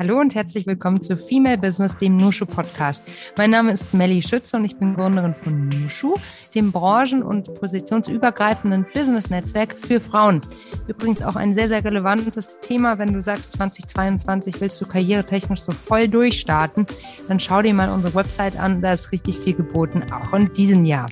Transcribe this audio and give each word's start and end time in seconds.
Hallo 0.00 0.20
und 0.20 0.36
herzlich 0.36 0.64
willkommen 0.64 1.02
zu 1.02 1.16
Female 1.16 1.58
Business, 1.58 1.96
dem 1.96 2.18
Nushu 2.18 2.46
Podcast. 2.46 3.02
Mein 3.36 3.50
Name 3.50 3.72
ist 3.72 3.92
Melly 3.92 4.22
Schütze 4.22 4.56
und 4.56 4.64
ich 4.64 4.76
bin 4.76 4.94
Gründerin 4.94 5.34
von 5.34 5.68
Nushu, 5.70 6.14
dem 6.54 6.70
branchen- 6.70 7.24
und 7.24 7.52
positionsübergreifenden 7.56 8.86
Business-Netzwerk 8.94 9.74
für 9.74 10.00
Frauen. 10.00 10.40
Übrigens 10.86 11.20
auch 11.20 11.34
ein 11.34 11.52
sehr, 11.52 11.66
sehr 11.66 11.84
relevantes 11.84 12.60
Thema, 12.60 12.96
wenn 12.98 13.12
du 13.12 13.20
sagst, 13.20 13.50
2022 13.50 14.60
willst 14.60 14.80
du 14.80 14.86
karrieretechnisch 14.86 15.62
so 15.62 15.72
voll 15.72 16.06
durchstarten, 16.06 16.86
dann 17.26 17.40
schau 17.40 17.60
dir 17.60 17.74
mal 17.74 17.90
unsere 17.90 18.14
Website 18.14 18.56
an, 18.56 18.80
da 18.80 18.92
ist 18.92 19.10
richtig 19.10 19.40
viel 19.40 19.54
geboten, 19.54 20.04
auch 20.12 20.32
in 20.32 20.52
diesem 20.52 20.84
Jahr. 20.84 21.08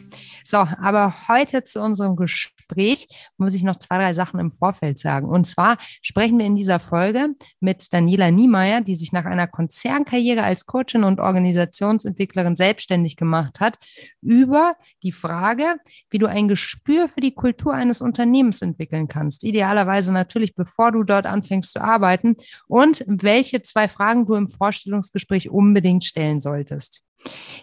So, 0.49 0.59
aber 0.59 1.13
heute 1.27 1.65
zu 1.65 1.81
unserem 1.81 2.15
Gespräch 2.15 3.09
muss 3.37 3.57
ich 3.57 3.65
noch 3.65 3.81
zwei, 3.81 3.99
drei 3.99 4.15
Sachen 4.15 4.39
im 4.39 4.53
Vorfeld 4.53 4.97
sagen. 5.01 5.29
Und 5.29 5.45
zwar 5.45 5.77
sprechen 6.03 6.39
wir 6.39 6.47
in 6.47 6.55
dieser 6.55 6.79
Folge 6.79 7.31
mit 7.59 7.93
Daniela 7.93 8.31
Niemeyer, 8.31 8.81
die 8.81 8.95
sich 8.95 9.11
nach 9.11 9.25
einer 9.25 9.49
Konzernkarriere 9.49 10.45
als 10.45 10.65
Coachin 10.65 11.03
und 11.03 11.19
Organisationsentwicklerin 11.19 12.55
selbstständig 12.55 13.17
gemacht 13.17 13.59
hat, 13.59 13.81
über 14.23 14.77
die 15.03 15.11
Frage, 15.11 15.65
wie 16.11 16.19
du 16.19 16.29
ein 16.29 16.47
Gespür 16.47 17.09
für 17.09 17.21
die 17.21 17.35
Kultur 17.35 17.75
eines 17.75 18.01
Unternehmens 18.01 18.63
entwickeln 18.63 19.09
kannst. 19.09 19.43
Idealerweise 19.43 20.13
natürlich, 20.13 20.55
bevor 20.55 20.93
du 20.93 21.03
dort 21.03 21.27
anfängst 21.27 21.73
zu 21.73 21.81
arbeiten 21.81 22.37
und 22.69 23.05
welche 23.09 23.65
zwei 23.65 23.89
Fragen 23.89 24.27
du 24.27 24.37
im 24.37 24.47
Vorstellungsgespräch 24.47 25.51
unbedingt 25.51 26.05
stellen 26.05 26.39
solltest. 26.39 27.03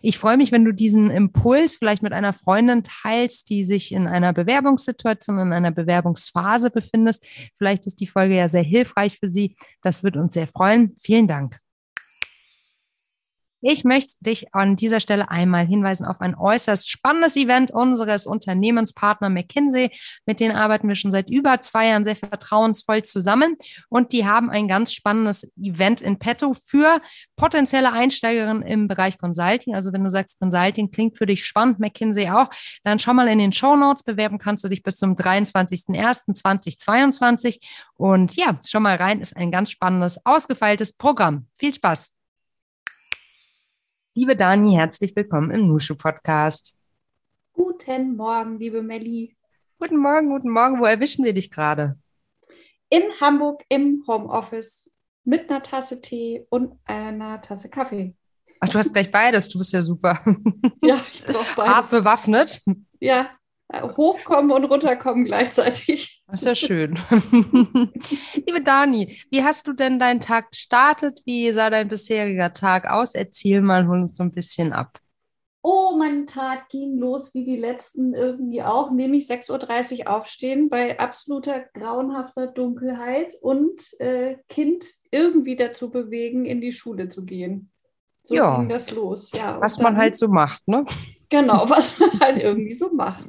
Ich 0.01 0.17
freue 0.17 0.37
mich, 0.37 0.51
wenn 0.51 0.65
du 0.65 0.73
diesen 0.73 1.09
Impuls 1.09 1.75
vielleicht 1.75 2.03
mit 2.03 2.13
einer 2.13 2.33
Freundin 2.33 2.72
teilst, 2.81 3.49
die 3.49 3.63
sich 3.65 3.91
in 3.91 4.07
einer 4.07 4.33
Bewerbungssituation, 4.33 5.37
in 5.37 5.53
einer 5.53 5.71
Bewerbungsphase 5.71 6.71
befindest. 6.71 7.23
Vielleicht 7.55 7.85
ist 7.85 7.99
die 7.99 8.07
Folge 8.07 8.35
ja 8.35 8.49
sehr 8.49 8.63
hilfreich 8.63 9.19
für 9.19 9.27
sie. 9.27 9.55
Das 9.83 10.03
wird 10.03 10.17
uns 10.17 10.33
sehr 10.33 10.47
freuen. 10.47 10.95
Vielen 11.03 11.27
Dank. 11.27 11.62
Ich 13.65 13.85
möchte 13.85 14.17
dich 14.19 14.53
an 14.53 14.75
dieser 14.75 14.99
Stelle 14.99 15.31
einmal 15.31 15.65
hinweisen 15.65 16.05
auf 16.05 16.19
ein 16.19 16.35
äußerst 16.35 16.91
spannendes 16.91 17.37
Event 17.37 17.71
unseres 17.71 18.27
Unternehmenspartner 18.27 19.29
McKinsey. 19.29 19.89
Mit 20.25 20.41
denen 20.41 20.53
arbeiten 20.53 20.89
wir 20.89 20.95
schon 20.95 21.13
seit 21.13 21.29
über 21.29 21.61
zwei 21.61 21.87
Jahren 21.87 22.03
sehr 22.03 22.17
vertrauensvoll 22.17 23.03
zusammen. 23.03 23.55
Und 23.87 24.11
die 24.11 24.25
haben 24.25 24.49
ein 24.49 24.67
ganz 24.67 24.91
spannendes 24.91 25.49
Event 25.57 26.01
in 26.01 26.19
petto 26.19 26.53
für 26.53 26.99
potenzielle 27.37 27.93
Einsteigerinnen 27.93 28.63
im 28.63 28.89
Bereich 28.89 29.17
Consulting. 29.17 29.75
Also 29.75 29.93
wenn 29.93 30.03
du 30.03 30.09
sagst, 30.09 30.41
Consulting 30.41 30.91
klingt 30.91 31.17
für 31.17 31.25
dich 31.25 31.45
spannend, 31.45 31.79
McKinsey 31.79 32.31
auch, 32.31 32.49
dann 32.83 32.99
schau 32.99 33.13
mal 33.13 33.29
in 33.29 33.39
den 33.39 33.53
Show 33.53 33.77
Notes. 33.77 34.03
Bewerben 34.03 34.39
kannst 34.39 34.65
du 34.65 34.67
dich 34.67 34.83
bis 34.83 34.97
zum 34.97 35.15
23.01.2022. 35.15 37.61
Und 37.95 38.35
ja, 38.35 38.59
schau 38.67 38.81
mal 38.81 38.97
rein. 38.97 39.21
Ist 39.21 39.37
ein 39.37 39.51
ganz 39.51 39.71
spannendes, 39.71 40.19
ausgefeiltes 40.25 40.91
Programm. 40.91 41.47
Viel 41.55 41.73
Spaß! 41.73 42.09
Liebe 44.15 44.35
Dani, 44.35 44.73
herzlich 44.73 45.15
willkommen 45.15 45.49
im 45.49 45.67
Nushu 45.67 45.95
Podcast. 45.95 46.77
Guten 47.51 48.15
Morgen, 48.15 48.59
liebe 48.59 48.83
Melli. 48.83 49.35
Guten 49.79 49.97
Morgen, 49.97 50.29
guten 50.29 50.51
Morgen. 50.51 50.79
Wo 50.79 50.85
erwischen 50.85 51.25
wir 51.25 51.33
dich 51.33 51.49
gerade? 51.49 51.97
In 52.89 53.01
Hamburg 53.19 53.63
im 53.69 54.03
Homeoffice 54.07 54.91
mit 55.23 55.49
einer 55.49 55.63
Tasse 55.63 55.99
Tee 55.99 56.45
und 56.51 56.77
einer 56.85 57.41
Tasse 57.41 57.71
Kaffee. 57.71 58.13
Ach, 58.59 58.69
du 58.69 58.77
hast 58.77 58.93
gleich 58.93 59.11
beides. 59.11 59.49
Du 59.49 59.57
bist 59.57 59.73
ja 59.73 59.81
super. 59.81 60.23
Ja, 60.83 61.01
ich 61.11 61.23
brauche 61.25 61.55
beides. 61.55 61.73
Hart 61.73 61.89
bewaffnet. 61.89 62.61
Ja, 62.99 63.31
hochkommen 63.81 64.51
und 64.51 64.65
runterkommen 64.65 65.25
gleichzeitig. 65.25 66.19
Das 66.33 66.41
ist 66.41 66.47
ja 66.47 66.55
schön. 66.55 66.97
Liebe 68.47 68.61
Dani, 68.63 69.19
wie 69.29 69.43
hast 69.43 69.67
du 69.67 69.73
denn 69.73 69.99
deinen 69.99 70.19
Tag 70.19 70.49
gestartet? 70.49 71.21
Wie 71.25 71.51
sah 71.51 71.69
dein 71.69 71.89
bisheriger 71.89 72.53
Tag 72.53 72.85
aus? 72.89 73.13
Erzähl 73.13 73.61
mal, 73.61 73.87
hol 73.87 74.01
uns 74.01 74.15
so 74.17 74.23
ein 74.23 74.31
bisschen 74.31 74.73
ab. 74.73 74.99
Oh, 75.61 75.95
mein 75.97 76.25
Tag 76.25 76.69
ging 76.69 76.97
los 76.97 77.33
wie 77.33 77.45
die 77.45 77.55
letzten 77.55 78.13
irgendwie 78.13 78.63
auch, 78.63 78.91
nämlich 78.91 79.27
6.30 79.27 79.99
Uhr 79.99 80.09
aufstehen 80.09 80.69
bei 80.69 80.99
absoluter 80.99 81.61
grauenhafter 81.73 82.47
Dunkelheit 82.47 83.35
und 83.41 83.81
äh, 83.99 84.37
Kind 84.49 84.85
irgendwie 85.11 85.55
dazu 85.55 85.89
bewegen, 85.89 86.45
in 86.45 86.59
die 86.61 86.71
Schule 86.71 87.07
zu 87.07 87.23
gehen. 87.23 87.69
So 88.21 88.35
Ja. 88.35 88.57
ging 88.57 88.69
das 88.69 88.91
los. 88.91 89.31
Ja, 89.33 89.61
Was 89.61 89.77
man 89.77 89.97
halt 89.97 90.15
so 90.15 90.27
macht, 90.27 90.67
ne? 90.67 90.83
Genau, 91.33 91.67
was 91.69 91.97
man 91.97 92.11
halt 92.19 92.37
irgendwie 92.37 92.75
so 92.75 92.93
macht. 92.93 93.25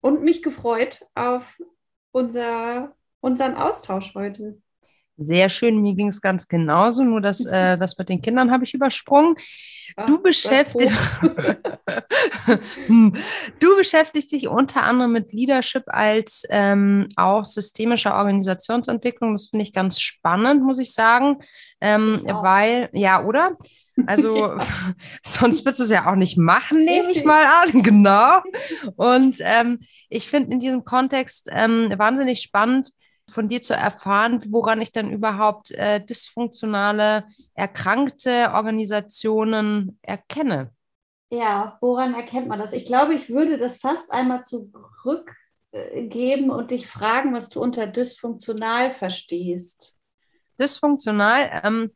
Und 0.00 0.22
mich 0.22 0.40
gefreut 0.40 1.04
auf 1.16 1.58
unser, 2.12 2.94
unseren 3.20 3.56
Austausch 3.56 4.14
heute. 4.14 4.58
Sehr 5.18 5.48
schön, 5.48 5.80
mir 5.82 5.94
ging 5.94 6.08
es 6.08 6.20
ganz 6.20 6.46
genauso, 6.46 7.02
nur 7.02 7.20
das, 7.20 7.44
äh, 7.44 7.76
das 7.78 7.98
mit 7.98 8.08
den 8.08 8.22
Kindern 8.22 8.52
habe 8.52 8.62
ich 8.62 8.72
übersprungen. 8.74 9.34
Du 10.06 10.18
Ach, 10.18 10.22
beschäftigst, 10.22 10.96
du 12.88 13.76
beschäftigst 13.76 14.30
dich 14.30 14.46
unter 14.46 14.82
anderem 14.84 15.10
mit 15.12 15.32
Leadership 15.32 15.84
als 15.86 16.44
ähm, 16.50 17.08
auch 17.16 17.44
systemischer 17.44 18.14
Organisationsentwicklung. 18.14 19.32
Das 19.32 19.48
finde 19.48 19.64
ich 19.64 19.72
ganz 19.72 20.00
spannend, 20.00 20.62
muss 20.62 20.78
ich 20.78 20.92
sagen, 20.92 21.38
ähm, 21.80 22.22
Ich 22.26 22.32
weil, 22.32 22.90
ja, 22.92 23.24
oder? 23.24 23.56
Also, 24.06 24.58
sonst 25.24 25.64
würdest 25.64 25.80
du 25.80 25.84
es 25.84 25.90
ja 25.90 26.10
auch 26.10 26.16
nicht 26.16 26.36
machen, 26.36 26.84
nehme 26.84 27.10
ich 27.10 27.24
mal 27.24 27.44
an. 27.44 27.82
Genau. 27.86 28.40
Und 28.96 29.38
ähm, 29.40 29.80
ich 30.08 30.28
finde 30.28 30.52
in 30.52 30.60
diesem 30.60 30.84
Kontext 30.84 31.48
ähm, 31.52 31.92
wahnsinnig 31.96 32.42
spannend, 32.42 32.90
von 33.28 33.48
dir 33.48 33.60
zu 33.60 33.74
erfahren, 33.74 34.40
woran 34.50 34.80
ich 34.80 34.92
dann 34.92 35.10
überhaupt 35.10 35.72
äh, 35.72 36.04
dysfunktionale, 36.04 37.24
erkrankte 37.54 38.52
Organisationen 38.52 39.98
erkenne. 40.02 40.70
Ja, 41.30 41.76
woran 41.80 42.14
erkennt 42.14 42.46
man 42.46 42.60
das? 42.60 42.72
Ich 42.72 42.86
glaube, 42.86 43.14
ich 43.14 43.28
würde 43.28 43.58
das 43.58 43.78
fast 43.78 44.12
einmal 44.12 44.44
zurückgeben 44.44 46.50
und 46.50 46.70
dich 46.70 46.86
fragen, 46.86 47.34
was 47.34 47.48
du 47.48 47.60
unter 47.60 47.88
dysfunktional 47.88 48.92
verstehst. 48.92 49.96
Dysfunktional, 50.58 51.62
ähm, 51.64 51.90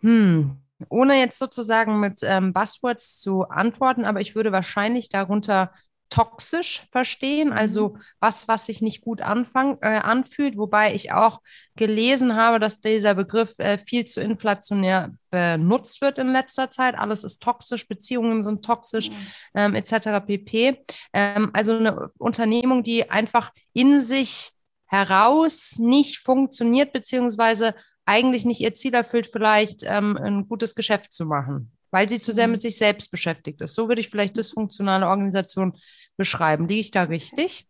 hm, 0.00 0.61
ohne 0.88 1.18
jetzt 1.18 1.38
sozusagen 1.38 2.00
mit 2.00 2.20
ähm, 2.22 2.52
Buzzwords 2.52 3.20
zu 3.20 3.48
antworten, 3.48 4.04
aber 4.04 4.20
ich 4.20 4.34
würde 4.34 4.52
wahrscheinlich 4.52 5.08
darunter 5.08 5.72
toxisch 6.12 6.86
verstehen, 6.92 7.54
also 7.54 7.96
was, 8.20 8.46
was 8.46 8.66
sich 8.66 8.82
nicht 8.82 9.00
gut 9.00 9.22
anfang, 9.22 9.78
äh, 9.80 9.98
anfühlt, 9.98 10.58
wobei 10.58 10.94
ich 10.94 11.10
auch 11.10 11.40
gelesen 11.74 12.36
habe, 12.36 12.60
dass 12.60 12.82
dieser 12.82 13.14
Begriff 13.14 13.54
äh, 13.58 13.78
viel 13.78 14.04
zu 14.04 14.20
inflationär 14.20 15.14
benutzt 15.30 16.02
wird 16.02 16.18
in 16.18 16.30
letzter 16.30 16.70
Zeit. 16.70 16.98
Alles 16.98 17.24
ist 17.24 17.42
toxisch, 17.42 17.88
Beziehungen 17.88 18.42
sind 18.42 18.62
toxisch, 18.62 19.10
ähm, 19.54 19.74
etc. 19.74 20.20
pp. 20.26 20.82
Ähm, 21.14 21.50
also 21.54 21.78
eine 21.78 22.10
Unternehmung, 22.18 22.82
die 22.82 23.10
einfach 23.10 23.50
in 23.72 24.02
sich 24.02 24.52
heraus 24.84 25.78
nicht 25.78 26.18
funktioniert, 26.18 26.92
beziehungsweise 26.92 27.74
eigentlich 28.06 28.44
nicht 28.44 28.60
ihr 28.60 28.74
Ziel 28.74 28.94
erfüllt, 28.94 29.28
vielleicht 29.32 29.82
ähm, 29.84 30.16
ein 30.16 30.48
gutes 30.48 30.74
Geschäft 30.74 31.12
zu 31.12 31.26
machen, 31.26 31.72
weil 31.90 32.08
sie 32.08 32.20
zu 32.20 32.32
sehr 32.32 32.48
Mhm. 32.48 32.52
mit 32.52 32.62
sich 32.62 32.76
selbst 32.78 33.10
beschäftigt 33.10 33.60
ist. 33.60 33.74
So 33.74 33.88
würde 33.88 34.00
ich 34.00 34.10
vielleicht 34.10 34.36
dysfunktionale 34.36 35.06
Organisation 35.08 35.78
beschreiben. 36.16 36.68
Liege 36.68 36.80
ich 36.80 36.90
da 36.90 37.04
richtig? 37.04 37.66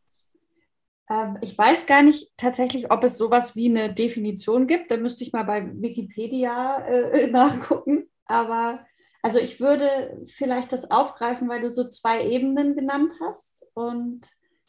Ähm, 1.10 1.38
ich 1.40 1.56
weiß 1.56 1.86
gar 1.86 2.02
nicht 2.02 2.32
tatsächlich, 2.36 2.90
ob 2.90 3.04
es 3.04 3.18
sowas 3.18 3.56
wie 3.56 3.68
eine 3.68 3.92
Definition 3.92 4.66
gibt. 4.66 4.90
Da 4.90 4.96
müsste 4.96 5.24
ich 5.24 5.32
mal 5.32 5.44
bei 5.44 5.66
Wikipedia 5.80 6.78
äh, 6.86 7.26
nachgucken. 7.30 8.08
Aber 8.26 8.84
also 9.22 9.38
ich 9.38 9.60
würde 9.60 10.24
vielleicht 10.28 10.72
das 10.72 10.90
aufgreifen, 10.90 11.48
weil 11.48 11.60
du 11.62 11.70
so 11.70 11.88
zwei 11.88 12.26
Ebenen 12.26 12.74
genannt 12.76 13.12
hast. 13.20 13.66
Und 13.74 14.26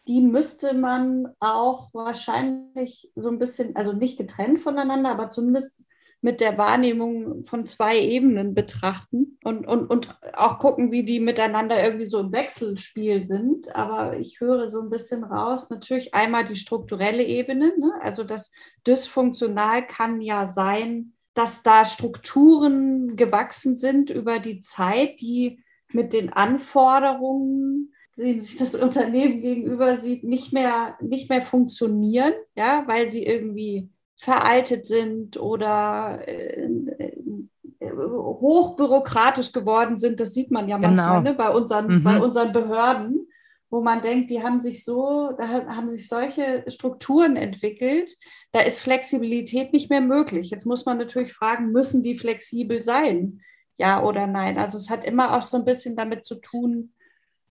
die 0.08 0.22
müsste 0.22 0.74
man 0.74 1.30
auch 1.40 1.94
wahrscheinlich 1.94 3.12
so 3.16 3.30
ein 3.30 3.40
bisschen, 3.40 3.76
also 3.76 3.94
nicht 3.94 4.18
getrennt 4.18 4.60
voneinander, 4.60 5.12
aber 5.12 5.30
zumindest 5.30 5.86
mit 6.24 6.40
der 6.40 6.58
Wahrnehmung 6.58 7.46
von 7.46 7.66
zwei 7.66 8.00
Ebenen 8.00 8.54
betrachten 8.54 9.38
und, 9.44 9.68
und, 9.68 9.88
und 9.88 10.08
auch 10.34 10.58
gucken, 10.58 10.90
wie 10.92 11.04
die 11.04 11.20
miteinander 11.20 11.84
irgendwie 11.84 12.06
so 12.06 12.20
im 12.20 12.32
Wechselspiel 12.32 13.26
sind. 13.26 13.76
Aber 13.76 14.18
ich 14.18 14.40
höre 14.40 14.70
so 14.70 14.82
ein 14.82 14.90
bisschen 14.90 15.26
raus, 15.26 15.70
natürlich 15.70 16.14
einmal 16.14 16.46
die 16.46 16.56
strukturelle 16.56 17.24
Ebene, 17.24 17.74
ne? 17.78 17.92
also 18.02 18.24
das 18.24 18.52
dysfunktional 18.88 19.86
kann 19.86 20.22
ja 20.22 20.48
sein, 20.48 21.12
dass 21.34 21.62
da 21.62 21.84
Strukturen 21.84 23.18
gewachsen 23.18 23.76
sind 23.76 24.10
über 24.10 24.40
die 24.40 24.62
Zeit, 24.62 25.20
die 25.20 25.62
mit 25.92 26.14
den 26.14 26.32
Anforderungen, 26.32 27.93
denen 28.18 28.40
sich 28.42 28.58
das 28.58 28.76
Unternehmen 28.76 29.42
gegenüber 29.42 29.98
sieht, 29.98 30.24
nicht 30.24 30.54
mehr, 30.54 30.98
nicht 31.02 31.30
mehr 31.30 31.42
funktionieren, 31.42 32.34
ja, 32.56 32.84
weil 32.88 33.10
sie 33.10 33.26
irgendwie 33.26 33.90
veraltet 34.20 34.86
sind 34.86 35.38
oder 35.40 36.20
äh, 36.28 36.68
äh, 37.00 37.92
hochbürokratisch 38.40 39.52
geworden 39.52 39.98
sind. 39.98 40.20
Das 40.20 40.34
sieht 40.34 40.52
man 40.52 40.68
ja 40.70 40.78
Genau. 40.78 40.90
manchmal 40.90 41.24
ne, 41.24 41.34
bei, 41.34 41.50
unseren, 41.50 41.88
Mhm. 42.00 42.04
bei 42.04 42.20
unseren 42.22 42.54
Behörden. 42.54 43.28
wo 43.70 43.82
man 43.82 44.04
denkt, 44.04 44.30
die 44.30 44.44
haben 44.44 44.62
sich 44.62 44.86
so, 44.86 45.32
da 45.36 45.48
haben 45.48 45.90
sich 45.90 46.08
solche 46.08 46.64
Strukturen 46.68 47.36
entwickelt, 47.36 48.16
da 48.52 48.60
ist 48.60 48.78
Flexibilität 48.80 49.74
nicht 49.74 49.90
mehr 49.90 50.00
möglich. 50.00 50.52
Jetzt 50.52 50.68
muss 50.68 50.86
man 50.86 51.00
natürlich 51.00 51.34
fragen, 51.34 51.72
müssen 51.72 52.04
die 52.04 52.16
flexibel 52.16 52.82
sein? 52.82 53.42
Ja 53.80 54.04
oder 54.04 54.28
nein? 54.28 54.60
Also 54.60 54.78
es 54.78 54.92
hat 54.92 55.04
immer 55.06 55.36
auch 55.36 55.42
so 55.42 55.58
ein 55.58 55.66
bisschen 55.66 55.96
damit 55.96 56.24
zu 56.24 56.36
tun. 56.36 56.94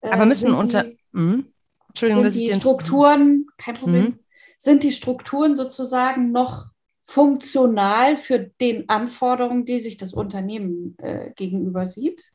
Äh, 0.03 0.11
Aber 0.11 0.27
müssen 0.27 0.53
unter. 0.53 0.85
Die, 0.85 0.99
mh, 1.13 1.45
Entschuldigung, 1.89 2.31
sind 2.31 2.49
die 2.49 2.53
Strukturen, 2.53 3.47
kein 3.57 3.75
Problem, 3.75 4.05
mh. 4.05 4.19
sind 4.59 4.83
die 4.83 4.93
Strukturen 4.93 5.57
sozusagen 5.57 6.33
noch 6.33 6.67
funktional 7.07 8.17
für 8.17 8.39
den 8.39 8.89
Anforderungen, 8.89 9.65
die 9.65 9.81
sich 9.81 9.97
das 9.97 10.15
Unternehmen 10.15 10.97
äh, 10.99 11.31
gegenüber 11.37 11.87
sieht? 11.87 12.33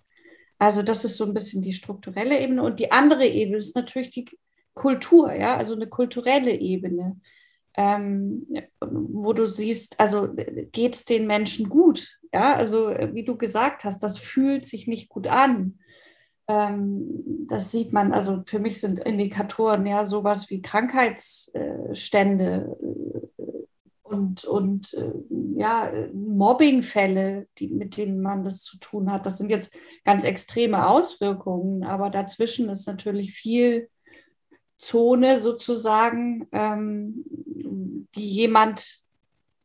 Also 0.60 0.82
das 0.82 1.06
ist 1.06 1.18
so 1.18 1.26
ein 1.26 1.34
bisschen 1.34 1.62
die 1.62 1.74
strukturelle 1.74 2.40
Ebene. 2.40 2.64
Und 2.64 2.80
die 2.80 2.92
andere 2.92 3.26
Ebene 3.26 3.58
ist 3.58 3.76
natürlich 3.76 4.10
die 4.10 4.26
Kultur, 4.74 5.34
ja, 5.34 5.56
also 5.56 5.76
eine 5.76 5.88
kulturelle 5.88 6.52
Ebene, 6.52 7.20
ähm, 7.76 8.48
wo 8.80 9.34
du 9.34 9.48
siehst, 9.48 10.00
also 10.00 10.30
geht 10.72 10.96
es 10.96 11.06
den 11.06 11.28
Menschen 11.28 11.70
gut? 11.70 12.18
Ja, 12.34 12.56
also 12.56 12.90
wie 13.14 13.24
du 13.24 13.38
gesagt 13.38 13.84
hast, 13.84 14.04
das 14.04 14.18
fühlt 14.18 14.66
sich 14.66 14.88
nicht 14.88 15.10
gut 15.10 15.28
an. 15.28 15.80
Ähm, 16.48 17.48
das 17.50 17.72
sieht 17.72 17.94
man, 17.94 18.14
also 18.14 18.44
für 18.46 18.60
mich 18.60 18.80
sind 18.80 19.00
Indikatoren 19.00 19.86
ja 19.86 20.06
sowas 20.06 20.50
wie 20.50 20.62
Krankheitsstände, 20.62 22.78
und, 24.08 24.46
und 24.46 24.94
äh, 24.94 25.12
ja, 25.56 25.92
Mobbingfälle, 26.14 27.48
die, 27.58 27.68
mit 27.68 27.98
denen 27.98 28.22
man 28.22 28.44
das 28.44 28.62
zu 28.62 28.78
tun 28.80 29.12
hat. 29.12 29.26
Das 29.26 29.38
sind 29.38 29.50
jetzt 29.50 29.78
ganz 30.06 30.24
extreme 30.24 30.88
Auswirkungen, 30.88 31.84
aber 31.84 32.10
dazwischen 32.10 32.70
ist 32.70 32.88
natürlich 32.88 33.34
viel 33.34 33.90
Zone 34.78 35.40
sozusagen, 35.40 36.48
ähm, 36.52 37.26
die 38.16 38.30
jemand 38.30 39.00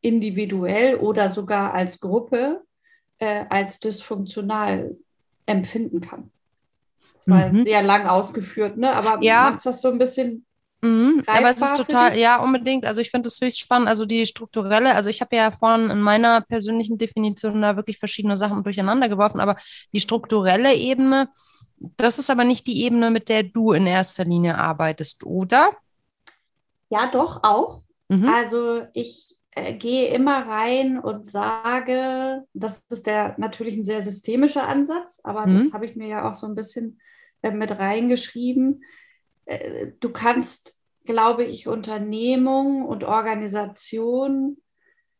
individuell 0.01 0.95
oder 0.95 1.29
sogar 1.29 1.73
als 1.73 1.99
Gruppe 1.99 2.63
äh, 3.19 3.45
als 3.49 3.79
dysfunktional 3.79 4.97
empfinden 5.45 6.01
kann. 6.01 6.31
Das 7.15 7.27
war 7.27 7.49
mhm. 7.49 7.63
sehr 7.63 7.83
lang 7.83 8.07
ausgeführt, 8.07 8.77
ne? 8.77 8.93
aber 8.93 9.23
ja. 9.23 9.51
macht 9.51 9.65
das 9.65 9.81
so 9.81 9.89
ein 9.89 9.97
bisschen 9.97 10.45
Mhm, 10.83 11.23
aber 11.27 11.55
es 11.55 11.61
ist 11.61 11.77
total, 11.77 12.17
ja, 12.17 12.43
unbedingt. 12.43 12.85
Also 12.85 12.99
ich 12.99 13.09
finde 13.09 13.27
das 13.27 13.39
höchst 13.39 13.57
spannend. 13.57 13.87
Also 13.87 14.05
die 14.05 14.25
strukturelle, 14.25 14.93
also 14.93 15.09
ich 15.09 15.21
habe 15.21 15.33
ja 15.33 15.49
vorhin 15.51 15.89
in 15.89 16.01
meiner 16.01 16.41
persönlichen 16.41 16.97
Definition 16.97 17.61
da 17.61 17.77
wirklich 17.77 17.99
verschiedene 17.99 18.35
Sachen 18.35 18.63
durcheinander 18.63 19.07
geworfen, 19.07 19.39
aber 19.39 19.55
die 19.93 20.01
strukturelle 20.01 20.75
Ebene, 20.75 21.29
das 21.77 22.19
ist 22.19 22.29
aber 22.29 22.43
nicht 22.43 22.67
die 22.67 22.83
Ebene, 22.83 23.11
mit 23.11 23.29
der 23.29 23.43
du 23.43 23.71
in 23.71 23.87
erster 23.87 24.25
Linie 24.25 24.57
arbeitest, 24.57 25.25
oder? 25.25 25.71
Ja, 26.89 27.09
doch, 27.09 27.39
auch. 27.43 27.83
Mhm. 28.09 28.27
Also 28.27 28.81
ich 28.93 29.32
äh, 29.55 29.73
gehe 29.73 30.13
immer 30.13 30.47
rein 30.47 30.99
und 30.99 31.25
sage, 31.25 32.43
das 32.53 32.83
ist 32.89 33.07
der 33.07 33.35
natürlich 33.37 33.77
ein 33.77 33.83
sehr 33.83 34.03
systemischer 34.03 34.67
Ansatz, 34.67 35.21
aber 35.23 35.45
mhm. 35.45 35.57
das 35.57 35.73
habe 35.73 35.85
ich 35.85 35.95
mir 35.95 36.07
ja 36.07 36.29
auch 36.29 36.35
so 36.35 36.47
ein 36.47 36.55
bisschen 36.55 36.99
äh, 37.41 37.51
mit 37.51 37.77
reingeschrieben 37.77 38.81
äh, 39.45 39.91
du 39.99 40.09
kannst, 40.09 40.79
glaube 41.05 41.43
ich, 41.43 41.67
Unternehmung 41.67 42.85
und 42.85 43.03
Organisation 43.03 44.57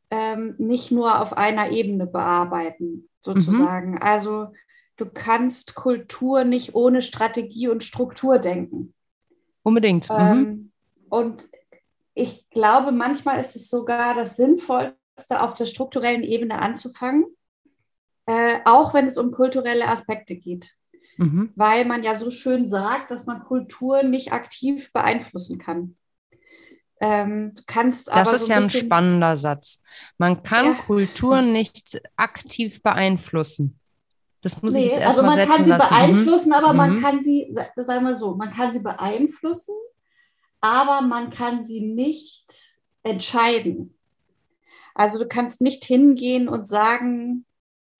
ähm, 0.09 0.56
nicht 0.57 0.91
nur 0.91 1.19
auf 1.21 1.36
einer 1.36 1.71
Ebene 1.71 2.06
bearbeiten, 2.06 3.09
sozusagen. 3.19 3.91
Mhm. 3.94 4.01
Also 4.01 4.53
du 4.97 5.06
kannst 5.06 5.75
Kultur 5.75 6.44
nicht 6.44 6.75
ohne 6.75 7.01
Strategie 7.01 7.68
und 7.68 7.83
Struktur 7.83 8.39
denken. 8.39 8.94
Unbedingt. 9.63 10.09
Mhm. 10.09 10.15
Ähm, 10.18 10.71
und 11.09 11.50
ich 12.13 12.50
glaube, 12.50 12.92
manchmal 12.92 13.39
ist 13.39 13.56
es 13.56 13.69
sogar 13.69 14.15
das 14.15 14.36
Sinnvollste, 14.36 14.95
auf 15.42 15.56
der 15.56 15.65
strukturellen 15.65 16.24
Ebene 16.24 16.60
anzufangen, 16.60 17.25
äh, 18.25 18.60
auch 18.65 18.94
wenn 18.94 19.07
es 19.07 19.18
um 19.18 19.31
kulturelle 19.31 19.88
Aspekte 19.88 20.36
geht 20.36 20.75
mhm. 21.18 21.51
weil 21.56 21.86
man 21.86 22.04
ja 22.04 22.15
so 22.15 22.30
schön 22.30 22.69
sagt, 22.69 23.12
dass 23.12 23.25
man 23.25 23.44
Kultur 23.44 24.04
nicht 24.04 24.31
aktiv 24.31 24.92
beeinflussen 24.94 25.57
kann. 25.57 25.95
Ähm, 27.00 27.54
du 27.56 27.63
kannst 27.68 28.07
das 28.07 28.31
ist 28.31 28.45
so 28.45 28.54
ein 28.54 28.62
ja 28.62 28.65
ein 28.65 28.69
spannender 28.69 29.36
Satz. 29.36 29.81
Man 30.18 30.44
kann 30.44 30.65
ja. 30.65 30.74
Kultur 30.74 31.42
nicht 31.42 32.01
aktiv 32.15 32.81
beeinflussen. 32.81 33.80
Das 34.42 34.62
muss 34.62 34.74
nee, 34.74 34.86
ich 34.86 34.92
jetzt 34.92 35.06
also 35.06 35.24
man 35.24 35.38
kann 35.48 35.63
sie 35.63 35.71
lassen. 35.71 35.89
beeinflussen, 35.89 36.50
mhm. 36.50 36.56
aber 36.56 36.74
man 36.74 36.95
mhm. 36.95 37.01
kann 37.01 37.24
sie, 37.24 37.54
sagen 37.75 38.06
wir 38.06 38.15
so, 38.15 38.36
man 38.36 38.51
kann 38.51 38.74
sie 38.74 38.80
beeinflussen, 38.80 39.75
aber 40.63 41.06
man 41.06 41.30
kann 41.30 41.62
sie 41.62 41.81
nicht 41.81 42.77
entscheiden. 43.04 43.98
Also 44.95 45.19
du 45.19 45.27
kannst 45.27 45.60
nicht 45.60 45.83
hingehen 45.83 46.48
und 46.48 46.69
sagen, 46.69 47.45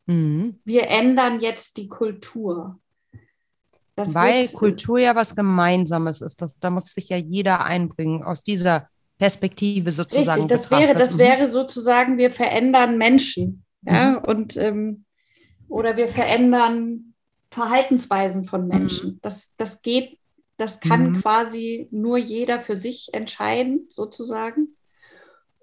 mhm. 0.06 0.62
wir 0.64 0.88
ändern 0.88 1.42
jetzt 1.42 1.76
die 1.76 1.90
Kultur. 1.90 2.80
Das 3.96 4.16
Weil 4.16 4.48
Kultur 4.48 4.98
ja 4.98 5.14
was 5.14 5.36
Gemeinsames 5.36 6.22
ist. 6.22 6.42
Das, 6.42 6.58
da 6.58 6.70
muss 6.70 6.94
sich 6.94 7.10
ja 7.10 7.18
jeder 7.18 7.66
einbringen 7.66 8.24
aus 8.24 8.44
dieser 8.44 8.88
Perspektive 9.20 9.92
sozusagen. 9.92 10.44
Richtig, 10.44 10.58
das 10.58 10.72
wäre, 10.72 10.94
das 10.94 11.16
mhm. 11.16 11.18
wäre 11.18 11.50
sozusagen, 11.50 12.18
wir 12.18 12.32
verändern 12.32 12.98
Menschen. 12.98 13.66
Ja, 13.82 14.12
mhm. 14.12 14.18
und 14.20 14.56
ähm, 14.56 15.06
oder 15.68 15.98
wir 15.98 16.08
verändern 16.08 17.14
Verhaltensweisen 17.52 18.46
von 18.46 18.70
Menschen. 18.70 19.16
Mhm. 19.16 19.20
Das, 19.22 19.54
das 19.58 19.82
geht, 19.82 20.18
das 20.58 20.80
kann 20.80 21.12
mhm. 21.12 21.22
quasi 21.22 21.88
nur 21.92 22.18
jeder 22.18 22.62
für 22.62 22.78
sich 22.78 23.10
entscheiden, 23.14 23.88
sozusagen. 23.90 24.76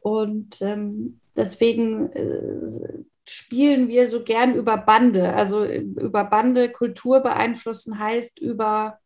Und 0.02 0.60
ähm, 0.62 1.20
deswegen 1.37 2.10
äh, 2.12 3.02
spielen 3.28 3.88
wir 3.88 4.08
so 4.08 4.25
gern 4.25 4.54
über 4.54 4.76
Bande. 4.76 5.32
Also 5.32 5.64
über 5.64 6.25
Bande 6.25 6.70
Kultur 6.70 7.20
beeinflussen 7.20 7.98
heißt 7.98 8.40
über 8.40 8.98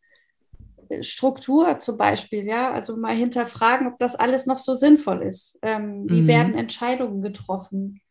äh, 0.89 1.03
Struktur 1.03 1.77
zum 1.79 1.97
Beispiel, 1.97 2.45
ja, 2.45 2.71
also 2.71 2.97
mal 2.97 3.15
hinterfragen, 3.15 3.87
ob 3.87 3.99
das 3.99 4.15
alles 4.15 4.47
noch 4.47 4.59
so 4.59 4.73
sinnvoll 4.73 5.21
ist. 5.21 5.59
Ähm, 5.61 6.09
wie 6.09 6.21
mhm. 6.21 6.27
werden 6.27 6.53
Entscheidungen 6.55 7.21
getroffen? 7.21 8.01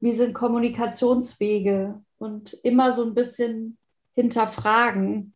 Wie 0.00 0.12
sind 0.12 0.34
Kommunikationswege? 0.34 2.00
Und 2.18 2.54
immer 2.62 2.92
so 2.92 3.04
ein 3.04 3.14
bisschen 3.14 3.76
hinterfragen 4.14 5.33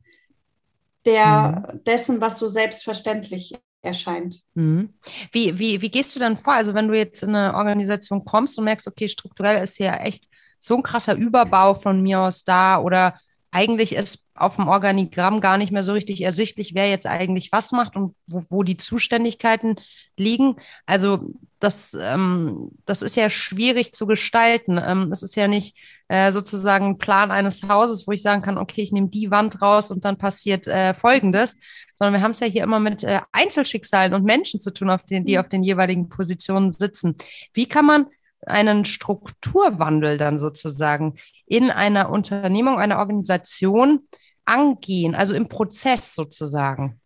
der, 1.08 1.64
mhm. 1.72 1.84
dessen, 1.84 2.20
was 2.20 2.38
so 2.38 2.48
selbstverständlich 2.48 3.54
erscheint. 3.80 4.42
Mhm. 4.54 4.94
Wie, 5.32 5.58
wie, 5.58 5.80
wie 5.80 5.90
gehst 5.90 6.14
du 6.14 6.20
dann 6.20 6.36
vor? 6.36 6.52
Also 6.52 6.74
wenn 6.74 6.88
du 6.88 6.96
jetzt 6.96 7.22
in 7.22 7.34
eine 7.34 7.54
Organisation 7.54 8.24
kommst 8.24 8.58
und 8.58 8.64
merkst, 8.64 8.86
okay, 8.86 9.08
strukturell 9.08 9.62
ist 9.62 9.76
hier 9.76 9.98
echt 10.00 10.24
so 10.58 10.76
ein 10.76 10.82
krasser 10.82 11.14
Überbau 11.14 11.74
von 11.74 12.02
mir 12.02 12.20
aus 12.20 12.44
da 12.44 12.80
oder 12.80 13.18
eigentlich 13.50 13.94
ist 13.94 14.24
auf 14.40 14.56
dem 14.56 14.68
Organigramm 14.68 15.40
gar 15.40 15.58
nicht 15.58 15.72
mehr 15.72 15.84
so 15.84 15.92
richtig 15.92 16.22
ersichtlich, 16.22 16.74
wer 16.74 16.88
jetzt 16.88 17.06
eigentlich 17.06 17.50
was 17.52 17.72
macht 17.72 17.96
und 17.96 18.14
wo, 18.26 18.42
wo 18.50 18.62
die 18.62 18.76
Zuständigkeiten 18.76 19.76
liegen. 20.16 20.56
Also 20.86 21.32
das, 21.60 21.96
ähm, 22.00 22.70
das 22.86 23.02
ist 23.02 23.16
ja 23.16 23.30
schwierig 23.30 23.92
zu 23.92 24.06
gestalten. 24.06 24.80
Ähm, 24.82 25.10
es 25.12 25.22
ist 25.22 25.36
ja 25.36 25.48
nicht 25.48 25.76
äh, 26.08 26.32
sozusagen 26.32 26.98
Plan 26.98 27.30
eines 27.30 27.62
Hauses, 27.68 28.06
wo 28.06 28.12
ich 28.12 28.22
sagen 28.22 28.42
kann, 28.42 28.58
okay, 28.58 28.82
ich 28.82 28.92
nehme 28.92 29.08
die 29.08 29.30
Wand 29.30 29.60
raus 29.60 29.90
und 29.90 30.04
dann 30.04 30.18
passiert 30.18 30.66
äh, 30.66 30.94
Folgendes, 30.94 31.56
sondern 31.94 32.14
wir 32.14 32.22
haben 32.22 32.32
es 32.32 32.40
ja 32.40 32.46
hier 32.46 32.62
immer 32.62 32.80
mit 32.80 33.04
äh, 33.04 33.20
Einzelschicksalen 33.32 34.14
und 34.14 34.24
Menschen 34.24 34.60
zu 34.60 34.72
tun, 34.72 34.90
auf 34.90 35.04
den, 35.04 35.24
die 35.24 35.34
mhm. 35.34 35.40
auf 35.40 35.48
den 35.48 35.62
jeweiligen 35.62 36.08
Positionen 36.08 36.70
sitzen. 36.70 37.16
Wie 37.52 37.66
kann 37.66 37.86
man 37.86 38.06
einen 38.46 38.84
Strukturwandel 38.84 40.16
dann 40.16 40.38
sozusagen 40.38 41.16
in 41.46 41.70
einer 41.70 42.10
Unternehmung, 42.10 42.78
einer 42.78 42.98
Organisation 42.98 44.06
angehen, 44.48 45.14
also 45.14 45.34
im 45.34 45.48
Prozess 45.48 46.14
sozusagen? 46.14 47.00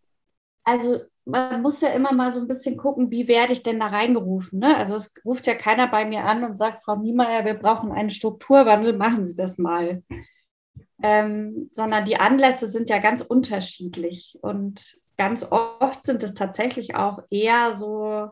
Also 0.64 1.00
man 1.24 1.62
muss 1.62 1.80
ja 1.80 1.90
immer 1.90 2.12
mal 2.12 2.32
so 2.32 2.40
ein 2.40 2.48
bisschen 2.48 2.76
gucken, 2.76 3.10
wie 3.10 3.28
werde 3.28 3.52
ich 3.52 3.62
denn 3.62 3.80
da 3.80 3.86
reingerufen. 3.86 4.58
Ne? 4.58 4.76
Also 4.76 4.94
es 4.94 5.14
ruft 5.24 5.46
ja 5.46 5.54
keiner 5.54 5.88
bei 5.88 6.04
mir 6.04 6.24
an 6.24 6.44
und 6.44 6.56
sagt, 6.56 6.82
Frau 6.82 6.96
Niemeyer, 6.96 7.44
wir 7.44 7.54
brauchen 7.54 7.92
einen 7.92 8.10
Strukturwandel, 8.10 8.96
machen 8.96 9.24
Sie 9.24 9.36
das 9.36 9.58
mal. 9.58 10.02
Ähm, 11.02 11.68
sondern 11.72 12.04
die 12.04 12.16
Anlässe 12.16 12.68
sind 12.68 12.88
ja 12.88 12.98
ganz 12.98 13.22
unterschiedlich 13.22 14.38
und 14.40 14.96
ganz 15.16 15.44
oft 15.50 16.04
sind 16.04 16.22
es 16.22 16.34
tatsächlich 16.34 16.94
auch 16.94 17.20
eher 17.28 17.74
so, 17.74 18.28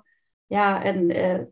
ja, 0.49 0.81
in, 0.83 1.11
äh, 1.11 1.47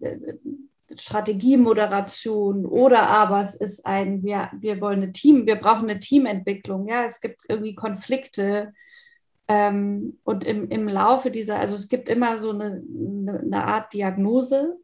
Strategiemoderation 0.96 2.64
oder 2.64 3.08
aber 3.08 3.42
es 3.42 3.54
ist 3.54 3.84
ein, 3.84 4.22
wir, 4.22 4.50
wir 4.58 4.80
wollen 4.80 5.02
eine 5.02 5.12
Team, 5.12 5.46
wir 5.46 5.56
brauchen 5.56 5.90
eine 5.90 6.00
Teamentwicklung, 6.00 6.88
ja, 6.88 7.04
es 7.04 7.20
gibt 7.20 7.40
irgendwie 7.48 7.74
Konflikte 7.74 8.72
ähm, 9.48 10.18
und 10.24 10.44
im, 10.44 10.68
im 10.70 10.88
Laufe 10.88 11.30
dieser, 11.30 11.58
also 11.58 11.74
es 11.74 11.88
gibt 11.88 12.08
immer 12.08 12.38
so 12.38 12.50
eine, 12.50 12.82
eine 13.42 13.64
Art 13.64 13.92
Diagnosephase, 13.92 14.76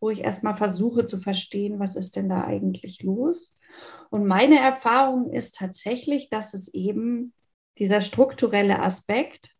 wo 0.00 0.10
ich 0.10 0.20
erstmal 0.20 0.56
versuche 0.56 1.06
zu 1.06 1.18
verstehen, 1.18 1.78
was 1.78 1.96
ist 1.96 2.16
denn 2.16 2.28
da 2.28 2.44
eigentlich 2.44 3.02
los. 3.02 3.56
Und 4.10 4.26
meine 4.26 4.58
Erfahrung 4.58 5.30
ist 5.30 5.56
tatsächlich, 5.56 6.30
dass 6.30 6.54
es 6.54 6.72
eben 6.74 7.32
dieser 7.78 8.00
strukturelle 8.00 8.80
Aspekt 8.80 9.54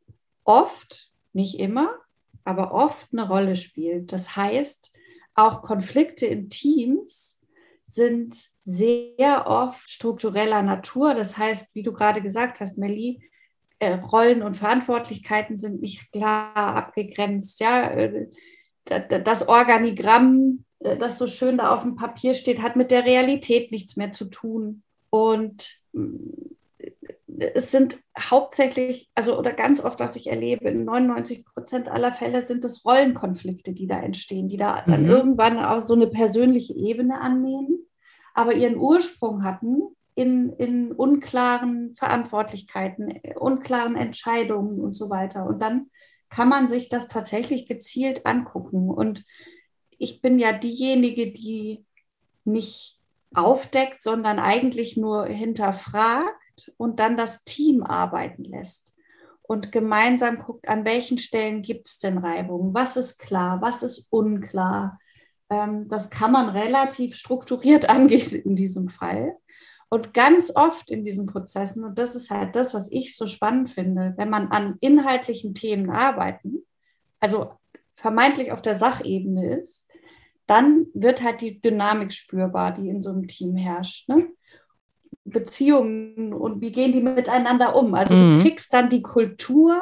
oft, 0.44 1.10
nicht 1.32 1.58
immer, 1.58 1.94
aber 2.44 2.72
oft 2.72 3.08
eine 3.12 3.28
Rolle 3.28 3.56
spielt. 3.56 4.12
Das 4.12 4.34
heißt, 4.36 4.92
auch 5.40 5.62
Konflikte 5.62 6.26
in 6.26 6.50
Teams 6.50 7.40
sind 7.84 8.36
sehr 8.62 9.46
oft 9.46 9.90
struktureller 9.90 10.62
Natur. 10.62 11.14
Das 11.14 11.36
heißt, 11.36 11.74
wie 11.74 11.82
du 11.82 11.92
gerade 11.92 12.22
gesagt 12.22 12.60
hast, 12.60 12.78
Melli, 12.78 13.20
äh, 13.80 13.94
Rollen 13.94 14.42
und 14.42 14.56
Verantwortlichkeiten 14.56 15.56
sind 15.56 15.80
nicht 15.80 16.12
klar 16.12 16.54
abgegrenzt. 16.56 17.60
Ja, 17.60 17.90
äh, 17.90 18.26
das 18.84 19.48
Organigramm, 19.48 20.64
äh, 20.80 20.96
das 20.96 21.18
so 21.18 21.26
schön 21.26 21.58
da 21.58 21.74
auf 21.74 21.82
dem 21.82 21.96
Papier 21.96 22.34
steht, 22.34 22.62
hat 22.62 22.76
mit 22.76 22.90
der 22.90 23.04
Realität 23.04 23.72
nichts 23.72 23.96
mehr 23.96 24.12
zu 24.12 24.26
tun. 24.26 24.82
Und 25.08 25.80
es 27.40 27.70
sind 27.70 27.98
hauptsächlich, 28.18 29.10
also 29.14 29.38
oder 29.38 29.52
ganz 29.52 29.82
oft, 29.82 29.98
was 29.98 30.16
ich 30.16 30.28
erlebe, 30.28 30.68
in 30.68 30.84
99 30.84 31.44
Prozent 31.44 31.88
aller 31.88 32.12
Fälle 32.12 32.42
sind 32.42 32.64
es 32.64 32.84
Rollenkonflikte, 32.84 33.72
die 33.72 33.86
da 33.86 34.00
entstehen, 34.00 34.48
die 34.48 34.56
da 34.56 34.82
mhm. 34.86 34.90
dann 34.90 35.04
irgendwann 35.06 35.58
auch 35.58 35.80
so 35.80 35.94
eine 35.94 36.06
persönliche 36.06 36.74
Ebene 36.74 37.20
annehmen, 37.20 37.86
aber 38.34 38.54
ihren 38.54 38.76
Ursprung 38.76 39.42
hatten 39.42 39.82
in, 40.14 40.50
in 40.50 40.92
unklaren 40.92 41.94
Verantwortlichkeiten, 41.96 43.20
unklaren 43.38 43.96
Entscheidungen 43.96 44.80
und 44.80 44.94
so 44.94 45.08
weiter. 45.08 45.46
Und 45.46 45.62
dann 45.62 45.90
kann 46.28 46.48
man 46.48 46.68
sich 46.68 46.88
das 46.88 47.08
tatsächlich 47.08 47.66
gezielt 47.66 48.26
angucken. 48.26 48.90
Und 48.90 49.24
ich 49.98 50.20
bin 50.20 50.38
ja 50.38 50.52
diejenige, 50.52 51.32
die 51.32 51.84
nicht 52.44 52.98
aufdeckt, 53.34 54.02
sondern 54.02 54.38
eigentlich 54.38 54.96
nur 54.96 55.26
hinterfragt 55.26 56.34
und 56.76 57.00
dann 57.00 57.16
das 57.16 57.44
Team 57.44 57.82
arbeiten 57.82 58.44
lässt 58.44 58.94
und 59.42 59.72
gemeinsam 59.72 60.38
guckt, 60.38 60.68
an 60.68 60.84
welchen 60.84 61.18
Stellen 61.18 61.62
gibt 61.62 61.88
es 61.88 61.98
denn 61.98 62.18
Reibungen, 62.18 62.72
was 62.72 62.96
ist 62.96 63.18
klar, 63.18 63.60
was 63.60 63.82
ist 63.82 64.06
unklar. 64.10 65.00
Ähm, 65.50 65.88
das 65.88 66.08
kann 66.08 66.30
man 66.30 66.50
relativ 66.50 67.16
strukturiert 67.16 67.88
angehen 67.90 68.42
in 68.42 68.54
diesem 68.54 68.88
Fall. 68.88 69.36
Und 69.88 70.14
ganz 70.14 70.52
oft 70.54 70.88
in 70.88 71.04
diesen 71.04 71.26
Prozessen, 71.26 71.82
und 71.84 71.98
das 71.98 72.14
ist 72.14 72.30
halt 72.30 72.54
das, 72.54 72.74
was 72.74 72.86
ich 72.92 73.16
so 73.16 73.26
spannend 73.26 73.72
finde, 73.72 74.14
wenn 74.16 74.30
man 74.30 74.52
an 74.52 74.76
inhaltlichen 74.78 75.52
Themen 75.52 75.90
arbeiten, 75.90 76.64
also 77.18 77.54
vermeintlich 77.96 78.52
auf 78.52 78.62
der 78.62 78.78
Sachebene 78.78 79.58
ist, 79.58 79.88
dann 80.46 80.86
wird 80.94 81.22
halt 81.22 81.40
die 81.40 81.60
Dynamik 81.60 82.12
spürbar, 82.12 82.72
die 82.72 82.88
in 82.88 83.02
so 83.02 83.10
einem 83.10 83.26
Team 83.26 83.56
herrscht. 83.56 84.08
Ne? 84.08 84.28
Beziehungen 85.30 86.32
und 86.32 86.60
wie 86.60 86.72
gehen 86.72 86.92
die 86.92 87.00
miteinander 87.00 87.76
um. 87.76 87.94
Also 87.94 88.14
mhm. 88.14 88.36
du 88.36 88.42
kriegst 88.42 88.72
dann 88.72 88.88
die 88.88 89.02
Kultur 89.02 89.80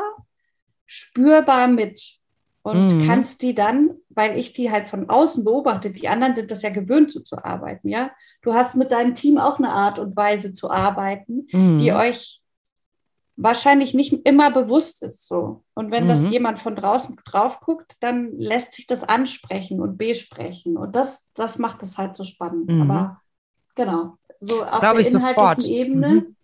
spürbar 0.87 1.69
mit 1.69 2.19
und 2.63 2.89
mhm. 2.89 3.07
kannst 3.07 3.43
die 3.43 3.55
dann, 3.55 3.91
weil 4.09 4.39
ich 4.39 4.53
die 4.53 4.71
halt 4.71 4.89
von 4.89 5.09
außen 5.09 5.45
beobachte, 5.45 5.91
die 5.91 6.09
anderen 6.09 6.35
sind 6.35 6.51
das 6.51 6.63
ja 6.63 6.71
gewöhnt, 6.71 7.11
so 7.11 7.21
zu 7.21 7.43
arbeiten, 7.43 7.89
ja. 7.89 8.11
Du 8.43 8.55
hast 8.55 8.77
mit 8.77 8.93
deinem 8.93 9.15
Team 9.15 9.39
auch 9.39 9.59
eine 9.59 9.71
Art 9.71 9.99
und 9.99 10.17
Weise 10.17 10.53
zu 10.53 10.71
arbeiten, 10.71 11.49
mhm. 11.53 11.79
die 11.79 11.93
euch 11.93 12.41
wahrscheinlich 13.37 13.95
nicht 13.95 14.13
immer 14.27 14.51
bewusst 14.51 15.03
ist 15.03 15.27
so. 15.27 15.63
Und 15.75 15.91
wenn 15.91 16.09
das 16.09 16.21
mhm. 16.21 16.33
jemand 16.33 16.59
von 16.59 16.75
draußen 16.75 17.17
drauf 17.25 17.61
guckt, 17.61 17.97
dann 18.01 18.33
lässt 18.39 18.75
sich 18.75 18.87
das 18.87 19.05
ansprechen 19.05 19.81
und 19.81 19.97
besprechen. 19.97 20.77
Und 20.77 20.97
das, 20.97 21.29
das 21.35 21.59
macht 21.59 21.83
es 21.83 21.99
halt 21.99 22.17
so 22.17 22.25
spannend. 22.25 22.69
Mhm. 22.69 22.91
Aber 22.91 23.21
genau 23.77 24.19
so 24.41 24.61
das 24.61 24.73
auf 24.73 24.81
der 24.81 24.91
inhaltlichen 24.91 25.21
sofort. 25.21 25.65
Ebene 25.65 26.09
mhm. 26.09 26.37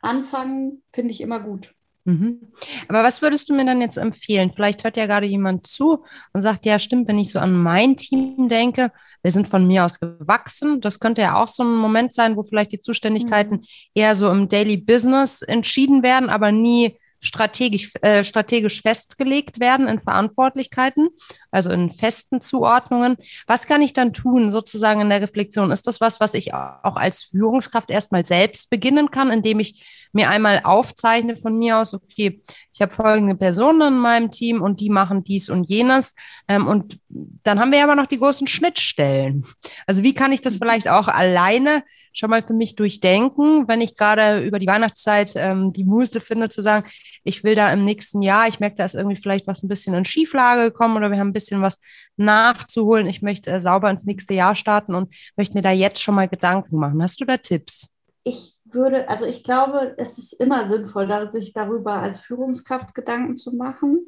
anfangen, 0.00 0.82
finde 0.92 1.12
ich 1.12 1.20
immer 1.20 1.40
gut. 1.40 1.74
Mhm. 2.06 2.52
Aber 2.86 3.02
was 3.02 3.20
würdest 3.20 3.48
du 3.48 3.54
mir 3.54 3.66
dann 3.66 3.80
jetzt 3.80 3.96
empfehlen? 3.96 4.52
Vielleicht 4.54 4.84
hört 4.84 4.96
ja 4.96 5.06
gerade 5.06 5.26
jemand 5.26 5.66
zu 5.66 6.04
und 6.32 6.40
sagt, 6.40 6.64
ja, 6.64 6.78
stimmt, 6.78 7.08
wenn 7.08 7.18
ich 7.18 7.30
so 7.30 7.40
an 7.40 7.60
mein 7.60 7.96
Team 7.96 8.48
denke, 8.48 8.92
wir 9.22 9.32
sind 9.32 9.48
von 9.48 9.66
mir 9.66 9.84
aus 9.84 9.98
gewachsen. 9.98 10.80
Das 10.80 11.00
könnte 11.00 11.22
ja 11.22 11.42
auch 11.42 11.48
so 11.48 11.64
ein 11.64 11.74
Moment 11.74 12.14
sein, 12.14 12.36
wo 12.36 12.44
vielleicht 12.44 12.70
die 12.70 12.78
Zuständigkeiten 12.78 13.56
mhm. 13.56 13.64
eher 13.94 14.14
so 14.14 14.30
im 14.30 14.48
Daily 14.48 14.76
Business 14.76 15.42
entschieden 15.42 16.04
werden, 16.04 16.30
aber 16.30 16.52
nie 16.52 16.96
strategisch, 17.26 17.92
äh, 18.02 18.24
strategisch 18.24 18.82
festgelegt 18.82 19.60
werden 19.60 19.88
in 19.88 19.98
Verantwortlichkeiten, 19.98 21.08
also 21.50 21.70
in 21.70 21.90
festen 21.90 22.40
Zuordnungen. 22.40 23.16
Was 23.46 23.66
kann 23.66 23.82
ich 23.82 23.92
dann 23.92 24.12
tun, 24.12 24.50
sozusagen 24.50 25.00
in 25.00 25.10
der 25.10 25.22
Reflexion? 25.22 25.70
Ist 25.70 25.86
das 25.86 26.00
was, 26.00 26.20
was 26.20 26.34
ich 26.34 26.54
auch 26.54 26.96
als 26.96 27.24
Führungskraft 27.24 27.90
erstmal 27.90 28.24
selbst 28.24 28.70
beginnen 28.70 29.10
kann, 29.10 29.30
indem 29.30 29.60
ich 29.60 30.08
mir 30.12 30.30
einmal 30.30 30.60
aufzeichne 30.64 31.36
von 31.36 31.58
mir 31.58 31.78
aus, 31.78 31.94
okay, 31.94 32.40
ich 32.72 32.80
habe 32.80 32.92
folgende 32.92 33.34
Personen 33.34 33.94
in 33.94 34.00
meinem 34.00 34.30
Team 34.30 34.62
und 34.62 34.80
die 34.80 34.90
machen 34.90 35.24
dies 35.24 35.48
und 35.48 35.64
jenes. 35.64 36.14
Ähm, 36.48 36.66
und 36.66 36.98
dann 37.08 37.60
haben 37.60 37.72
wir 37.72 37.82
aber 37.82 37.96
noch 37.96 38.06
die 38.06 38.18
großen 38.18 38.46
Schnittstellen. 38.46 39.44
Also 39.86 40.02
wie 40.02 40.14
kann 40.14 40.32
ich 40.32 40.40
das 40.40 40.56
vielleicht 40.56 40.88
auch 40.88 41.08
alleine 41.08 41.84
schon 42.18 42.30
mal 42.30 42.42
für 42.42 42.54
mich 42.54 42.76
durchdenken, 42.76 43.68
wenn 43.68 43.80
ich 43.80 43.94
gerade 43.94 44.44
über 44.44 44.58
die 44.58 44.66
Weihnachtszeit 44.66 45.32
ähm, 45.36 45.72
die 45.72 45.84
Muße 45.84 46.20
finde, 46.20 46.48
zu 46.48 46.62
sagen, 46.62 46.86
ich 47.24 47.44
will 47.44 47.54
da 47.54 47.72
im 47.72 47.84
nächsten 47.84 48.22
Jahr, 48.22 48.48
ich 48.48 48.60
merke, 48.60 48.76
da 48.76 48.84
ist 48.84 48.94
irgendwie 48.94 49.16
vielleicht 49.16 49.46
was 49.46 49.62
ein 49.62 49.68
bisschen 49.68 49.94
in 49.94 50.04
Schieflage 50.04 50.70
gekommen 50.70 50.96
oder 50.96 51.10
wir 51.10 51.18
haben 51.18 51.28
ein 51.28 51.32
bisschen 51.32 51.62
was 51.62 51.80
nachzuholen. 52.16 53.06
Ich 53.06 53.22
möchte 53.22 53.50
äh, 53.50 53.60
sauber 53.60 53.90
ins 53.90 54.06
nächste 54.06 54.34
Jahr 54.34 54.56
starten 54.56 54.94
und 54.94 55.14
möchte 55.36 55.56
mir 55.56 55.62
da 55.62 55.70
jetzt 55.70 56.02
schon 56.02 56.14
mal 56.14 56.28
Gedanken 56.28 56.78
machen. 56.78 57.02
Hast 57.02 57.20
du 57.20 57.24
da 57.24 57.36
Tipps? 57.36 57.88
Ich 58.24 58.56
würde, 58.64 59.08
also 59.08 59.26
ich 59.26 59.44
glaube, 59.44 59.94
es 59.98 60.18
ist 60.18 60.32
immer 60.34 60.68
sinnvoll, 60.68 61.30
sich 61.30 61.52
darüber 61.52 61.94
als 61.94 62.20
Führungskraft 62.20 62.94
Gedanken 62.94 63.36
zu 63.36 63.52
machen, 63.54 64.00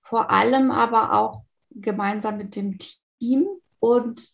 vor 0.00 0.30
allem 0.30 0.70
aber 0.70 1.18
auch 1.18 1.42
gemeinsam 1.70 2.36
mit 2.36 2.56
dem 2.56 2.78
Team. 2.78 3.46
Und 3.78 4.28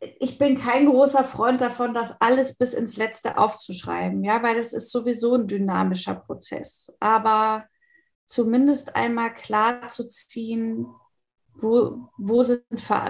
ich 0.00 0.38
bin 0.38 0.58
kein 0.58 0.86
großer 0.86 1.24
Freund 1.24 1.60
davon, 1.60 1.94
das 1.94 2.20
alles 2.20 2.56
bis 2.56 2.74
ins 2.74 2.96
Letzte 2.96 3.38
aufzuschreiben, 3.38 4.22
ja, 4.24 4.42
weil 4.42 4.56
es 4.56 4.72
ist 4.72 4.90
sowieso 4.90 5.34
ein 5.34 5.46
dynamischer 5.46 6.14
Prozess. 6.14 6.94
Aber 7.00 7.64
zumindest 8.26 8.96
einmal 8.96 9.32
klar 9.34 9.88
zu 9.88 10.06
ziehen, 10.08 10.86
wo, 11.54 12.10
wo 12.18 12.42
sind, 12.42 12.62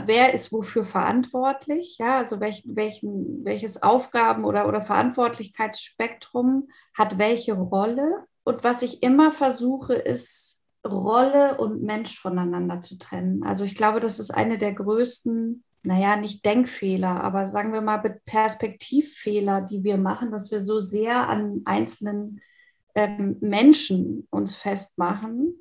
wer 0.06 0.32
ist 0.32 0.52
wofür 0.52 0.84
verantwortlich, 0.84 1.98
ja, 1.98 2.18
also 2.18 2.38
welch, 2.38 2.62
welchen, 2.66 3.44
welches 3.44 3.82
Aufgaben- 3.82 4.44
oder, 4.44 4.68
oder 4.68 4.82
Verantwortlichkeitsspektrum 4.82 6.68
hat 6.94 7.18
welche 7.18 7.54
Rolle. 7.54 8.24
Und 8.44 8.62
was 8.62 8.82
ich 8.82 9.02
immer 9.02 9.32
versuche, 9.32 9.94
ist, 9.94 10.60
Rolle 10.86 11.58
und 11.58 11.82
Mensch 11.82 12.20
voneinander 12.20 12.80
zu 12.80 12.96
trennen. 12.96 13.42
Also 13.42 13.64
ich 13.64 13.74
glaube, 13.74 13.98
das 13.98 14.20
ist 14.20 14.30
eine 14.30 14.56
der 14.56 14.72
größten 14.72 15.64
naja, 15.86 16.16
nicht 16.16 16.44
Denkfehler, 16.44 17.22
aber 17.22 17.46
sagen 17.46 17.72
wir 17.72 17.80
mal 17.80 17.98
Perspektivfehler, 18.26 19.60
die 19.60 19.84
wir 19.84 19.96
machen, 19.96 20.32
dass 20.32 20.50
wir 20.50 20.60
so 20.60 20.80
sehr 20.80 21.28
an 21.28 21.62
einzelnen 21.64 22.40
ähm, 22.96 23.36
Menschen 23.40 24.26
uns 24.30 24.56
festmachen 24.56 25.60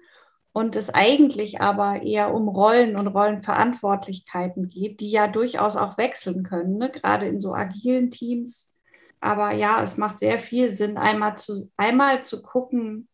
und 0.52 0.76
es 0.76 0.92
eigentlich 0.94 1.62
aber 1.62 2.02
eher 2.02 2.34
um 2.34 2.48
Rollen 2.48 2.96
und 2.96 3.08
Rollenverantwortlichkeiten 3.08 4.70
geht, 4.70 5.00
die 5.00 5.12
ja 5.12 5.28
durchaus 5.28 5.76
auch 5.76 5.98
wechseln 6.00 6.44
können, 6.44 6.78
ne? 6.78 6.90
gerade 6.90 7.28
in 7.28 7.40
so 7.40 7.54
agilen 7.54 8.10
Teams. 8.10 8.72
Aber 9.20 9.52
ja, 9.54 9.84
es 9.84 9.98
macht 9.98 10.20
sehr 10.20 10.40
viel 10.40 10.70
Sinn, 10.70 10.98
einmal 10.98 11.38
zu, 11.38 11.72
einmal 11.78 12.24
zu 12.24 12.42
gucken, 12.42 13.10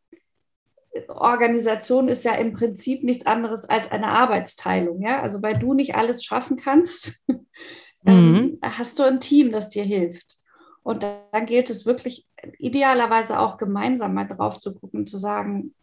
Organisation 1.07 2.07
ist 2.07 2.25
ja 2.25 2.33
im 2.33 2.53
Prinzip 2.53 3.03
nichts 3.03 3.25
anderes 3.25 3.65
als 3.65 3.91
eine 3.91 4.07
Arbeitsteilung. 4.07 5.01
Ja? 5.01 5.21
Also 5.21 5.41
weil 5.41 5.57
du 5.57 5.73
nicht 5.73 5.95
alles 5.95 6.23
schaffen 6.23 6.57
kannst, 6.57 7.23
ähm, 8.05 8.31
mhm. 8.31 8.59
hast 8.61 8.99
du 8.99 9.03
ein 9.03 9.19
Team, 9.19 9.51
das 9.51 9.69
dir 9.69 9.83
hilft. 9.83 10.39
Und 10.83 11.03
dann 11.03 11.45
gilt 11.45 11.69
es 11.69 11.85
wirklich 11.85 12.27
idealerweise 12.57 13.39
auch 13.39 13.57
gemeinsam 13.57 14.13
mal 14.15 14.25
drauf 14.25 14.57
zu 14.57 14.73
gucken, 14.73 15.05
zu 15.05 15.17
sagen, 15.17 15.75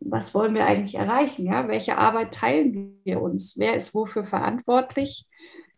was 0.00 0.34
wollen 0.34 0.54
wir 0.54 0.66
eigentlich 0.66 0.96
erreichen? 0.96 1.46
Ja? 1.46 1.68
Welche 1.68 1.96
Arbeit 1.96 2.34
teilen 2.34 3.00
wir 3.04 3.22
uns? 3.22 3.56
Wer 3.56 3.76
ist 3.76 3.94
wofür 3.94 4.24
verantwortlich? 4.24 5.26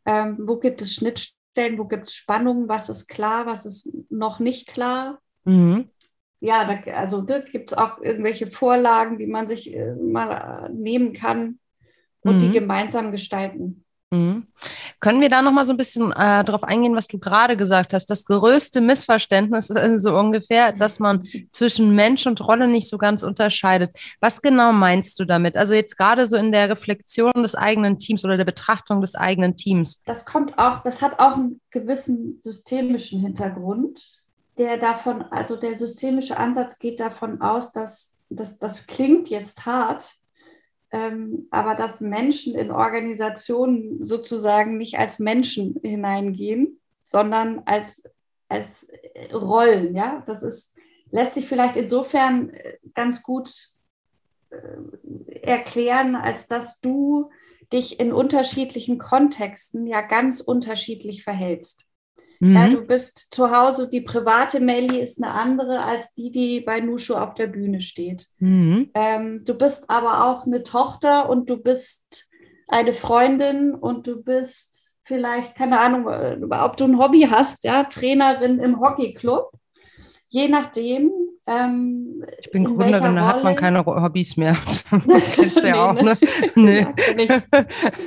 Ähm, 0.04 0.38
wo 0.40 0.56
gibt 0.56 0.80
es 0.80 0.94
Schnittstellen? 0.94 1.78
Wo 1.78 1.84
gibt 1.84 2.08
es 2.08 2.14
Spannungen? 2.14 2.68
Was 2.68 2.88
ist 2.88 3.08
klar? 3.08 3.46
Was 3.46 3.66
ist 3.66 3.90
noch 4.10 4.40
nicht 4.40 4.66
klar? 4.66 5.20
Mhm 5.44 5.90
ja, 6.40 6.64
da, 6.64 6.92
also 6.92 7.22
da 7.22 7.40
gibt 7.40 7.72
es 7.72 7.78
auch 7.78 8.00
irgendwelche 8.00 8.48
Vorlagen, 8.48 9.18
die 9.18 9.26
man 9.26 9.46
sich 9.46 9.74
äh, 9.74 9.94
mal 9.94 10.66
äh, 10.66 10.72
nehmen 10.72 11.12
kann 11.12 11.58
und 12.20 12.36
mhm. 12.36 12.40
die 12.40 12.50
gemeinsam 12.50 13.10
gestalten. 13.10 13.84
Mhm. 14.10 14.46
Können 15.00 15.20
wir 15.20 15.28
da 15.28 15.42
noch 15.42 15.50
mal 15.50 15.64
so 15.64 15.72
ein 15.72 15.76
bisschen 15.76 16.12
äh, 16.12 16.44
darauf 16.44 16.62
eingehen, 16.62 16.94
was 16.94 17.08
du 17.08 17.18
gerade 17.18 17.56
gesagt 17.56 17.92
hast? 17.92 18.06
Das 18.06 18.24
größte 18.24 18.80
Missverständnis 18.80 19.70
ist 19.70 20.02
so 20.02 20.16
ungefähr, 20.16 20.72
dass 20.72 21.00
man 21.00 21.24
zwischen 21.50 21.94
Mensch 21.94 22.26
und 22.26 22.40
Rolle 22.40 22.68
nicht 22.68 22.88
so 22.88 22.98
ganz 22.98 23.22
unterscheidet. 23.22 23.90
Was 24.20 24.42
genau 24.42 24.72
meinst 24.72 25.18
du 25.18 25.24
damit? 25.24 25.56
Also 25.56 25.74
jetzt 25.74 25.96
gerade 25.96 26.26
so 26.26 26.36
in 26.36 26.52
der 26.52 26.70
Reflexion 26.70 27.32
des 27.42 27.56
eigenen 27.56 27.98
Teams 27.98 28.24
oder 28.24 28.36
der 28.36 28.44
Betrachtung 28.44 29.00
des 29.00 29.16
eigenen 29.16 29.56
Teams. 29.56 30.02
Das 30.06 30.24
kommt 30.24 30.56
auch, 30.56 30.82
das 30.82 31.02
hat 31.02 31.18
auch 31.18 31.36
einen 31.36 31.60
gewissen 31.70 32.38
systemischen 32.40 33.20
Hintergrund 33.20 34.22
der 34.58 34.78
davon, 34.78 35.22
also 35.22 35.56
der 35.56 35.78
systemische 35.78 36.36
Ansatz 36.36 36.78
geht 36.78 37.00
davon 37.00 37.40
aus, 37.40 37.72
dass, 37.72 38.14
dass 38.30 38.58
das 38.58 38.86
klingt 38.86 39.28
jetzt 39.28 39.66
hart, 39.66 40.14
ähm, 40.90 41.46
aber 41.50 41.74
dass 41.74 42.00
Menschen 42.00 42.54
in 42.54 42.70
Organisationen 42.70 44.02
sozusagen 44.02 44.76
nicht 44.76 44.98
als 44.98 45.18
Menschen 45.18 45.78
hineingehen, 45.82 46.80
sondern 47.04 47.62
als, 47.66 48.02
als 48.48 48.90
Rollen. 49.32 49.94
Ja, 49.94 50.22
das 50.26 50.42
ist, 50.42 50.74
lässt 51.10 51.34
sich 51.34 51.46
vielleicht 51.46 51.76
insofern 51.76 52.50
äh, 52.50 52.78
ganz 52.94 53.22
gut 53.22 53.52
äh, 54.50 55.36
erklären, 55.42 56.16
als 56.16 56.48
dass 56.48 56.80
du 56.80 57.30
dich 57.72 57.98
in 58.00 58.12
unterschiedlichen 58.12 58.98
Kontexten 58.98 59.86
ja 59.86 60.00
ganz 60.02 60.40
unterschiedlich 60.40 61.24
verhältst. 61.24 61.85
Mhm. 62.40 62.56
Ja, 62.56 62.68
du 62.68 62.86
bist 62.86 63.34
zu 63.34 63.50
Hause, 63.50 63.88
die 63.88 64.02
private 64.02 64.60
Melli 64.60 65.00
ist 65.00 65.22
eine 65.22 65.32
andere 65.32 65.82
als 65.82 66.14
die, 66.14 66.30
die 66.30 66.60
bei 66.60 66.80
Nushu 66.80 67.14
auf 67.14 67.34
der 67.34 67.46
Bühne 67.46 67.80
steht. 67.80 68.26
Mhm. 68.38 68.90
Ähm, 68.94 69.44
du 69.44 69.54
bist 69.54 69.88
aber 69.88 70.26
auch 70.26 70.46
eine 70.46 70.62
Tochter 70.62 71.28
und 71.28 71.48
du 71.48 71.62
bist 71.62 72.26
eine 72.68 72.92
Freundin 72.92 73.74
und 73.74 74.06
du 74.06 74.22
bist 74.22 74.94
vielleicht, 75.04 75.54
keine 75.54 75.80
Ahnung, 75.80 76.08
äh, 76.08 76.38
ob 76.50 76.76
du 76.76 76.84
ein 76.84 76.98
Hobby 76.98 77.28
hast, 77.30 77.64
ja, 77.64 77.84
Trainerin 77.84 78.58
im 78.58 78.80
Hockeyclub. 78.80 79.52
Je 80.28 80.48
nachdem. 80.48 81.12
Ähm, 81.46 82.24
ich 82.40 82.50
bin 82.50 82.64
Gründerin, 82.64 83.14
da 83.14 83.26
hat 83.28 83.44
man 83.44 83.54
keine 83.54 83.86
Hobbys 83.86 84.36
mehr. 84.36 84.56
Kennst 85.32 85.62
du 85.62 85.68
ja 85.68 85.90
auch, 85.90 85.94
ne? 85.94 86.18
nee. 86.56 86.86
nee. 87.14 87.28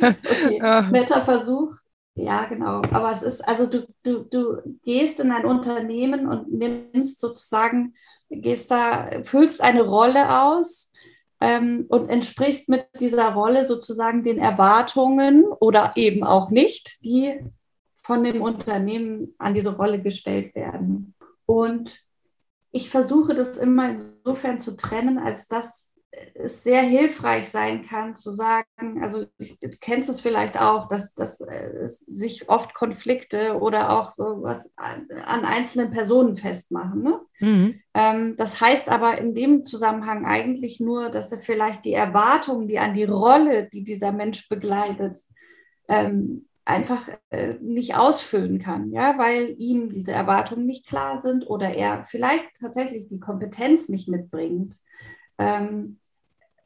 Okay. 0.01 0.91
Netter 0.91 1.23
Versuch. 1.23 1.73
Ja, 2.19 2.45
genau. 2.45 2.81
Aber 2.91 3.13
es 3.13 3.21
ist, 3.21 3.47
also 3.47 3.65
du, 3.65 3.87
du, 4.03 4.23
du 4.23 4.57
gehst 4.83 5.19
in 5.19 5.31
ein 5.31 5.45
Unternehmen 5.45 6.27
und 6.27 6.51
nimmst 6.51 7.21
sozusagen, 7.21 7.93
gehst 8.29 8.71
da, 8.71 9.09
füllst 9.23 9.61
eine 9.61 9.83
Rolle 9.83 10.41
aus 10.41 10.91
ähm, 11.39 11.85
und 11.87 12.09
entsprichst 12.09 12.67
mit 12.67 12.87
dieser 12.99 13.33
Rolle 13.33 13.63
sozusagen 13.63 14.21
den 14.21 14.37
Erwartungen 14.37 15.45
oder 15.45 15.93
eben 15.95 16.25
auch 16.25 16.49
nicht, 16.49 17.01
die 17.03 17.39
von 18.03 18.23
dem 18.23 18.41
Unternehmen 18.41 19.33
an 19.37 19.53
diese 19.53 19.77
Rolle 19.77 20.01
gestellt 20.01 20.55
werden. 20.55 21.13
Und 21.45 22.03
ich 22.71 22.89
versuche 22.89 23.33
das 23.33 23.57
immer 23.57 23.91
insofern 23.91 24.59
zu 24.59 24.75
trennen, 24.75 25.17
als 25.17 25.47
dass 25.47 25.88
es 26.33 26.63
sehr 26.63 26.81
hilfreich 26.81 27.49
sein 27.49 27.83
kann, 27.83 28.15
zu 28.15 28.31
sagen, 28.31 29.03
also 29.03 29.25
du 29.37 29.69
kennst 29.79 30.09
es 30.09 30.19
vielleicht 30.19 30.59
auch, 30.59 30.87
dass, 30.87 31.13
dass 31.13 31.39
äh, 31.41 31.85
sich 31.85 32.49
oft 32.49 32.73
Konflikte 32.73 33.59
oder 33.59 33.91
auch 33.91 34.11
so 34.11 34.41
was 34.41 34.71
an, 34.75 35.07
an 35.25 35.45
einzelnen 35.45 35.91
Personen 35.91 36.35
festmachen. 36.35 37.03
Ne? 37.03 37.19
Mhm. 37.39 37.81
Ähm, 37.93 38.35
das 38.37 38.59
heißt 38.59 38.89
aber 38.89 39.19
in 39.19 39.35
dem 39.35 39.65
Zusammenhang 39.65 40.25
eigentlich 40.25 40.79
nur, 40.79 41.09
dass 41.09 41.31
er 41.31 41.37
vielleicht 41.37 41.85
die 41.85 41.93
Erwartungen, 41.93 42.67
die 42.67 42.79
an 42.79 42.93
die 42.93 43.05
Rolle, 43.05 43.69
die 43.71 43.83
dieser 43.83 44.11
Mensch 44.11 44.49
begleitet, 44.49 45.17
ähm, 45.87 46.47
einfach 46.65 47.09
äh, 47.31 47.55
nicht 47.61 47.95
ausfüllen 47.95 48.59
kann, 48.59 48.91
ja, 48.91 49.17
weil 49.17 49.55
ihm 49.57 49.89
diese 49.89 50.11
Erwartungen 50.11 50.67
nicht 50.67 50.87
klar 50.87 51.21
sind 51.21 51.49
oder 51.49 51.73
er 51.73 52.05
vielleicht 52.09 52.45
tatsächlich 52.59 53.07
die 53.07 53.19
Kompetenz 53.19 53.89
nicht 53.89 54.07
mitbringt. 54.07 54.75
Ähm, 55.39 55.97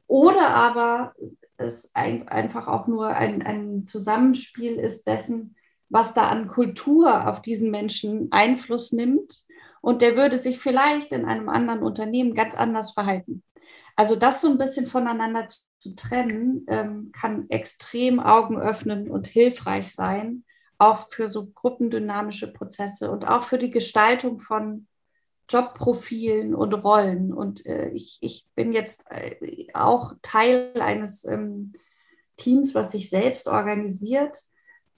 oder 0.08 0.50
aber 0.50 1.14
es 1.58 1.92
ein, 1.94 2.28
einfach 2.28 2.68
auch 2.68 2.88
nur 2.88 3.08
ein, 3.08 3.42
ein 3.42 3.88
Zusammenspiel 3.88 4.76
ist 4.76 5.08
dessen, 5.08 5.56
was 5.90 6.14
da 6.14 6.28
an 6.28 6.48
Kultur 6.48 7.30
auf 7.30 7.42
diesen 7.42 7.72
Menschen 7.72 8.28
Einfluss 8.32 8.92
nimmt. 8.92 9.44
Und 9.82 10.02
der 10.02 10.16
würde 10.16 10.38
sich 10.38 10.60
vielleicht 10.60 11.12
in 11.12 11.26
einem 11.26 11.50
anderen 11.50 11.84
Unternehmen 11.84 12.34
ganz 12.34 12.56
anders 12.56 12.92
verhalten. 12.92 13.44
Also 13.96 14.16
das 14.16 14.42
so 14.42 14.50
ein 14.50 14.58
bisschen 14.58 14.88
voneinander 14.88 15.48
zu, 15.48 15.60
zu 15.80 15.96
trennen, 15.96 16.66
ähm, 16.68 17.12
kann 17.12 17.50
extrem 17.50 18.20
Augen 18.20 18.58
öffnen 18.58 19.12
und 19.12 19.28
hilfreich 19.28 19.94
sein, 19.94 20.46
auch 20.78 21.10
für 21.12 21.30
so 21.30 21.46
gruppendynamische 21.48 22.54
Prozesse 22.54 23.12
und 23.12 23.28
auch 23.28 23.44
für 23.44 23.58
die 23.58 23.70
Gestaltung 23.70 24.40
von 24.40 24.88
Jobprofilen 25.50 26.56
und 26.56 26.74
Rollen. 26.74 27.34
Und 27.34 27.66
äh, 27.66 27.90
ich, 27.90 28.18
ich 28.22 28.48
bin 28.56 28.72
jetzt 28.72 29.06
äh, 29.10 29.68
auch 29.74 30.14
Teil 30.22 30.72
eines 30.80 31.26
ähm, 31.26 31.74
Teams, 32.38 32.74
was 32.76 32.92
sich 32.92 33.10
selbst 33.10 33.48
organisiert. 33.48 34.38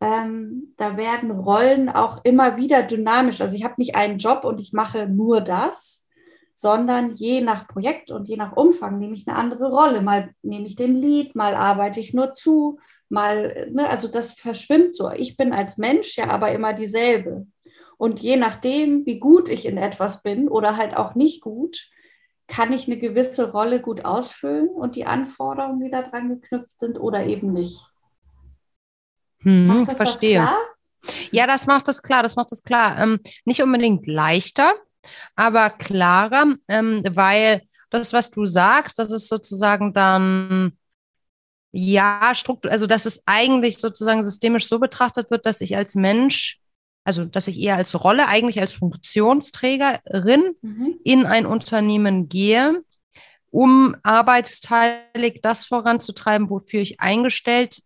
Ähm, 0.01 0.73
da 0.77 0.97
werden 0.97 1.31
Rollen 1.31 1.89
auch 1.89 2.23
immer 2.23 2.57
wieder 2.57 2.83
dynamisch. 2.83 3.41
Also 3.41 3.55
ich 3.55 3.63
habe 3.63 3.75
nicht 3.77 3.95
einen 3.95 4.17
Job 4.17 4.43
und 4.43 4.59
ich 4.59 4.73
mache 4.73 5.07
nur 5.07 5.41
das, 5.41 6.05
sondern 6.53 7.15
je 7.15 7.41
nach 7.41 7.67
Projekt 7.67 8.11
und 8.11 8.27
je 8.27 8.37
nach 8.37 8.55
Umfang 8.55 8.97
nehme 8.99 9.15
ich 9.15 9.27
eine 9.27 9.37
andere 9.37 9.69
Rolle. 9.69 10.01
Mal 10.01 10.33
nehme 10.41 10.67
ich 10.67 10.75
den 10.75 10.95
Lead, 10.95 11.35
mal 11.35 11.53
arbeite 11.53 11.99
ich 11.99 12.13
nur 12.13 12.33
zu, 12.33 12.79
mal, 13.09 13.69
ne, 13.71 13.89
also 13.89 14.07
das 14.07 14.33
verschwimmt 14.33 14.95
so. 14.95 15.11
Ich 15.11 15.37
bin 15.37 15.53
als 15.53 15.77
Mensch 15.77 16.17
ja 16.17 16.29
aber 16.29 16.51
immer 16.51 16.73
dieselbe. 16.73 17.47
Und 17.97 18.19
je 18.19 18.37
nachdem, 18.37 19.05
wie 19.05 19.19
gut 19.19 19.49
ich 19.49 19.65
in 19.65 19.77
etwas 19.77 20.21
bin 20.21 20.47
oder 20.47 20.77
halt 20.77 20.95
auch 20.97 21.15
nicht 21.15 21.41
gut, 21.41 21.89
kann 22.47 22.73
ich 22.73 22.87
eine 22.87 22.97
gewisse 22.97 23.51
Rolle 23.51 23.81
gut 23.81 24.05
ausfüllen 24.05 24.69
und 24.69 24.95
die 24.95 25.05
Anforderungen, 25.05 25.79
die 25.79 25.89
da 25.89 26.03
dran 26.03 26.29
geknüpft 26.29 26.79
sind, 26.79 26.99
oder 26.99 27.25
eben 27.25 27.53
nicht. 27.53 27.79
Hm, 29.41 29.67
macht 29.67 29.87
das 29.87 29.97
verstehe. 29.97 30.39
Das 30.39 30.49
klar? 30.49 30.59
Ja, 31.31 31.47
das 31.47 31.67
macht 31.67 31.87
das 31.87 32.01
klar, 32.01 32.23
das 32.23 32.35
macht 32.35 32.51
das 32.51 32.63
klar. 32.63 32.99
Ähm, 32.99 33.19
nicht 33.45 33.61
unbedingt 33.61 34.07
leichter, 34.07 34.73
aber 35.35 35.69
klarer, 35.69 36.55
ähm, 36.67 37.03
weil 37.11 37.61
das, 37.89 38.13
was 38.13 38.31
du 38.31 38.45
sagst, 38.45 38.99
das 38.99 39.11
ist 39.11 39.27
sozusagen 39.27 39.93
dann 39.93 40.77
ja, 41.71 42.31
Struktur, 42.33 42.71
also 42.71 42.87
dass 42.87 43.05
es 43.05 43.21
eigentlich 43.25 43.79
sozusagen 43.79 44.23
systemisch 44.23 44.67
so 44.67 44.79
betrachtet 44.79 45.29
wird, 45.29 45.45
dass 45.45 45.59
ich 45.59 45.75
als 45.75 45.93
Mensch 45.93 46.61
also 47.05 47.23
dass 47.23 47.47
ich 47.47 47.59
eher 47.59 47.77
als 47.77 48.03
Rolle, 48.03 48.27
eigentlich 48.27 48.59
als 48.59 48.73
Funktionsträgerin 48.73 50.55
mhm. 50.61 50.95
in 51.03 51.25
ein 51.25 51.45
Unternehmen 51.45 52.27
gehe, 52.27 52.83
um 53.51 53.95
arbeitsteilig 54.03 55.39
das 55.41 55.65
voranzutreiben, 55.65 56.49
wofür 56.49 56.81
ich 56.81 56.99
eingestellt 56.99 57.83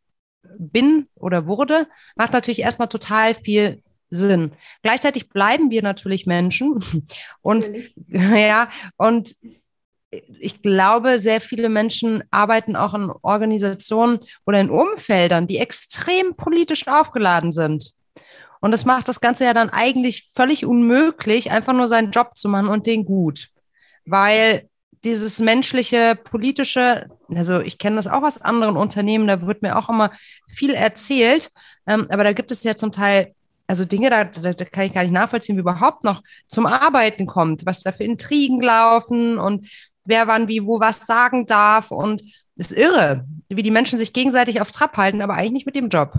bin 0.57 1.07
oder 1.15 1.45
wurde, 1.45 1.87
macht 2.15 2.33
natürlich 2.33 2.61
erstmal 2.61 2.87
total 2.87 3.35
viel 3.35 3.83
Sinn. 4.09 4.53
Gleichzeitig 4.81 5.29
bleiben 5.29 5.69
wir 5.69 5.83
natürlich 5.83 6.25
Menschen 6.25 6.79
und 7.41 7.67
natürlich. 7.67 7.93
ja, 8.07 8.71
und 8.97 9.35
ich 10.39 10.63
glaube, 10.63 11.19
sehr 11.19 11.39
viele 11.39 11.69
Menschen 11.69 12.23
arbeiten 12.31 12.75
auch 12.75 12.95
in 12.95 13.11
Organisationen 13.21 14.19
oder 14.45 14.59
in 14.59 14.71
Umfeldern, 14.71 15.45
die 15.45 15.59
extrem 15.59 16.35
politisch 16.35 16.87
aufgeladen 16.87 17.51
sind. 17.51 17.93
Und 18.59 18.71
das 18.71 18.85
macht 18.85 19.07
das 19.07 19.21
Ganze 19.21 19.45
ja 19.45 19.53
dann 19.53 19.69
eigentlich 19.69 20.29
völlig 20.33 20.65
unmöglich, 20.65 21.51
einfach 21.51 21.73
nur 21.73 21.87
seinen 21.87 22.11
Job 22.11 22.31
zu 22.35 22.49
machen 22.49 22.67
und 22.67 22.85
den 22.85 23.05
gut. 23.05 23.49
Weil 24.05 24.69
dieses 25.03 25.39
menschliche, 25.39 26.15
politische, 26.15 27.07
also 27.33 27.61
ich 27.61 27.77
kenne 27.77 27.95
das 27.95 28.07
auch 28.07 28.23
aus 28.23 28.41
anderen 28.41 28.75
Unternehmen, 28.75 29.27
da 29.27 29.45
wird 29.45 29.61
mir 29.61 29.77
auch 29.77 29.89
immer 29.89 30.11
viel 30.49 30.73
erzählt, 30.73 31.51
ähm, 31.87 32.07
aber 32.09 32.23
da 32.23 32.33
gibt 32.33 32.51
es 32.51 32.63
ja 32.63 32.75
zum 32.75 32.91
Teil 32.91 33.33
also 33.69 33.85
Dinge, 33.85 34.09
da, 34.09 34.23
da, 34.23 34.53
da, 34.53 34.65
kann 34.65 34.85
ich 34.85 34.93
gar 34.93 35.03
nicht 35.03 35.11
nachvollziehen, 35.11 35.55
wie 35.55 35.61
überhaupt 35.61 36.03
noch 36.03 36.23
zum 36.47 36.65
Arbeiten 36.65 37.27
kommt, 37.27 37.67
was 37.67 37.81
da 37.81 37.91
für 37.91 38.03
Intrigen 38.03 38.59
laufen 38.61 39.37
und 39.37 39.69
wer 40.05 40.25
wann 40.25 40.47
wie 40.47 40.65
wo 40.65 40.79
was 40.79 41.05
sagen 41.05 41.45
darf 41.45 41.91
und 41.91 42.23
das 42.55 42.71
ist 42.71 42.77
irre, 42.79 43.25
wie 43.47 43.61
die 43.61 43.71
Menschen 43.71 43.99
sich 43.99 44.11
gegenseitig 44.11 44.59
auf 44.59 44.71
Trab 44.71 44.97
halten, 44.97 45.21
aber 45.21 45.35
eigentlich 45.35 45.51
nicht 45.51 45.65
mit 45.67 45.75
dem 45.75 45.89
Job. 45.89 46.13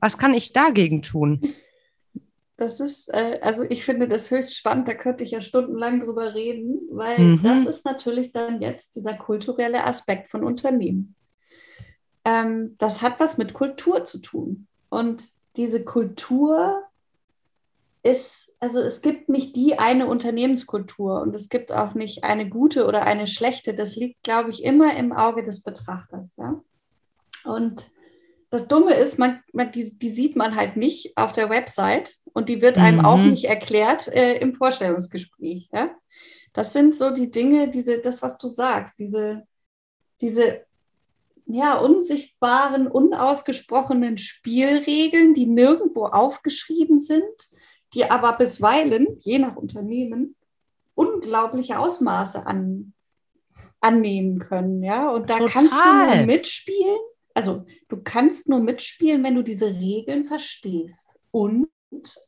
Was 0.00 0.18
kann 0.18 0.34
ich 0.34 0.52
dagegen 0.52 1.02
tun? 1.02 1.40
Das 2.60 2.78
ist, 2.78 3.08
äh, 3.14 3.38
also 3.40 3.62
ich 3.62 3.86
finde 3.86 4.06
das 4.06 4.30
höchst 4.30 4.54
spannend, 4.54 4.86
da 4.86 4.92
könnte 4.92 5.24
ich 5.24 5.30
ja 5.30 5.40
stundenlang 5.40 6.00
drüber 6.00 6.34
reden, 6.34 6.78
weil 6.90 7.18
mhm. 7.18 7.42
das 7.42 7.64
ist 7.64 7.86
natürlich 7.86 8.32
dann 8.32 8.60
jetzt 8.60 8.96
dieser 8.96 9.14
kulturelle 9.14 9.84
Aspekt 9.84 10.28
von 10.28 10.44
Unternehmen. 10.44 11.14
Ähm, 12.22 12.76
das 12.76 13.00
hat 13.00 13.18
was 13.18 13.38
mit 13.38 13.54
Kultur 13.54 14.04
zu 14.04 14.18
tun. 14.18 14.66
Und 14.90 15.24
diese 15.56 15.82
Kultur 15.86 16.82
ist, 18.02 18.52
also 18.60 18.80
es 18.80 19.00
gibt 19.00 19.30
nicht 19.30 19.56
die 19.56 19.78
eine 19.78 20.06
Unternehmenskultur 20.06 21.22
und 21.22 21.34
es 21.34 21.48
gibt 21.48 21.72
auch 21.72 21.94
nicht 21.94 22.24
eine 22.24 22.46
gute 22.50 22.86
oder 22.86 23.04
eine 23.04 23.26
schlechte. 23.26 23.72
Das 23.72 23.96
liegt, 23.96 24.22
glaube 24.22 24.50
ich, 24.50 24.64
immer 24.64 24.94
im 24.98 25.14
Auge 25.14 25.44
des 25.44 25.62
Betrachters. 25.62 26.36
Ja? 26.36 26.60
Und 27.44 27.90
das 28.50 28.66
Dumme 28.66 28.94
ist, 28.94 29.18
man, 29.18 29.40
man 29.52 29.70
die, 29.70 29.96
die, 29.96 30.10
sieht 30.10 30.34
man 30.34 30.56
halt 30.56 30.76
nicht 30.76 31.16
auf 31.16 31.32
der 31.32 31.48
Website 31.48 32.16
und 32.32 32.48
die 32.48 32.62
wird 32.62 32.78
einem 32.78 32.98
mhm. 32.98 33.04
auch 33.04 33.18
nicht 33.18 33.44
erklärt 33.44 34.08
äh, 34.08 34.38
im 34.38 34.54
Vorstellungsgespräch. 34.54 35.68
Ja? 35.72 35.90
Das 36.52 36.72
sind 36.72 36.96
so 36.96 37.10
die 37.10 37.30
Dinge, 37.30 37.68
diese, 37.68 37.98
das, 37.98 38.22
was 38.22 38.38
du 38.38 38.48
sagst, 38.48 38.98
diese, 38.98 39.46
diese 40.20 40.62
ja, 41.46 41.78
unsichtbaren, 41.78 42.86
unausgesprochenen 42.86 44.18
Spielregeln, 44.18 45.34
die 45.34 45.46
nirgendwo 45.46 46.04
aufgeschrieben 46.06 46.98
sind, 46.98 47.24
die 47.94 48.04
aber 48.04 48.34
bisweilen, 48.34 49.18
je 49.20 49.38
nach 49.38 49.56
Unternehmen, 49.56 50.36
unglaubliche 50.94 51.78
Ausmaße 51.78 52.46
an, 52.46 52.92
annehmen 53.80 54.38
können. 54.38 54.82
Ja? 54.82 55.10
Und 55.10 55.30
da 55.30 55.38
Total. 55.38 55.50
kannst 55.50 55.74
du 55.74 56.16
nur 56.16 56.26
mitspielen. 56.26 56.98
Also 57.34 57.64
du 57.88 57.96
kannst 58.02 58.48
nur 58.48 58.60
mitspielen, 58.60 59.22
wenn 59.24 59.34
du 59.34 59.42
diese 59.42 59.68
Regeln 59.68 60.26
verstehst 60.26 61.14
und 61.30 61.68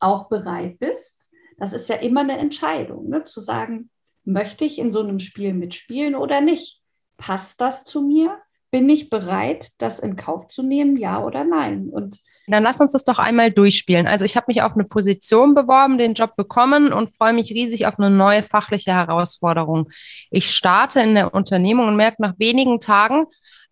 auch 0.00 0.28
bereit 0.28 0.78
bist. 0.78 1.28
Das 1.58 1.72
ist 1.72 1.88
ja 1.88 1.96
immer 1.96 2.20
eine 2.20 2.38
Entscheidung, 2.38 3.08
ne? 3.08 3.24
zu 3.24 3.40
sagen, 3.40 3.90
möchte 4.24 4.64
ich 4.64 4.78
in 4.78 4.92
so 4.92 5.00
einem 5.00 5.18
Spiel 5.18 5.54
mitspielen 5.54 6.14
oder 6.14 6.40
nicht? 6.40 6.80
Passt 7.16 7.60
das 7.60 7.84
zu 7.84 8.02
mir? 8.02 8.38
Bin 8.70 8.88
ich 8.88 9.10
bereit, 9.10 9.68
das 9.78 9.98
in 9.98 10.16
Kauf 10.16 10.48
zu 10.48 10.62
nehmen, 10.62 10.96
ja 10.96 11.22
oder 11.22 11.44
nein? 11.44 11.88
Und 11.90 12.18
dann 12.48 12.64
lass 12.64 12.80
uns 12.80 12.92
das 12.92 13.04
doch 13.04 13.18
einmal 13.18 13.52
durchspielen. 13.52 14.06
Also 14.06 14.24
ich 14.24 14.36
habe 14.36 14.46
mich 14.48 14.62
auf 14.62 14.72
eine 14.72 14.84
Position 14.84 15.54
beworben, 15.54 15.98
den 15.98 16.14
Job 16.14 16.34
bekommen 16.36 16.92
und 16.92 17.14
freue 17.14 17.32
mich 17.32 17.52
riesig 17.52 17.86
auf 17.86 17.98
eine 17.98 18.10
neue 18.10 18.42
fachliche 18.42 18.92
Herausforderung. 18.92 19.90
Ich 20.30 20.50
starte 20.50 21.00
in 21.00 21.14
der 21.14 21.34
Unternehmung 21.34 21.86
und 21.86 21.96
merke 21.96 22.20
nach 22.20 22.34
wenigen 22.38 22.80
Tagen, 22.80 23.26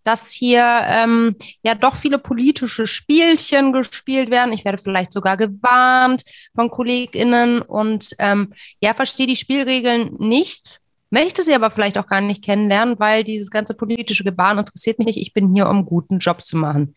dass 0.04 0.30
hier 0.30 0.64
ähm, 0.84 1.36
ja 1.62 1.74
doch 1.74 1.96
viele 1.96 2.18
politische 2.18 2.86
Spielchen 2.86 3.72
gespielt 3.72 4.30
werden. 4.30 4.52
Ich 4.52 4.64
werde 4.64 4.78
vielleicht 4.78 5.12
sogar 5.12 5.36
gewarnt 5.36 6.22
von 6.54 6.70
KollegInnen 6.70 7.62
und 7.62 8.14
ähm, 8.18 8.54
ja, 8.80 8.94
verstehe 8.94 9.26
die 9.26 9.36
Spielregeln 9.36 10.16
nicht, 10.18 10.80
möchte 11.10 11.42
sie 11.42 11.54
aber 11.54 11.70
vielleicht 11.70 11.98
auch 11.98 12.06
gar 12.06 12.20
nicht 12.20 12.44
kennenlernen, 12.44 12.98
weil 12.98 13.24
dieses 13.24 13.50
ganze 13.50 13.74
politische 13.74 14.24
Gebaren 14.24 14.58
interessiert 14.58 14.98
mich 14.98 15.06
nicht. 15.06 15.20
Ich 15.20 15.32
bin 15.32 15.52
hier, 15.52 15.68
um 15.68 15.78
einen 15.78 15.86
guten 15.86 16.18
Job 16.18 16.42
zu 16.42 16.56
machen. 16.56 16.94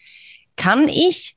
Kann 0.56 0.88
ich 0.88 1.36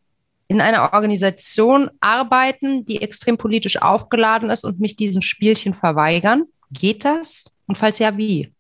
in 0.49 0.61
einer 0.61 0.93
Organisation 0.93 1.91
arbeiten, 2.01 2.85
die 2.85 3.03
extrem 3.03 3.37
politisch 3.37 3.81
aufgeladen 3.83 4.51
ist 4.51 4.65
und 4.65 4.79
mich 4.79 4.95
diesen 4.95 5.23
Spielchen 5.23 5.75
verweigern? 5.75 6.45
Geht 6.71 7.05
das? 7.05 7.47
Und 7.67 7.77
falls 7.79 7.99
ja, 7.99 8.17
wie? 8.17 8.53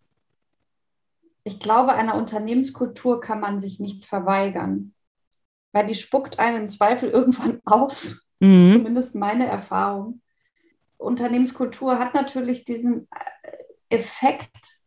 Ich 1.46 1.60
glaube, 1.60 1.92
einer 1.92 2.16
Unternehmenskultur 2.16 3.20
kann 3.20 3.38
man 3.38 3.60
sich 3.60 3.78
nicht 3.78 4.04
verweigern, 4.04 4.92
weil 5.70 5.86
die 5.86 5.94
spuckt 5.94 6.40
einen 6.40 6.68
Zweifel 6.68 7.08
irgendwann 7.10 7.60
aus. 7.64 8.26
Mhm. 8.40 8.54
Das 8.54 8.60
ist 8.64 8.72
zumindest 8.72 9.14
meine 9.14 9.46
Erfahrung. 9.46 10.22
Unternehmenskultur 10.96 12.00
hat 12.00 12.14
natürlich 12.14 12.64
diesen 12.64 13.06
äh, 13.12 13.94
Effekt, 13.94 14.82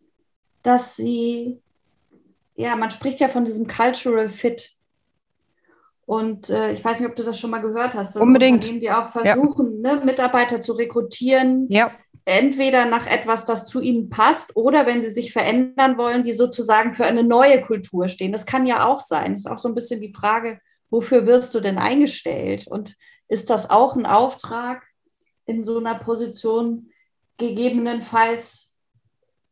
dass 0.62 0.98
sie, 0.98 1.62
ja, 2.56 2.76
man 2.76 2.92
spricht 2.92 3.22
ja 3.22 3.30
von 3.30 3.46
diesem 3.46 3.66
Cultural 3.68 4.30
Fit. 4.30 4.74
Und 6.06 6.50
äh, 6.50 6.74
ich 6.74 6.84
weiß 6.84 7.00
nicht, 7.00 7.08
ob 7.10 7.16
du 7.16 7.24
das 7.24 7.40
schon 7.40 7.52
mal 7.52 7.62
gehört 7.62 7.94
hast. 7.94 8.18
Unbedingt. 8.18 8.66
Unternehmen, 8.66 8.82
die 8.82 8.92
auch 8.92 9.12
versuchen, 9.14 9.82
ja. 9.82 9.96
ne, 9.96 10.04
Mitarbeiter 10.04 10.60
zu 10.60 10.74
rekrutieren. 10.74 11.68
Ja. 11.70 11.92
Entweder 12.26 12.86
nach 12.86 13.08
etwas, 13.08 13.46
das 13.46 13.66
zu 13.66 13.82
ihnen 13.82 14.10
passt, 14.10 14.56
oder 14.56 14.86
wenn 14.86 15.02
sie 15.02 15.10
sich 15.10 15.34
verändern 15.34 15.98
wollen, 15.98 16.24
die 16.24 16.34
sozusagen 16.34 16.94
für 16.94 17.06
eine 17.06 17.24
neue 17.24 17.62
Kultur 17.62 18.08
stehen. 18.08 18.32
Das 18.32 18.46
kann 18.46 18.66
ja 18.66 18.86
auch 18.86 19.00
sein. 19.00 19.32
Das 19.32 19.42
ist 19.42 19.50
auch 19.50 19.60
so 19.60 19.70
ein 19.70 19.76
bisschen 19.76 20.02
die 20.02 20.14
Frage, 20.14 20.60
wofür 20.90 21.26
wirst 21.26 21.56
du 21.56 21.60
denn 21.60 21.78
eingestellt? 21.78 22.68
Und 22.68 22.96
ist 23.28 23.50
das 23.50 23.70
auch 23.70 23.96
ein 23.96 24.06
Auftrag 24.06 24.84
in 25.46 25.64
so 25.64 25.78
einer 25.78 25.96
Position, 25.96 26.92
gegebenenfalls 27.38 28.76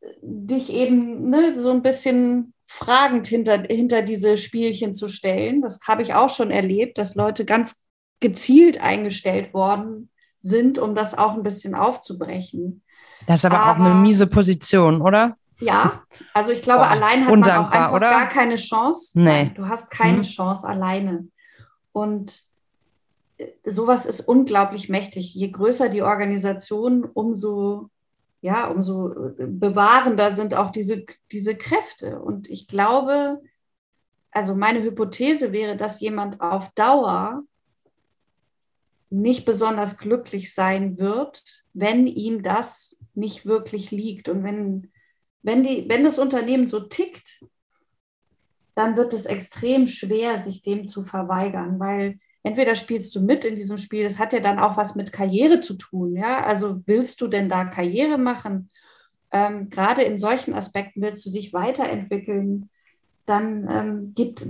äh, 0.02 0.12
dich 0.22 0.72
eben 0.72 1.30
ne, 1.30 1.60
so 1.60 1.72
ein 1.72 1.82
bisschen 1.82 2.54
fragend 2.68 3.28
hinter, 3.28 3.64
hinter 3.64 4.02
diese 4.02 4.38
Spielchen 4.38 4.94
zu 4.94 5.08
stellen. 5.08 5.62
Das 5.62 5.80
habe 5.88 6.04
ich 6.04 6.14
auch 6.14 6.30
schon 6.30 6.52
erlebt, 6.52 6.98
dass 6.98 7.16
Leute 7.16 7.46
ganz 7.46 7.82
gezielt 8.20 8.82
eingestellt 8.82 9.54
worden 9.54 10.10
sind, 10.48 10.80
um 10.80 10.96
das 10.96 11.18
auch 11.18 11.34
ein 11.34 11.44
bisschen 11.44 11.76
aufzubrechen. 11.76 12.82
Das 13.26 13.40
ist 13.40 13.46
aber, 13.46 13.60
aber 13.60 13.72
auch 13.72 13.86
eine 13.86 13.96
miese 13.96 14.28
Position, 14.28 15.02
oder? 15.02 15.38
Ja, 15.60 16.04
also 16.34 16.52
ich 16.52 16.62
glaube, 16.62 16.84
oh, 16.84 16.92
allein 16.92 17.26
hat 17.26 17.30
man 17.36 17.44
auch 17.44 17.72
einfach 17.72 17.94
oder? 17.94 18.10
gar 18.10 18.28
keine 18.28 18.58
Chance. 18.58 19.12
Nee. 19.16 19.26
Nein, 19.26 19.54
du 19.56 19.68
hast 19.68 19.90
keine 19.90 20.18
hm. 20.18 20.24
Chance 20.24 20.68
alleine. 20.68 21.28
Und 21.92 22.44
äh, 23.38 23.48
sowas 23.66 24.06
ist 24.06 24.22
unglaublich 24.22 24.88
mächtig. 24.88 25.34
Je 25.34 25.50
größer 25.50 25.90
die 25.90 26.04
Organisation, 26.04 27.04
umso 27.04 27.90
ja, 28.42 28.68
umso 28.68 29.12
äh, 29.14 29.46
bewahrender 29.46 30.32
sind 30.32 30.56
auch 30.56 30.72
diese, 30.72 31.06
diese 31.32 31.56
Kräfte. 31.56 32.20
Und 32.20 32.50
ich 32.50 32.68
glaube, 32.68 33.42
also 34.32 34.56
meine 34.56 34.82
Hypothese 34.84 35.52
wäre, 35.52 35.78
dass 35.78 36.00
jemand 36.00 36.42
auf 36.42 36.70
Dauer 36.76 37.44
nicht 39.10 39.46
besonders 39.46 39.98
glücklich 39.98 40.54
sein 40.54 40.98
wird, 40.98 41.64
wenn 41.74 42.08
ihm 42.08 42.44
das 42.44 42.98
nicht 43.14 43.46
wirklich 43.46 43.92
liegt. 43.92 44.30
Und 44.30 44.44
wenn, 44.44 44.92
wenn, 45.42 45.64
die, 45.64 45.88
wenn 45.88 46.04
das 46.04 46.20
Unternehmen 46.20 46.68
so 46.68 46.82
tickt, 46.82 47.44
dann 48.76 48.96
wird 48.96 49.14
es 49.14 49.26
extrem 49.26 49.88
schwer, 49.88 50.40
sich 50.40 50.62
dem 50.62 50.88
zu 50.88 51.02
verweigern, 51.04 51.80
weil 51.80 52.20
entweder 52.44 52.76
spielst 52.76 53.16
du 53.16 53.22
mit 53.22 53.44
in 53.44 53.56
diesem 53.56 53.78
Spiel, 53.78 54.04
das 54.04 54.20
hat 54.20 54.34
ja 54.34 54.40
dann 54.40 54.60
auch 54.60 54.78
was 54.78 54.96
mit 54.96 55.12
Karriere 55.12 55.60
zu 55.60 55.74
tun, 55.74 56.16
ja. 56.16 56.44
Also 56.44 56.82
willst 56.86 57.20
du 57.22 57.28
denn 57.28 57.50
da 57.50 57.66
Karriere 57.66 58.18
machen? 58.18 58.70
Ähm, 59.32 59.70
gerade 59.70 60.04
in 60.04 60.18
solchen 60.18 60.54
Aspekten 60.54 61.02
willst 61.02 61.26
du 61.26 61.32
dich 61.32 61.54
weiterentwickeln, 61.54 62.70
dann 63.26 63.68
ähm, 63.70 64.14
gibt, 64.16 64.46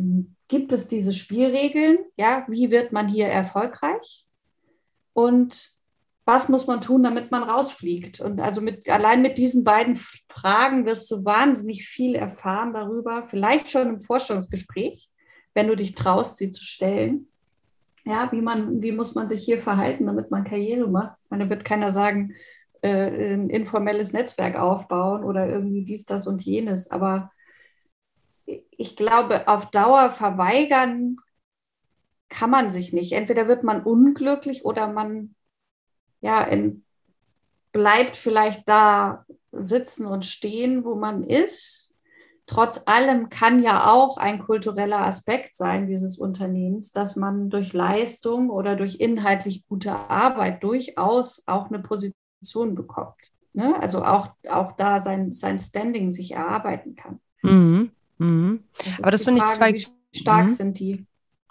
gibt 0.47 0.71
es 0.73 0.87
diese 0.87 1.13
Spielregeln, 1.13 1.97
ja, 2.17 2.45
wie 2.47 2.69
wird 2.69 2.91
man 2.91 3.07
hier 3.07 3.27
erfolgreich? 3.27 4.26
Und 5.17 5.71
was 6.25 6.49
muss 6.49 6.67
man 6.67 6.82
tun, 6.82 7.03
damit 7.03 7.32
man 7.32 7.43
rausfliegt? 7.43 8.19
Und 8.19 8.39
also 8.39 8.62
mit, 8.62 8.89
allein 8.89 9.21
mit 9.21 9.38
diesen 9.38 9.63
beiden 9.63 9.95
Fragen 9.95 10.86
wirst 10.86 11.10
du 11.10 11.23
wahnsinnig 11.23 11.88
viel 11.88 12.15
erfahren 12.15 12.73
darüber, 12.73 13.23
vielleicht 13.27 13.71
schon 13.71 13.88
im 13.88 13.99
Vorstellungsgespräch, 14.01 15.10
wenn 15.53 15.67
du 15.67 15.75
dich 15.75 15.95
traust, 15.95 16.38
sie 16.38 16.51
zu 16.51 16.63
stellen 16.63 17.27
ja, 18.08 18.32
wie 18.32 18.41
man, 18.41 18.82
wie 18.82 18.93
muss 18.93 19.15
man 19.15 19.27
sich 19.27 19.43
hier 19.43 19.60
verhalten, 19.60 20.06
damit 20.06 20.32
man 20.32 20.45
Karriere 20.45 20.88
macht. 20.88 21.17
Ich 21.25 21.30
meine, 21.30 21.43
da 21.43 21.49
wird 21.49 21.65
keiner 21.65 21.91
sagen, 21.91 22.36
äh, 22.82 23.34
ein 23.34 23.49
informelles 23.49 24.13
Netzwerk 24.13 24.56
aufbauen 24.56 25.25
oder 25.25 25.47
irgendwie 25.47 25.84
dies, 25.84 26.06
das 26.06 26.25
und 26.25 26.41
jenes. 26.41 26.89
Aber 26.89 27.32
ich 28.45 28.95
glaube, 28.95 29.49
auf 29.49 29.71
Dauer 29.71 30.12
verweigern 30.12 31.17
kann 32.29 32.49
man 32.49 32.71
sich 32.71 32.93
nicht. 32.93 33.13
Entweder 33.13 33.47
wird 33.47 33.63
man 33.63 33.83
unglücklich 33.83 34.65
oder 34.65 34.87
man 34.87 35.35
ja, 36.21 36.43
in, 36.43 36.83
bleibt 37.71 38.17
vielleicht 38.17 38.67
da 38.67 39.25
sitzen 39.51 40.05
und 40.05 40.25
stehen, 40.25 40.83
wo 40.83 40.95
man 40.95 41.23
ist 41.23 41.87
Trotz 42.47 42.81
allem 42.85 43.27
kann 43.27 43.61
ja 43.61 43.91
auch 43.91 44.15
ein 44.15 44.39
kultureller 44.39 45.05
Aspekt 45.05 45.57
sein 45.57 45.85
dieses 45.85 46.17
Unternehmens, 46.17 46.93
dass 46.93 47.17
man 47.17 47.49
durch 47.49 47.73
Leistung 47.73 48.49
oder 48.49 48.77
durch 48.77 49.01
inhaltlich 49.01 49.67
gute 49.67 49.91
Arbeit 49.91 50.63
durchaus 50.63 51.43
auch 51.45 51.69
eine 51.69 51.79
Position 51.79 52.73
bekommt. 52.73 53.15
Ne? 53.51 53.77
Also 53.81 54.01
auch, 54.01 54.29
auch 54.47 54.71
da 54.77 55.01
sein, 55.01 55.33
sein 55.33 55.59
Standing 55.59 56.11
sich 56.11 56.31
erarbeiten 56.31 56.95
kann. 56.95 57.19
Mhm. 57.41 57.91
Mhm. 58.17 58.63
Das 58.77 58.99
Aber 58.99 59.11
das 59.11 59.25
finde 59.25 59.41
ich 59.45 59.51
zwei. 59.51 59.73
Wie 59.73 59.85
stark 60.17 60.45
mhm. 60.45 60.49
sind 60.49 60.79
die? 60.79 61.05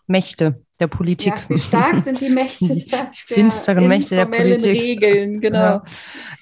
Mächte 0.07 0.61
der 0.79 0.89
Politik. 0.89 1.33
Ja, 1.35 1.43
wie 1.49 1.59
stark 1.59 2.03
sind 2.03 2.21
die 2.21 2.29
Mächte 2.29 2.69
die 2.75 2.85
der, 2.85 3.11
finsteren 3.13 3.89
Mächte 3.89 4.15
der 4.15 4.27
Politik. 4.27 4.65
Regeln, 4.65 5.41
genau. 5.41 5.59
Ja. 5.59 5.83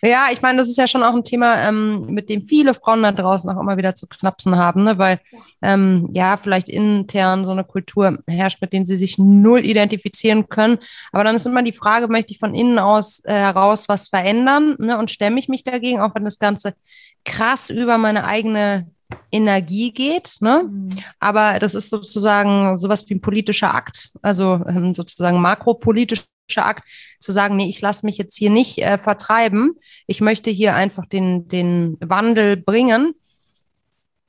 ja. 0.03 0.27
ich 0.33 0.43
meine, 0.43 0.59
das 0.59 0.69
ist 0.69 0.77
ja 0.77 0.89
schon 0.89 1.05
auch 1.05 1.15
ein 1.15 1.23
Thema, 1.23 1.57
ähm, 1.69 2.07
mit 2.07 2.29
dem 2.29 2.43
viele 2.43 2.75
Frauen 2.75 3.03
da 3.03 3.13
draußen 3.13 3.49
auch 3.51 3.61
immer 3.61 3.77
wieder 3.77 3.95
zu 3.95 4.09
knapsen 4.09 4.57
haben, 4.57 4.85
ne? 4.85 4.99
weil 4.99 5.21
ja. 5.31 5.39
Ähm, 5.63 6.11
ja, 6.13 6.37
vielleicht 6.37 6.69
intern 6.69 7.45
so 7.45 7.53
eine 7.53 7.65
Kultur 7.65 8.19
herrscht, 8.27 8.61
mit 8.61 8.73
denen 8.73 8.87
sie 8.87 8.97
sich 8.97 9.19
null 9.19 9.65
identifizieren 9.65 10.49
können. 10.49 10.79
Aber 11.13 11.25
dann 11.25 11.37
ist 11.37 11.47
immer 11.47 11.63
die 11.63 11.73
Frage, 11.73 12.09
möchte 12.09 12.33
ich 12.33 12.39
von 12.39 12.55
innen 12.55 12.79
aus 12.79 13.23
äh, 13.25 13.33
heraus 13.33 13.89
was 13.89 14.09
verändern 14.09 14.77
ne? 14.79 14.99
und 14.99 15.11
stemme 15.11 15.39
ich 15.39 15.49
mich 15.49 15.65
dagegen, 15.65 16.01
auch 16.01 16.15
wenn 16.15 16.25
das 16.25 16.39
Ganze 16.39 16.75
krass 17.25 17.71
über 17.71 17.99
meine 17.99 18.25
eigene 18.25 18.91
Energie 19.31 19.93
geht. 19.93 20.37
Ne? 20.41 20.65
Mhm. 20.69 20.91
Aber 21.19 21.59
das 21.59 21.75
ist 21.75 21.91
sozusagen 21.91 22.77
sowas 22.77 23.09
wie 23.09 23.15
ein 23.15 23.21
politischer 23.21 23.75
Akt, 23.75 24.11
also 24.23 24.61
ähm, 24.67 24.95
sozusagen 24.95 25.41
makropolitischer 25.41 26.25
Akt, 26.57 26.85
zu 27.21 27.33
sagen, 27.33 27.57
nee, 27.57 27.69
ich 27.69 27.81
lasse 27.81 28.07
mich 28.07 28.19
jetzt 28.19 28.37
hier 28.37 28.51
nicht 28.51 28.79
äh, 28.79 28.99
vertreiben. 28.99 29.73
Ich 30.07 30.21
möchte 30.21 30.51
hier 30.51 30.75
einfach 30.75 31.07
den, 31.07 31.49
den 31.49 31.97
Wandel 32.01 32.57
bringen, 32.57 33.15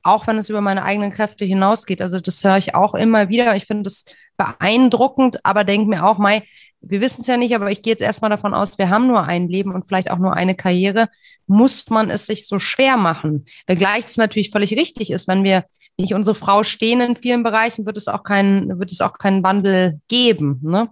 auch 0.02 0.26
wenn 0.26 0.38
es 0.38 0.48
über 0.48 0.60
meine 0.60 0.84
eigenen 0.84 1.12
Kräfte 1.12 1.44
hinausgeht. 1.44 2.00
Also 2.00 2.20
das 2.20 2.42
höre 2.42 2.58
ich 2.58 2.74
auch 2.74 2.94
immer 2.94 3.28
wieder. 3.28 3.56
Ich 3.56 3.66
finde 3.66 3.84
das 3.84 4.04
beeindruckend, 4.36 5.44
aber 5.44 5.64
denke 5.64 5.88
mir 5.88 6.06
auch, 6.06 6.18
Mai, 6.18 6.42
wir 6.88 7.00
wissen 7.00 7.22
es 7.22 7.26
ja 7.26 7.36
nicht, 7.36 7.54
aber 7.54 7.70
ich 7.70 7.82
gehe 7.82 7.92
jetzt 7.92 8.02
erstmal 8.02 8.30
davon 8.30 8.54
aus, 8.54 8.78
wir 8.78 8.90
haben 8.90 9.06
nur 9.06 9.24
ein 9.24 9.48
Leben 9.48 9.74
und 9.74 9.86
vielleicht 9.86 10.10
auch 10.10 10.18
nur 10.18 10.34
eine 10.34 10.54
Karriere. 10.54 11.08
Muss 11.46 11.88
man 11.90 12.10
es 12.10 12.26
sich 12.26 12.46
so 12.46 12.58
schwer 12.58 12.96
machen? 12.96 13.46
Wenngleich 13.66 14.06
es 14.06 14.16
natürlich 14.16 14.50
völlig 14.50 14.76
richtig 14.76 15.10
ist, 15.10 15.28
wenn 15.28 15.44
wir 15.44 15.64
nicht 15.98 16.14
unsere 16.14 16.34
Frau 16.34 16.62
stehen 16.62 17.00
in 17.00 17.16
vielen 17.16 17.42
Bereichen, 17.42 17.86
wird 17.86 17.96
es 17.96 18.08
auch 18.08 18.22
keinen, 18.22 18.78
wird 18.78 18.92
es 18.92 19.00
auch 19.00 19.18
keinen 19.18 19.42
Wandel 19.42 20.00
geben. 20.08 20.60
Ne? 20.62 20.90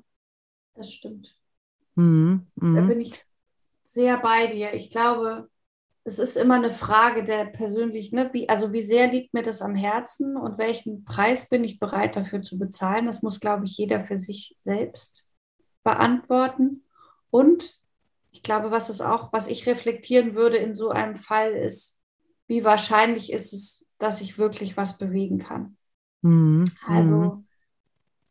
Das 0.74 0.92
stimmt. 0.92 1.34
Mhm. 1.94 2.46
Da 2.56 2.66
mhm. 2.66 2.88
bin 2.88 3.00
ich 3.00 3.24
sehr 3.84 4.18
bei 4.18 4.48
dir. 4.48 4.72
Ich 4.74 4.90
glaube, 4.90 5.48
es 6.04 6.18
ist 6.18 6.36
immer 6.36 6.54
eine 6.54 6.72
Frage 6.72 7.24
der 7.24 7.46
persönlichen, 7.46 8.16
ne? 8.16 8.30
wie, 8.32 8.48
also 8.48 8.72
wie 8.72 8.82
sehr 8.82 9.10
liegt 9.10 9.34
mir 9.34 9.42
das 9.42 9.62
am 9.62 9.74
Herzen 9.74 10.36
und 10.36 10.58
welchen 10.58 11.04
Preis 11.04 11.48
bin 11.48 11.64
ich 11.64 11.78
bereit 11.78 12.16
dafür 12.16 12.42
zu 12.42 12.58
bezahlen. 12.58 13.06
Das 13.06 13.22
muss, 13.22 13.40
glaube 13.40 13.64
ich, 13.64 13.76
jeder 13.76 14.04
für 14.04 14.18
sich 14.18 14.56
selbst 14.60 15.30
beantworten. 15.84 16.82
Und 17.30 17.78
ich 18.32 18.42
glaube, 18.42 18.72
was 18.72 18.88
es 18.88 19.00
auch, 19.00 19.32
was 19.32 19.46
ich 19.46 19.66
reflektieren 19.66 20.34
würde 20.34 20.56
in 20.56 20.74
so 20.74 20.90
einem 20.90 21.16
Fall 21.16 21.52
ist, 21.52 22.00
wie 22.48 22.64
wahrscheinlich 22.64 23.32
ist 23.32 23.52
es, 23.52 23.86
dass 23.98 24.20
ich 24.20 24.38
wirklich 24.38 24.76
was 24.76 24.98
bewegen 24.98 25.38
kann. 25.38 25.76
Mhm. 26.22 26.64
Also 26.86 27.14
mhm. 27.14 27.46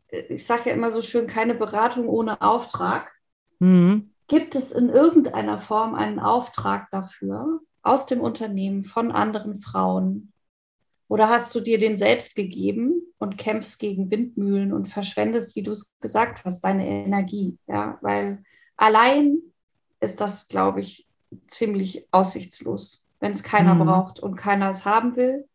ich 0.10 0.46
sage 0.46 0.70
ja 0.70 0.76
immer 0.76 0.92
so 0.92 1.02
schön, 1.02 1.28
keine 1.28 1.56
Beratung 1.56 2.10
ohne 2.10 2.42
Auftrag. 2.42 3.12
Mhm. 3.60 4.12
Gibt 4.28 4.56
es 4.56 4.72
in 4.72 4.90
irgendeiner 4.90 5.60
Form 5.60 5.96
einen 5.96 6.20
Auftrag 6.20 6.90
dafür 6.92 7.62
aus 7.82 8.06
dem 8.06 8.20
Unternehmen 8.20 8.84
von 8.84 9.12
anderen 9.12 9.56
Frauen? 9.56 10.33
Oder 11.14 11.30
hast 11.30 11.54
du 11.54 11.60
dir 11.60 11.78
den 11.78 11.96
selbst 11.96 12.34
gegeben 12.34 13.04
und 13.20 13.38
kämpfst 13.38 13.78
gegen 13.78 14.10
Windmühlen 14.10 14.74
und 14.74 14.90
verschwendest, 14.90 15.56
wie 15.56 15.62
du 15.62 15.70
es 15.70 15.92
gesagt 16.00 16.44
hast, 16.44 16.62
deine 16.62 16.88
Energie? 16.88 17.60
Ja, 17.68 18.00
weil 18.02 18.42
allein 18.78 19.38
ist 20.00 20.20
das, 20.22 20.48
glaube 20.48 20.82
ich, 20.82 21.06
ziemlich 21.46 22.08
aussichtslos. 22.10 23.06
Wenn 23.20 23.32
es 23.32 23.44
keiner 23.44 23.76
mhm. 23.76 23.86
braucht 23.86 24.20
und 24.22 24.38
keiner 24.38 24.72
es 24.72 24.86
haben 24.86 25.16
will, 25.16 25.48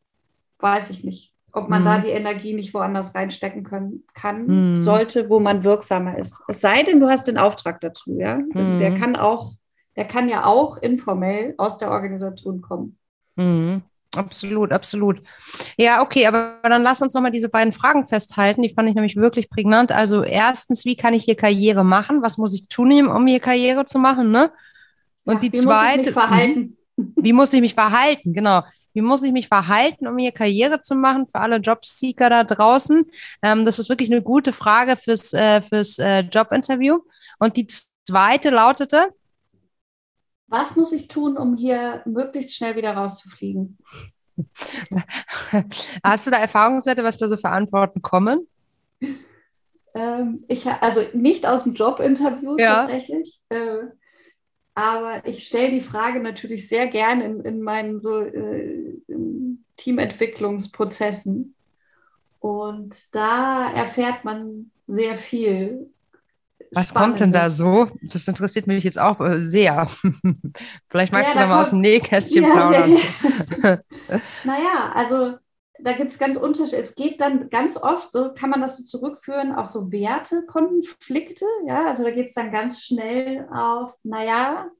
weiß 0.61 0.91
ich 0.91 1.03
nicht 1.03 1.35
ob 1.51 1.69
man 1.69 1.81
mhm. 1.81 1.87
da 1.87 1.99
die 1.99 2.11
Energie 2.11 2.55
nicht 2.55 2.73
woanders 2.75 3.17
reinstecken 3.17 3.65
können, 3.65 4.05
kann, 4.15 4.77
mhm. 4.77 4.83
sollte, 4.83 5.29
wo 5.29 5.41
man 5.41 5.65
wirksamer 5.65 6.17
ist. 6.17 6.41
Es 6.47 6.61
sei 6.61 6.85
denn, 6.85 7.01
du 7.01 7.09
hast 7.09 7.27
den 7.27 7.39
Auftrag 7.39 7.81
dazu, 7.81 8.17
ja. 8.17 8.37
Mhm. 8.37 8.79
Der 8.79 8.95
kann 8.97 9.17
auch, 9.17 9.55
der 9.97 10.05
kann 10.05 10.29
ja 10.29 10.45
auch 10.45 10.77
informell 10.77 11.55
aus 11.57 11.79
der 11.79 11.91
Organisation 11.91 12.61
kommen. 12.61 12.97
Mhm. 13.35 13.83
Absolut, 14.17 14.73
absolut. 14.73 15.23
Ja, 15.77 16.01
okay, 16.03 16.27
aber 16.27 16.59
dann 16.63 16.83
lass 16.83 17.03
uns 17.03 17.13
nochmal 17.13 17.31
diese 17.31 17.49
beiden 17.49 17.73
Fragen 17.73 18.09
festhalten. 18.09 18.63
Die 18.63 18.73
fand 18.73 18.89
ich 18.89 18.95
nämlich 18.95 19.17
wirklich 19.17 19.51
prägnant. 19.51 19.93
Also 19.93 20.23
erstens, 20.23 20.85
wie 20.87 20.97
kann 20.97 21.15
ich 21.15 21.25
hier 21.25 21.37
Karriere 21.37 21.85
machen? 21.85 22.23
Was 22.23 22.39
muss 22.39 22.55
ich 22.55 22.69
tun, 22.69 23.07
um 23.07 23.27
hier 23.27 23.41
Karriere 23.41 23.85
zu 23.85 23.99
machen? 23.99 24.31
Ne? 24.31 24.51
Und 25.25 25.35
ja, 25.35 25.41
die 25.41 25.53
wie 25.53 25.59
zweite. 25.59 25.99
Muss 25.99 26.01
ich 26.01 26.07
mich 26.07 26.15
verhalten? 26.15 26.75
Wie 27.15 27.33
muss 27.33 27.53
ich 27.53 27.61
mich 27.61 27.75
verhalten? 27.75 28.33
Genau. 28.33 28.65
Wie 28.93 29.03
muss 29.03 29.23
ich 29.23 29.31
mich 29.31 29.47
verhalten, 29.47 30.09
um 30.09 30.19
hier 30.19 30.33
Karriere 30.33 30.81
zu 30.81 30.97
machen 30.97 31.29
für 31.29 31.39
alle 31.39 31.59
Jobseeker 31.59 32.29
da 32.29 32.43
draußen? 32.43 33.05
Ähm, 33.43 33.65
das 33.65 33.79
ist 33.79 33.89
wirklich 33.89 34.11
eine 34.11 34.21
gute 34.21 34.53
Frage 34.53 34.97
fürs, 34.97 35.33
äh, 35.33 35.63
fürs 35.63 36.01
äh, 36.01 36.21
Jobinterview. 36.21 36.99
Und 37.39 37.57
die 37.57 37.69
zweite 38.05 38.51
lautete, 38.51 39.11
was 40.49 40.77
muss 40.77 40.93
ich 40.93 41.09
tun, 41.09 41.37
um 41.37 41.55
hier 41.55 42.03
möglichst 42.05 42.55
schnell 42.55 42.77
wieder 42.77 42.93
rauszufliegen? 42.93 43.79
Hast 46.03 46.27
du 46.27 46.31
da 46.31 46.39
Erfahrungswerte, 46.39 47.05
was 47.05 47.17
da 47.17 47.29
so 47.29 47.37
für 47.37 47.51
Antworten 47.51 48.03
kommen? 48.03 48.47
Ähm, 49.95 50.45
ich, 50.49 50.67
also 50.67 51.03
nicht 51.13 51.47
aus 51.47 51.65
dem 51.65 51.75
Jobinterview 51.75 52.57
ja. 52.59 52.87
tatsächlich. 52.87 53.41
Äh, 53.49 53.79
aber 54.75 55.27
ich 55.27 55.47
stelle 55.47 55.73
die 55.73 55.81
Frage 55.81 56.21
natürlich 56.21 56.69
sehr 56.69 56.87
gerne 56.87 57.25
in, 57.25 57.41
in 57.41 57.63
meinen 57.63 57.99
so 57.99 58.21
äh, 58.21 58.95
Teamentwicklungsprozessen. 59.77 61.55
Und 62.41 63.15
da 63.15 63.73
erfährt 63.73 64.25
man 64.25 64.71
sehr 64.87 65.17
viel. 65.17 65.91
Was 66.73 66.95
kommt 66.95 67.21
denn 67.21 67.33
da 67.33 67.51
so? 67.51 67.89
Das 68.03 68.29
interessiert 68.29 68.67
mich 68.67 68.85
jetzt 68.85 68.99
auch 68.99 69.21
äh, 69.21 69.41
sehr. 69.41 69.89
Vielleicht 70.89 71.13
magst 71.13 71.35
ja, 71.35 71.41
du 71.43 71.47
da 71.47 71.55
mal 71.55 71.63
aus 71.63 71.71
dem 71.71 71.81
Nähkästchen 71.81 72.45
ja, 72.45 72.51
plaudern. 72.51 72.97
naja, 74.45 74.93
also 74.95 75.37
da 75.81 75.93
gibt 75.93 76.11
es 76.11 76.19
ganz 76.19 76.37
Unterschiede. 76.37 76.83
Es 76.83 76.95
geht 76.95 77.21
dann 77.21 77.51
ganz 77.51 77.77
oft, 77.77 78.11
so 78.11 78.33
kann 78.35 78.51
man 78.51 78.61
das 78.61 78.77
so 78.77 78.85
zurückführen 78.85 79.53
auf 79.55 79.69
so 79.69 79.91
Wertekonflikte. 79.91 81.45
Ja, 81.67 81.87
also 81.87 82.03
da 82.03 82.11
geht 82.11 82.29
es 82.29 82.35
dann 82.35 82.53
ganz 82.53 82.83
schnell 82.83 83.49
auf, 83.53 83.95
naja, 84.03 84.71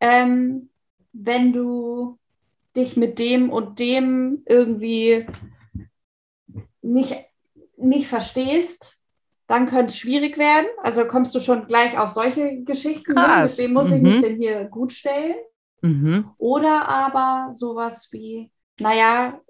ähm, 0.00 0.70
wenn 1.12 1.52
du 1.52 2.18
dich 2.76 2.96
mit 2.96 3.18
dem 3.18 3.50
und 3.50 3.78
dem 3.78 4.42
irgendwie 4.46 5.26
nicht, 6.80 7.16
nicht 7.76 8.08
verstehst, 8.08 9.01
dann 9.46 9.66
könnte 9.66 9.86
es 9.86 9.98
schwierig 9.98 10.38
werden. 10.38 10.66
Also 10.82 11.04
kommst 11.04 11.34
du 11.34 11.40
schon 11.40 11.66
gleich 11.66 11.98
auf 11.98 12.10
solche 12.10 12.62
Geschichten. 12.62 13.14
Krass. 13.14 13.58
Mit 13.58 13.66
wem 13.66 13.72
muss 13.74 13.88
mhm. 13.88 13.94
ich 13.96 14.02
mich 14.02 14.20
denn 14.20 14.36
hier 14.36 14.64
gut 14.64 14.92
stellen? 14.92 15.36
Mhm. 15.82 16.30
Oder 16.38 16.88
aber 16.88 17.54
sowas 17.54 18.08
wie, 18.12 18.50
naja, 18.80 19.40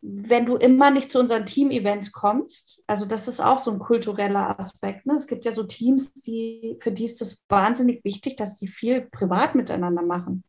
wenn 0.00 0.46
du 0.46 0.56
immer 0.56 0.90
nicht 0.90 1.10
zu 1.10 1.18
unseren 1.18 1.46
Team-Events 1.46 2.12
kommst, 2.12 2.82
also 2.86 3.06
das 3.06 3.28
ist 3.28 3.40
auch 3.40 3.58
so 3.58 3.72
ein 3.72 3.78
kultureller 3.78 4.58
Aspekt. 4.58 5.04
Ne? 5.04 5.14
Es 5.14 5.26
gibt 5.26 5.44
ja 5.44 5.52
so 5.52 5.64
Teams, 5.64 6.12
die, 6.14 6.76
für 6.80 6.92
die 6.92 7.04
ist 7.04 7.20
es 7.22 7.42
wahnsinnig 7.48 8.04
wichtig, 8.04 8.36
dass 8.36 8.56
die 8.56 8.68
viel 8.68 9.02
privat 9.02 9.54
miteinander 9.54 10.02
machen. 10.02 10.44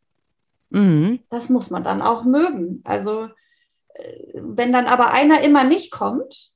Mhm. 0.70 1.20
Das 1.30 1.50
muss 1.50 1.70
man 1.70 1.84
dann 1.84 2.02
auch 2.02 2.24
mögen. 2.24 2.82
Also 2.84 3.30
äh, 3.94 4.34
wenn 4.36 4.72
dann 4.72 4.86
aber 4.86 5.12
einer 5.12 5.42
immer 5.42 5.64
nicht 5.64 5.92
kommt, 5.92 6.52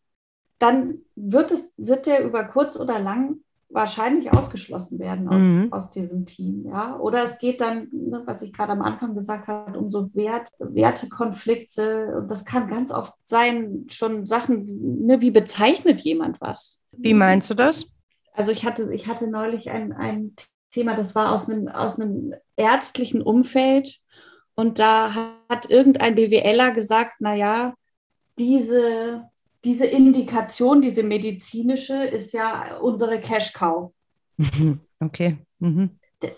dann 0.61 0.99
wird 1.15 1.51
es, 1.51 1.73
wird 1.77 2.05
der 2.05 2.23
über 2.23 2.43
kurz 2.43 2.77
oder 2.77 2.99
lang 2.99 3.37
wahrscheinlich 3.73 4.33
ausgeschlossen 4.33 4.99
werden 4.99 5.29
aus, 5.29 5.41
mhm. 5.41 5.71
aus 5.71 5.89
diesem 5.89 6.25
Team. 6.25 6.65
Ja? 6.65 6.97
Oder 6.97 7.23
es 7.23 7.39
geht 7.39 7.61
dann, 7.61 7.87
ne, 7.91 8.21
was 8.25 8.41
ich 8.41 8.53
gerade 8.53 8.73
am 8.73 8.81
Anfang 8.81 9.15
gesagt 9.15 9.47
habe, 9.47 9.79
um 9.79 9.89
so 9.89 10.13
Wert, 10.13 10.49
Wertekonflikte. 10.59 12.17
Und 12.17 12.29
das 12.29 12.45
kann 12.45 12.69
ganz 12.69 12.91
oft 12.91 13.13
sein, 13.23 13.85
schon 13.89 14.25
Sachen, 14.25 15.05
ne, 15.05 15.21
wie 15.21 15.31
bezeichnet 15.31 16.01
jemand 16.01 16.39
was? 16.41 16.81
Wie 16.91 17.13
meinst 17.13 17.49
du 17.49 17.53
das? 17.53 17.87
Also 18.33 18.51
ich 18.51 18.65
hatte, 18.65 18.93
ich 18.93 19.07
hatte 19.07 19.27
neulich 19.27 19.69
ein, 19.69 19.93
ein 19.93 20.35
Thema, 20.71 20.95
das 20.95 21.15
war 21.15 21.33
aus 21.33 21.49
einem, 21.49 21.67
aus 21.67 21.99
einem 21.99 22.33
ärztlichen 22.55 23.21
Umfeld. 23.21 23.99
Und 24.55 24.79
da 24.79 25.13
hat 25.49 25.69
irgendein 25.69 26.15
BWLer 26.15 26.71
gesagt, 26.71 27.21
naja, 27.21 27.73
diese 28.37 29.23
diese 29.63 29.85
Indikation, 29.85 30.81
diese 30.81 31.03
medizinische, 31.03 32.03
ist 32.03 32.33
ja 32.33 32.77
unsere 32.77 33.19
Cash-Cow. 33.19 33.91
Okay. 35.03 35.39
Mhm. 35.57 35.97
Das, 36.19 36.31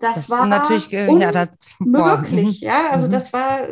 das, 0.00 0.30
war 0.30 0.46
natürlich 0.46 0.92
äh, 0.92 1.06
ja, 1.06 1.48
mhm. 1.78 2.48
ja. 2.58 2.90
Also 2.90 3.06
mhm. 3.06 3.12
das 3.12 3.32
war, 3.32 3.68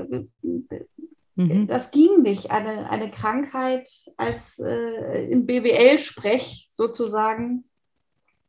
mhm. 1.35 1.67
das 1.67 1.91
ging 1.91 2.23
nicht. 2.23 2.53
Eine, 2.53 2.89
eine 2.89 3.11
Krankheit 3.11 3.89
als 4.17 4.61
äh, 4.61 5.25
im 5.29 5.45
BWL-Sprech 5.45 6.69
sozusagen 6.71 7.65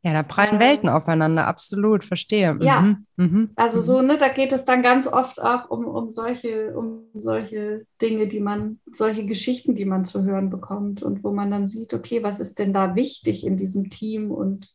ja, 0.04 0.12
da 0.12 0.24
prallen 0.24 0.58
Welten 0.58 0.88
aufeinander, 0.88 1.46
absolut, 1.46 2.04
verstehe. 2.04 2.58
Ja, 2.60 2.80
mhm. 2.80 3.06
Mhm. 3.16 3.50
also 3.54 3.80
so, 3.80 4.00
mhm. 4.00 4.08
ne, 4.08 4.18
da 4.18 4.28
geht 4.28 4.52
es 4.52 4.64
dann 4.64 4.82
ganz 4.82 5.06
oft 5.06 5.40
auch 5.40 5.70
um, 5.70 5.86
um, 5.86 6.10
solche, 6.10 6.76
um 6.76 7.04
solche 7.14 7.86
Dinge, 8.00 8.26
die 8.26 8.40
man, 8.40 8.80
solche 8.90 9.24
Geschichten, 9.26 9.76
die 9.76 9.84
man 9.84 10.04
zu 10.04 10.24
hören 10.24 10.50
bekommt 10.50 11.04
und 11.04 11.22
wo 11.22 11.30
man 11.30 11.52
dann 11.52 11.68
sieht, 11.68 11.94
okay, 11.94 12.24
was 12.24 12.40
ist 12.40 12.58
denn 12.58 12.72
da 12.72 12.96
wichtig 12.96 13.46
in 13.46 13.56
diesem 13.56 13.90
Team 13.90 14.32
und 14.32 14.74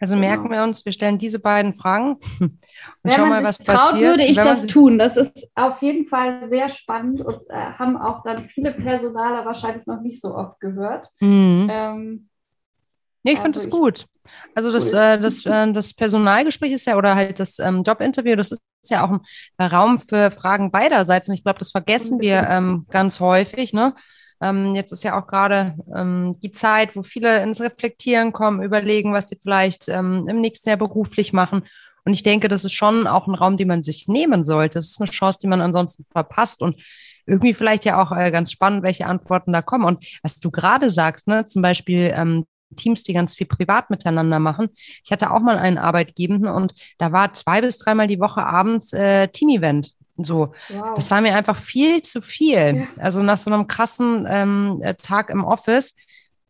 also 0.00 0.14
genau. 0.14 0.28
merken 0.28 0.50
wir 0.52 0.62
uns, 0.62 0.84
wir 0.84 0.92
stellen 0.92 1.18
diese 1.18 1.40
beiden 1.40 1.74
Fragen 1.74 2.18
und 2.40 2.60
Wenn 3.02 3.12
schauen 3.12 3.30
mal, 3.30 3.42
was 3.42 3.58
traut, 3.58 3.76
passiert. 3.76 4.00
würde 4.00 4.24
ich 4.26 4.36
das 4.36 4.66
tun. 4.66 4.96
Das 4.96 5.16
ist 5.16 5.50
auf 5.56 5.82
jeden 5.82 6.04
Fall 6.04 6.48
sehr 6.50 6.68
spannend 6.68 7.20
und 7.20 7.40
äh, 7.48 7.54
haben 7.54 7.96
auch 7.96 8.22
dann 8.22 8.48
viele 8.48 8.72
Personaler 8.72 9.44
wahrscheinlich 9.44 9.86
noch 9.86 10.00
nicht 10.00 10.20
so 10.20 10.36
oft 10.36 10.60
gehört. 10.60 11.08
Mhm. 11.18 11.68
Ähm, 11.68 12.28
nee, 13.28 13.34
ich 13.34 13.44
also 13.44 13.52
finde 13.52 13.58
es 13.58 13.70
gut. 13.70 14.06
Also 14.54 14.72
das, 14.72 14.92
äh, 14.92 15.18
das, 15.18 15.44
äh, 15.46 15.72
das 15.72 15.94
Personalgespräch 15.94 16.72
ist 16.72 16.86
ja, 16.86 16.96
oder 16.96 17.14
halt 17.14 17.40
das 17.40 17.58
ähm, 17.58 17.82
Jobinterview, 17.82 18.36
das 18.36 18.52
ist 18.52 18.62
ja 18.90 19.04
auch 19.04 19.10
ein 19.10 19.66
Raum 19.66 20.00
für 20.00 20.30
Fragen 20.30 20.70
beiderseits. 20.70 21.28
Und 21.28 21.34
ich 21.34 21.44
glaube, 21.44 21.58
das 21.58 21.70
vergessen 21.70 22.20
wir 22.20 22.46
ähm, 22.48 22.86
ganz 22.90 23.20
häufig. 23.20 23.72
Ne? 23.72 23.94
Ähm, 24.40 24.74
jetzt 24.74 24.92
ist 24.92 25.04
ja 25.04 25.18
auch 25.18 25.26
gerade 25.26 25.76
ähm, 25.94 26.36
die 26.42 26.52
Zeit, 26.52 26.94
wo 26.94 27.02
viele 27.02 27.42
ins 27.42 27.60
Reflektieren 27.60 28.32
kommen, 28.32 28.62
überlegen, 28.62 29.12
was 29.12 29.28
sie 29.28 29.38
vielleicht 29.42 29.88
ähm, 29.88 30.26
im 30.28 30.40
nächsten 30.40 30.68
Jahr 30.68 30.78
beruflich 30.78 31.32
machen. 31.32 31.62
Und 32.04 32.14
ich 32.14 32.22
denke, 32.22 32.48
das 32.48 32.64
ist 32.64 32.72
schon 32.72 33.06
auch 33.06 33.26
ein 33.26 33.34
Raum, 33.34 33.56
den 33.56 33.68
man 33.68 33.82
sich 33.82 34.08
nehmen 34.08 34.44
sollte. 34.44 34.78
Das 34.78 34.88
ist 34.88 35.00
eine 35.00 35.10
Chance, 35.10 35.40
die 35.42 35.48
man 35.48 35.60
ansonsten 35.60 36.04
verpasst. 36.10 36.62
Und 36.62 36.76
irgendwie 37.26 37.52
vielleicht 37.52 37.84
ja 37.84 38.00
auch 38.00 38.16
äh, 38.16 38.30
ganz 38.30 38.50
spannend, 38.50 38.82
welche 38.82 39.06
Antworten 39.06 39.52
da 39.52 39.60
kommen. 39.60 39.84
Und 39.84 40.06
was 40.22 40.40
du 40.40 40.50
gerade 40.50 40.88
sagst, 40.88 41.28
ne, 41.28 41.44
zum 41.44 41.60
Beispiel 41.60 42.12
ähm, 42.16 42.46
Teams, 42.76 43.02
die 43.02 43.12
ganz 43.12 43.34
viel 43.34 43.46
privat 43.46 43.90
miteinander 43.90 44.38
machen. 44.38 44.68
Ich 45.04 45.10
hatte 45.10 45.30
auch 45.30 45.40
mal 45.40 45.58
einen 45.58 45.78
Arbeitgebenden 45.78 46.48
und 46.48 46.74
da 46.98 47.12
war 47.12 47.32
zwei 47.32 47.60
bis 47.60 47.78
dreimal 47.78 48.06
die 48.06 48.20
Woche 48.20 48.44
abends 48.44 48.92
äh, 48.92 49.28
Team-Event. 49.28 49.92
So, 50.16 50.52
wow. 50.68 50.94
das 50.94 51.10
war 51.10 51.20
mir 51.20 51.34
einfach 51.36 51.56
viel 51.56 52.02
zu 52.02 52.20
viel. 52.20 52.76
Ja. 52.76 52.86
Also 52.96 53.22
nach 53.22 53.38
so 53.38 53.52
einem 53.52 53.66
krassen 53.68 54.26
ähm, 54.28 54.80
äh, 54.82 54.94
Tag 54.94 55.30
im 55.30 55.44
Office 55.44 55.94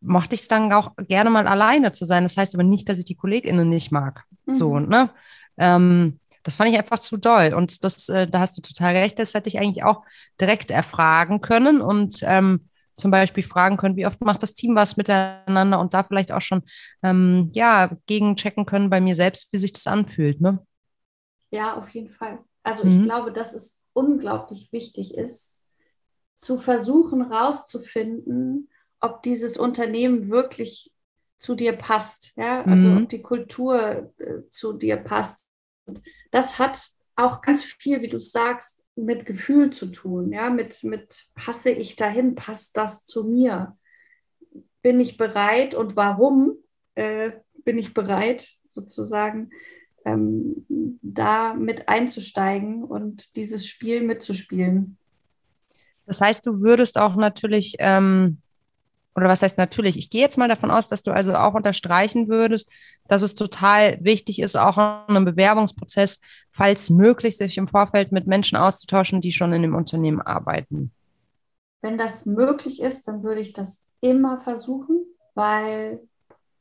mochte 0.01 0.35
ich 0.35 0.43
es 0.43 0.49
dann 0.49 0.73
auch 0.73 0.93
gerne 0.97 1.29
mal 1.29 1.47
alleine 1.47 1.93
zu 1.93 2.05
sein. 2.05 2.23
Das 2.23 2.37
heißt 2.37 2.55
aber 2.55 2.65
nicht, 2.65 2.89
dass 2.89 2.99
ich 2.99 3.05
die 3.05 3.17
KollegInnen 3.17 3.69
nicht 3.69 3.93
mag. 3.93 4.25
Mhm. 4.47 4.55
So, 4.55 4.79
ne? 4.79 5.11
Ähm, 5.59 6.19
das 6.45 6.57
fand 6.57 6.71
ich 6.71 6.79
einfach 6.79 6.99
zu 6.99 7.19
doll. 7.19 7.53
Und 7.53 7.85
das, 7.85 8.09
äh, 8.09 8.27
da 8.27 8.41
hast 8.41 8.57
du 8.57 8.63
total 8.63 8.97
recht, 8.97 9.19
das 9.19 9.35
hätte 9.35 9.49
ich 9.49 9.59
eigentlich 9.59 9.85
auch 9.85 10.03
direkt 10.41 10.71
erfragen 10.71 11.41
können 11.41 11.81
und 11.83 12.21
ähm, 12.23 12.69
zum 12.99 13.11
Beispiel 13.11 13.43
fragen 13.43 13.77
können, 13.77 13.97
wie 13.97 14.07
oft 14.07 14.21
macht 14.21 14.43
das 14.43 14.55
Team 14.55 14.75
was 14.75 14.97
miteinander 14.97 15.81
und 15.81 15.95
da 15.95 16.03
vielleicht 16.03 16.33
auch 16.33 16.43
schon 16.43 16.63
ähm, 17.03 17.51
ja, 17.55 17.91
gegenchecken 18.07 18.67
können 18.67 18.91
bei 18.91 19.01
mir 19.01 19.15
selbst, 19.15 19.49
wie 19.53 19.59
sich 19.59 19.73
das 19.73 19.87
anfühlt. 19.87 20.41
Ne? 20.41 20.59
Ja, 21.51 21.77
auf 21.77 21.89
jeden 21.91 22.11
Fall. 22.11 22.41
Also 22.63 22.85
mhm. 22.85 22.91
ich 23.01 23.03
glaube, 23.03 23.33
dass 23.33 23.55
es 23.55 23.83
unglaublich 23.93 24.73
wichtig 24.73 25.15
ist, 25.15 25.59
zu 26.35 26.59
versuchen 26.59 27.23
rauszufinden, 27.23 28.69
ob 29.01 29.23
dieses 29.23 29.57
Unternehmen 29.57 30.29
wirklich 30.29 30.93
zu 31.39 31.55
dir 31.55 31.73
passt, 31.73 32.33
ja, 32.37 32.65
also 32.65 32.89
mhm. 32.89 33.05
ob 33.05 33.09
die 33.09 33.23
Kultur 33.23 34.13
äh, 34.19 34.49
zu 34.51 34.73
dir 34.73 34.97
passt. 34.97 35.47
Und 35.87 36.03
das 36.31 36.59
hat 36.59 36.91
auch 37.17 37.41
ganz 37.41 37.63
viel, 37.63 38.03
wie 38.03 38.09
du 38.09 38.21
sagst, 38.21 38.87
mit 38.99 39.27
Gefühl 39.27 39.71
zu 39.71 39.87
tun, 39.87 40.33
ja, 40.33 40.51
mit, 40.51 40.83
mit 40.85 41.27
passe 41.35 41.71
ich 41.71 41.97
dahin, 41.97 42.35
passt 42.35 42.77
das 42.77 43.05
zu 43.05 43.25
mir? 43.25 43.77
Bin 44.83 45.01
ich 45.01 45.17
bereit 45.17 45.75
und 45.75 45.97
warum 45.97 46.57
äh, 46.95 47.33
bin 47.65 47.79
ich 47.79 47.95
bereit, 47.95 48.49
sozusagen 48.65 49.51
ähm, 50.05 50.67
da 51.03 51.55
mit 51.55 51.89
einzusteigen 51.89 52.85
und 52.85 53.37
dieses 53.37 53.67
Spiel 53.67 54.03
mitzuspielen? 54.03 54.97
Das 56.07 56.21
heißt, 56.21 56.47
du 56.47 56.63
würdest 56.63 56.99
auch 56.99 57.17
natürlich 57.17 57.77
ähm, 57.79 58.39
oder 59.19 59.29
was 59.29 59.43
heißt 59.43 59.59
natürlich? 59.59 59.99
Ich 59.99 60.11
gehe 60.11 60.21
jetzt 60.21 60.39
mal 60.39 60.49
davon 60.49 60.71
aus, 60.71 60.89
dass 60.89 61.03
du 61.03 61.11
also 61.11 61.35
auch 61.35 61.55
unterstreichen 61.55 62.29
würdest, 62.29 62.71
dass 63.09 63.23
es 63.23 63.35
total 63.35 63.99
wichtig 64.01 64.41
ist, 64.41 64.57
auch 64.57 64.79
in 64.79 65.17
einem 65.17 65.25
Bewerbungsprozess, 65.25 66.21
falls 66.53 66.89
möglich, 66.89 67.37
sich 67.37 67.59
im 67.59 67.67
Vorfeld 67.67 68.13
mit 68.13 68.27
Menschen 68.27 68.57
auszutauschen, 68.57 69.21
die 69.21 69.33
schon 69.33 69.53
in 69.53 69.63
dem 69.63 69.75
Unternehmen 69.75 70.21
arbeiten. 70.21 70.93
Wenn 71.83 71.99
das 71.99 72.27
möglich 72.27 72.81
ist, 72.81 73.09
dann 73.09 73.23
würde 73.23 73.41
ich 73.41 73.53
das 73.53 73.85
immer 74.01 74.41
versuchen, 74.41 75.05
weil 75.35 76.01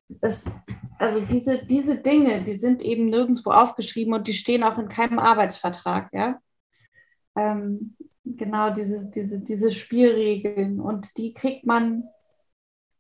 das, 0.10 0.50
also 0.98 1.20
diese, 1.20 1.64
diese 1.66 1.98
Dinge, 1.98 2.44
die 2.44 2.56
sind 2.56 2.82
eben 2.82 3.06
nirgendwo 3.06 3.52
aufgeschrieben 3.52 4.14
und 4.14 4.28
die 4.28 4.34
stehen 4.34 4.64
auch 4.64 4.78
in 4.78 4.90
keinem 4.90 5.20
Arbeitsvertrag, 5.20 6.10
ja. 6.14 6.40
Ähm, 7.36 7.96
genau 8.24 8.72
diese, 8.74 9.10
diese, 9.12 9.40
diese 9.40 9.72
Spielregeln 9.72 10.80
und 10.80 11.18
die 11.18 11.34
kriegt 11.34 11.66
man 11.66 12.06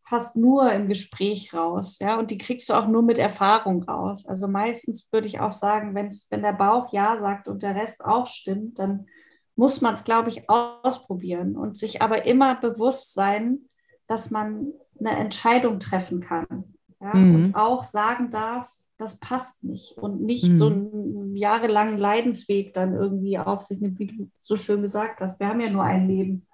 fast 0.09 0.37
nur 0.37 0.71
im 0.71 0.87
Gespräch 0.87 1.53
raus, 1.53 1.97
ja, 1.99 2.17
und 2.17 2.31
die 2.31 2.37
kriegst 2.37 2.69
du 2.69 2.73
auch 2.73 2.87
nur 2.87 3.01
mit 3.01 3.19
Erfahrung 3.19 3.83
raus. 3.83 4.25
Also 4.25 4.47
meistens 4.47 5.07
würde 5.11 5.27
ich 5.27 5.39
auch 5.39 5.51
sagen, 5.51 5.95
wenn's, 5.95 6.27
wenn 6.29 6.41
der 6.41 6.53
Bauch 6.53 6.93
ja 6.93 7.19
sagt 7.19 7.47
und 7.47 7.61
der 7.61 7.75
Rest 7.75 8.03
auch 8.05 8.27
stimmt, 8.27 8.79
dann 8.79 9.07
muss 9.55 9.81
man 9.81 9.95
es, 9.95 10.03
glaube 10.03 10.29
ich, 10.29 10.49
ausprobieren 10.49 11.57
und 11.57 11.77
sich 11.77 12.01
aber 12.01 12.25
immer 12.25 12.55
bewusst 12.55 13.13
sein, 13.13 13.59
dass 14.07 14.31
man 14.31 14.71
eine 14.99 15.17
Entscheidung 15.17 15.79
treffen 15.79 16.21
kann. 16.21 16.75
Ja, 17.01 17.13
mhm. 17.13 17.35
Und 17.35 17.55
auch 17.55 17.83
sagen 17.83 18.29
darf, 18.29 18.71
das 18.97 19.19
passt 19.19 19.63
nicht 19.63 19.97
und 19.97 20.21
nicht 20.21 20.49
mhm. 20.49 20.57
so 20.57 20.67
einen 20.67 21.35
jahrelangen 21.35 21.97
Leidensweg 21.97 22.73
dann 22.73 22.93
irgendwie 22.93 23.37
auf 23.37 23.61
sich 23.61 23.81
nimmt, 23.81 23.99
wie 23.99 24.07
du 24.07 24.29
so 24.39 24.55
schön 24.55 24.81
gesagt 24.81 25.19
hast. 25.19 25.39
Wir 25.39 25.47
haben 25.47 25.59
ja 25.59 25.69
nur 25.69 25.83
ein 25.83 26.07
Leben 26.07 26.47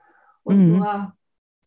und 0.43 0.57
mhm. 0.57 0.77
nur 0.77 1.13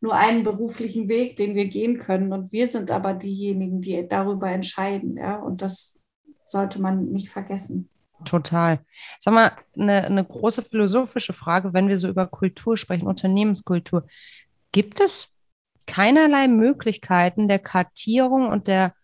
nur 0.01 0.15
einen 0.15 0.45
beruflichen 0.45 1.09
Weg, 1.09 1.37
den 1.37 1.55
wir 1.55 1.67
gehen 1.67 1.99
können. 1.99 2.33
Und 2.33 2.53
wir 2.53 2.69
sind 2.69 2.91
aber 2.91 3.15
diejenigen, 3.15 3.81
die 3.81 4.07
darüber 4.09 4.51
entscheiden. 4.51 5.17
Ja? 5.17 5.37
Und 5.37 5.63
das 5.63 6.05
sollte 6.45 6.81
man 6.81 7.07
nicht 7.07 7.31
vergessen. 7.31 7.89
Total. 8.25 8.81
Sag 9.21 9.35
mal, 9.35 9.53
eine, 9.77 10.05
eine 10.05 10.25
große 10.25 10.63
philosophische 10.63 11.33
Frage, 11.33 11.75
wenn 11.75 11.89
wir 11.89 11.99
so 11.99 12.09
über 12.09 12.27
Kultur 12.27 12.77
sprechen, 12.77 13.07
Unternehmenskultur. 13.07 14.07
Gibt 14.73 15.01
es 15.01 15.31
keinerlei 15.87 16.49
Möglichkeiten 16.49 17.49
der 17.49 17.59
Kartierung 17.59 18.49
und 18.49 18.69
der 18.69 18.95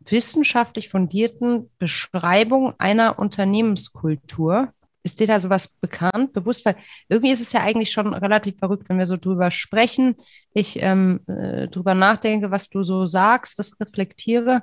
wissenschaftlich 0.00 0.88
fundierten 0.88 1.70
Beschreibung 1.78 2.74
einer 2.78 3.18
Unternehmenskultur? 3.18 4.72
Ist 5.08 5.20
dir 5.20 5.26
da 5.26 5.40
sowas 5.40 5.68
bekannt, 5.68 6.34
bewusst? 6.34 6.66
Weil 6.66 6.76
irgendwie 7.08 7.32
ist 7.32 7.40
es 7.40 7.52
ja 7.52 7.60
eigentlich 7.62 7.90
schon 7.90 8.12
relativ 8.12 8.58
verrückt, 8.58 8.90
wenn 8.90 8.98
wir 8.98 9.06
so 9.06 9.16
drüber 9.16 9.50
sprechen. 9.50 10.16
Ich 10.52 10.82
ähm, 10.82 11.20
äh, 11.26 11.66
drüber 11.68 11.94
nachdenke, 11.94 12.50
was 12.50 12.68
du 12.68 12.82
so 12.82 13.06
sagst, 13.06 13.58
das 13.58 13.80
reflektiere, 13.80 14.62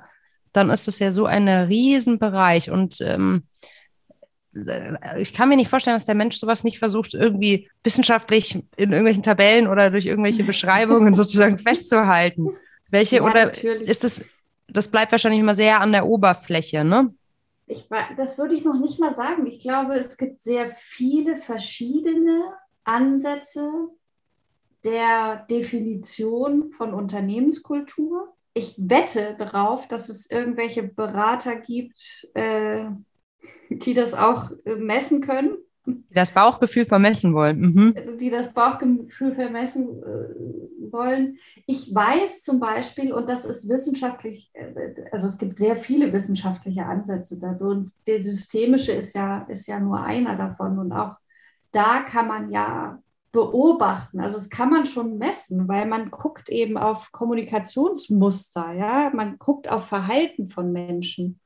dann 0.52 0.70
ist 0.70 0.86
das 0.86 1.00
ja 1.00 1.10
so 1.10 1.26
ein 1.26 1.48
Riesenbereich. 1.48 2.70
Und 2.70 3.00
ähm, 3.00 3.42
äh, 4.54 5.20
ich 5.20 5.34
kann 5.34 5.48
mir 5.48 5.56
nicht 5.56 5.68
vorstellen, 5.68 5.96
dass 5.96 6.04
der 6.04 6.14
Mensch 6.14 6.36
sowas 6.36 6.62
nicht 6.62 6.78
versucht, 6.78 7.14
irgendwie 7.14 7.68
wissenschaftlich 7.82 8.54
in 8.76 8.92
irgendwelchen 8.92 9.24
Tabellen 9.24 9.66
oder 9.66 9.90
durch 9.90 10.06
irgendwelche 10.06 10.44
Beschreibungen 10.44 11.12
sozusagen 11.14 11.58
festzuhalten. 11.58 12.50
Welche, 12.88 13.16
ja, 13.16 13.22
oder 13.22 13.46
natürlich. 13.46 13.88
ist 13.88 14.04
das, 14.04 14.20
das 14.68 14.86
bleibt 14.86 15.10
wahrscheinlich 15.10 15.40
immer 15.40 15.56
sehr 15.56 15.80
an 15.80 15.90
der 15.90 16.06
Oberfläche, 16.06 16.84
ne? 16.84 17.12
Ich, 17.66 17.88
das 18.16 18.38
würde 18.38 18.54
ich 18.54 18.64
noch 18.64 18.78
nicht 18.78 19.00
mal 19.00 19.12
sagen. 19.12 19.46
Ich 19.46 19.60
glaube, 19.60 19.94
es 19.94 20.16
gibt 20.16 20.42
sehr 20.42 20.74
viele 20.76 21.36
verschiedene 21.36 22.54
Ansätze 22.84 23.88
der 24.84 25.46
Definition 25.50 26.70
von 26.70 26.94
Unternehmenskultur. 26.94 28.34
Ich 28.54 28.74
wette 28.78 29.34
darauf, 29.36 29.88
dass 29.88 30.08
es 30.08 30.30
irgendwelche 30.30 30.84
Berater 30.84 31.56
gibt, 31.56 32.28
äh, 32.34 32.86
die 33.70 33.94
das 33.94 34.14
auch 34.14 34.52
äh, 34.64 34.76
messen 34.76 35.20
können 35.20 35.56
die 35.86 36.14
das 36.14 36.32
Bauchgefühl 36.32 36.84
vermessen 36.84 37.32
wollen. 37.34 37.60
Mhm. 37.60 38.18
Die 38.18 38.30
das 38.30 38.52
Bauchgefühl 38.52 39.34
vermessen 39.34 40.02
äh, 40.02 40.92
wollen. 40.92 41.38
Ich 41.66 41.94
weiß 41.94 42.42
zum 42.42 42.60
Beispiel, 42.60 43.12
und 43.12 43.28
das 43.28 43.44
ist 43.44 43.68
wissenschaftlich, 43.68 44.50
äh, 44.54 44.94
also 45.12 45.28
es 45.28 45.38
gibt 45.38 45.56
sehr 45.56 45.76
viele 45.76 46.12
wissenschaftliche 46.12 46.84
Ansätze 46.84 47.38
dazu. 47.38 47.64
Und 47.64 47.92
der 48.06 48.22
systemische 48.22 48.92
ist 48.92 49.14
ja, 49.14 49.42
ist 49.48 49.66
ja 49.66 49.78
nur 49.78 50.00
einer 50.00 50.36
davon. 50.36 50.78
Und 50.78 50.92
auch 50.92 51.16
da 51.72 52.02
kann 52.02 52.28
man 52.28 52.50
ja 52.50 52.98
beobachten. 53.32 54.20
Also 54.20 54.38
es 54.38 54.50
kann 54.50 54.70
man 54.70 54.86
schon 54.86 55.18
messen, 55.18 55.68
weil 55.68 55.86
man 55.86 56.10
guckt 56.10 56.48
eben 56.48 56.76
auf 56.78 57.12
Kommunikationsmuster, 57.12 58.72
ja, 58.72 59.10
man 59.14 59.38
guckt 59.38 59.70
auf 59.70 59.86
Verhalten 59.86 60.48
von 60.48 60.72
Menschen. 60.72 61.38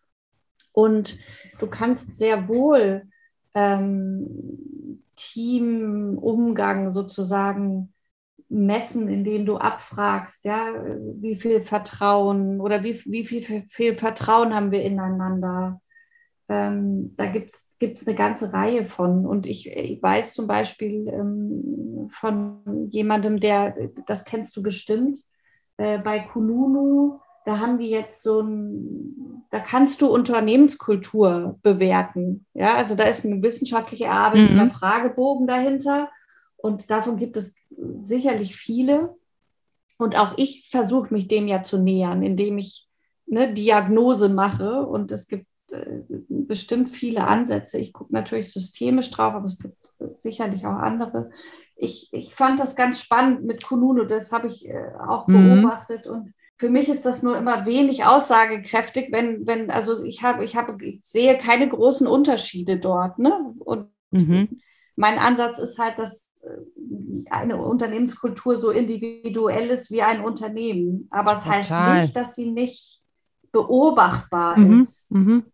Und 0.73 1.19
du 1.59 1.67
kannst 1.67 2.15
sehr 2.15 2.49
wohl 2.49 3.09
ähm, 3.55 5.03
Teamumgang 5.17 6.91
sozusagen 6.91 7.93
messen, 8.49 9.09
indem 9.09 9.47
du 9.47 9.57
abfragst, 9.57 10.45
ja, 10.45 10.73
wie 11.21 11.37
viel 11.37 11.63
Vertrauen 11.63 12.61
oder 12.61 12.83
wie, 12.83 13.01
wie 13.05 13.25
viel, 13.25 13.65
viel 13.69 13.97
Vertrauen 13.97 14.55
haben 14.55 14.73
wir 14.73 14.83
ineinander. 14.83 15.81
Ähm, 16.49 17.15
da 17.17 17.27
gibt 17.27 17.53
es 17.53 18.07
eine 18.07 18.17
ganze 18.17 18.53
Reihe 18.53 18.85
von. 18.85 19.25
Und 19.25 19.47
ich, 19.47 19.71
ich 19.71 20.03
weiß 20.03 20.35
zum 20.35 20.49
Beispiel 20.49 21.09
ähm, 21.09 22.11
von 22.13 22.89
jemandem, 22.91 23.39
der, 23.39 23.91
das 24.07 24.25
kennst 24.25 24.57
du 24.57 24.63
bestimmt, 24.63 25.19
äh, 25.77 25.99
bei 25.99 26.19
Kununu 26.19 27.21
da 27.51 27.59
haben 27.59 27.79
die 27.79 27.91
jetzt 27.91 28.23
so 28.23 28.43
ein, 28.43 29.43
da 29.51 29.59
kannst 29.59 30.01
du 30.01 30.07
Unternehmenskultur 30.07 31.59
bewerten. 31.63 32.47
Ja, 32.55 32.77
also 32.77 32.95
da 32.95 33.05
ist 33.05 33.25
ein 33.25 33.43
wissenschaftlich 33.43 34.03
erarbeiteter 34.03 34.67
mhm. 34.67 34.71
Fragebogen 34.71 35.49
dahinter 35.49 36.09
und 36.59 36.89
davon 36.91 37.17
gibt 37.17 37.37
es 37.37 37.57
sicherlich 38.03 38.55
viele. 38.55 39.17
Und 39.99 40.17
auch 40.17 40.35
ich 40.37 40.69
versuche 40.71 41.13
mich 41.13 41.27
dem 41.27 41.49
ja 41.49 41.65
zu 41.65 41.77
nähern, 41.77 42.23
indem 42.23 42.59
ich 42.59 42.89
eine 43.29 43.53
Diagnose 43.53 44.29
mache 44.29 44.87
und 44.87 45.11
es 45.11 45.27
gibt 45.27 45.47
äh, 45.73 46.03
bestimmt 46.29 46.91
viele 46.91 47.27
Ansätze. 47.27 47.79
Ich 47.79 47.93
gucke 47.93 48.13
natürlich 48.13 48.53
systemisch 48.53 49.11
drauf, 49.11 49.35
aber 49.35 49.45
es 49.45 49.59
gibt 49.59 49.93
sicherlich 50.19 50.65
auch 50.67 50.79
andere. 50.79 51.31
Ich, 51.75 52.11
ich 52.13 52.33
fand 52.33 52.61
das 52.61 52.77
ganz 52.77 53.01
spannend 53.01 53.43
mit 53.43 53.65
Kununu, 53.65 54.05
das 54.05 54.31
habe 54.31 54.47
ich 54.47 54.69
äh, 54.69 54.93
auch 55.09 55.27
mhm. 55.27 55.63
beobachtet 55.63 56.07
und 56.07 56.33
für 56.61 56.69
mich 56.69 56.91
ist 56.91 57.07
das 57.07 57.23
nur 57.23 57.39
immer 57.39 57.65
wenig 57.65 58.05
aussagekräftig, 58.05 59.11
wenn, 59.13 59.47
wenn, 59.47 59.71
also 59.71 60.05
ich 60.05 60.23
habe, 60.23 60.45
ich 60.45 60.57
habe, 60.57 60.77
ich 60.85 61.01
sehe 61.03 61.39
keine 61.39 61.67
großen 61.67 62.07
Unterschiede 62.07 62.79
dort. 62.79 63.19
Ne? 63.19 63.55
Und 63.61 63.89
mhm. 64.11 64.61
mein 64.95 65.19
Ansatz 65.19 65.59
ist 65.59 65.79
halt, 65.79 65.99
dass 65.99 66.29
äh, 66.43 67.31
eine 67.31 67.57
Unternehmenskultur 67.57 68.57
so 68.57 68.69
individuell 68.69 69.71
ist 69.71 69.91
wie 69.91 70.03
ein 70.03 70.23
Unternehmen. 70.23 71.09
Aber 71.11 71.33
es 71.33 71.47
heißt 71.47 71.71
nicht, 71.71 72.15
dass 72.15 72.35
sie 72.35 72.51
nicht 72.51 73.01
beobachtbar 73.53 74.59
mhm. 74.59 74.83
ist. 74.83 75.11
Mhm. 75.11 75.47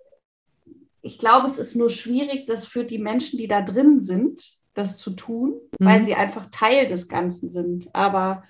Ich 1.03 1.21
glaube, 1.21 1.47
es 1.47 1.61
ist 1.61 1.77
nur 1.77 1.89
schwierig, 1.89 2.49
das 2.49 2.65
für 2.67 2.83
die 2.83 2.99
Menschen, 2.99 3.39
die 3.39 3.47
da 3.47 3.63
drin 3.63 4.01
sind, 4.01 4.43
das 4.75 4.99
zu 4.99 5.11
tun, 5.11 5.55
weil 5.79 6.01
mhm. 6.01 6.05
sie 6.05 6.17
einfach 6.17 6.47
Teil 6.51 6.87
des 6.87 7.07
Ganzen 7.07 7.49
sind. 7.49 7.95
Aber 7.95 8.43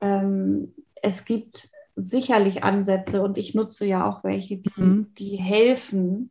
ähm, 0.00 0.74
es 1.00 1.24
gibt 1.24 1.70
sicherlich 1.96 2.64
Ansätze 2.64 3.22
und 3.22 3.36
ich 3.38 3.54
nutze 3.54 3.86
ja 3.86 4.06
auch 4.06 4.24
welche, 4.24 4.58
die, 4.58 4.70
mhm. 4.80 5.14
die 5.18 5.36
helfen, 5.36 6.30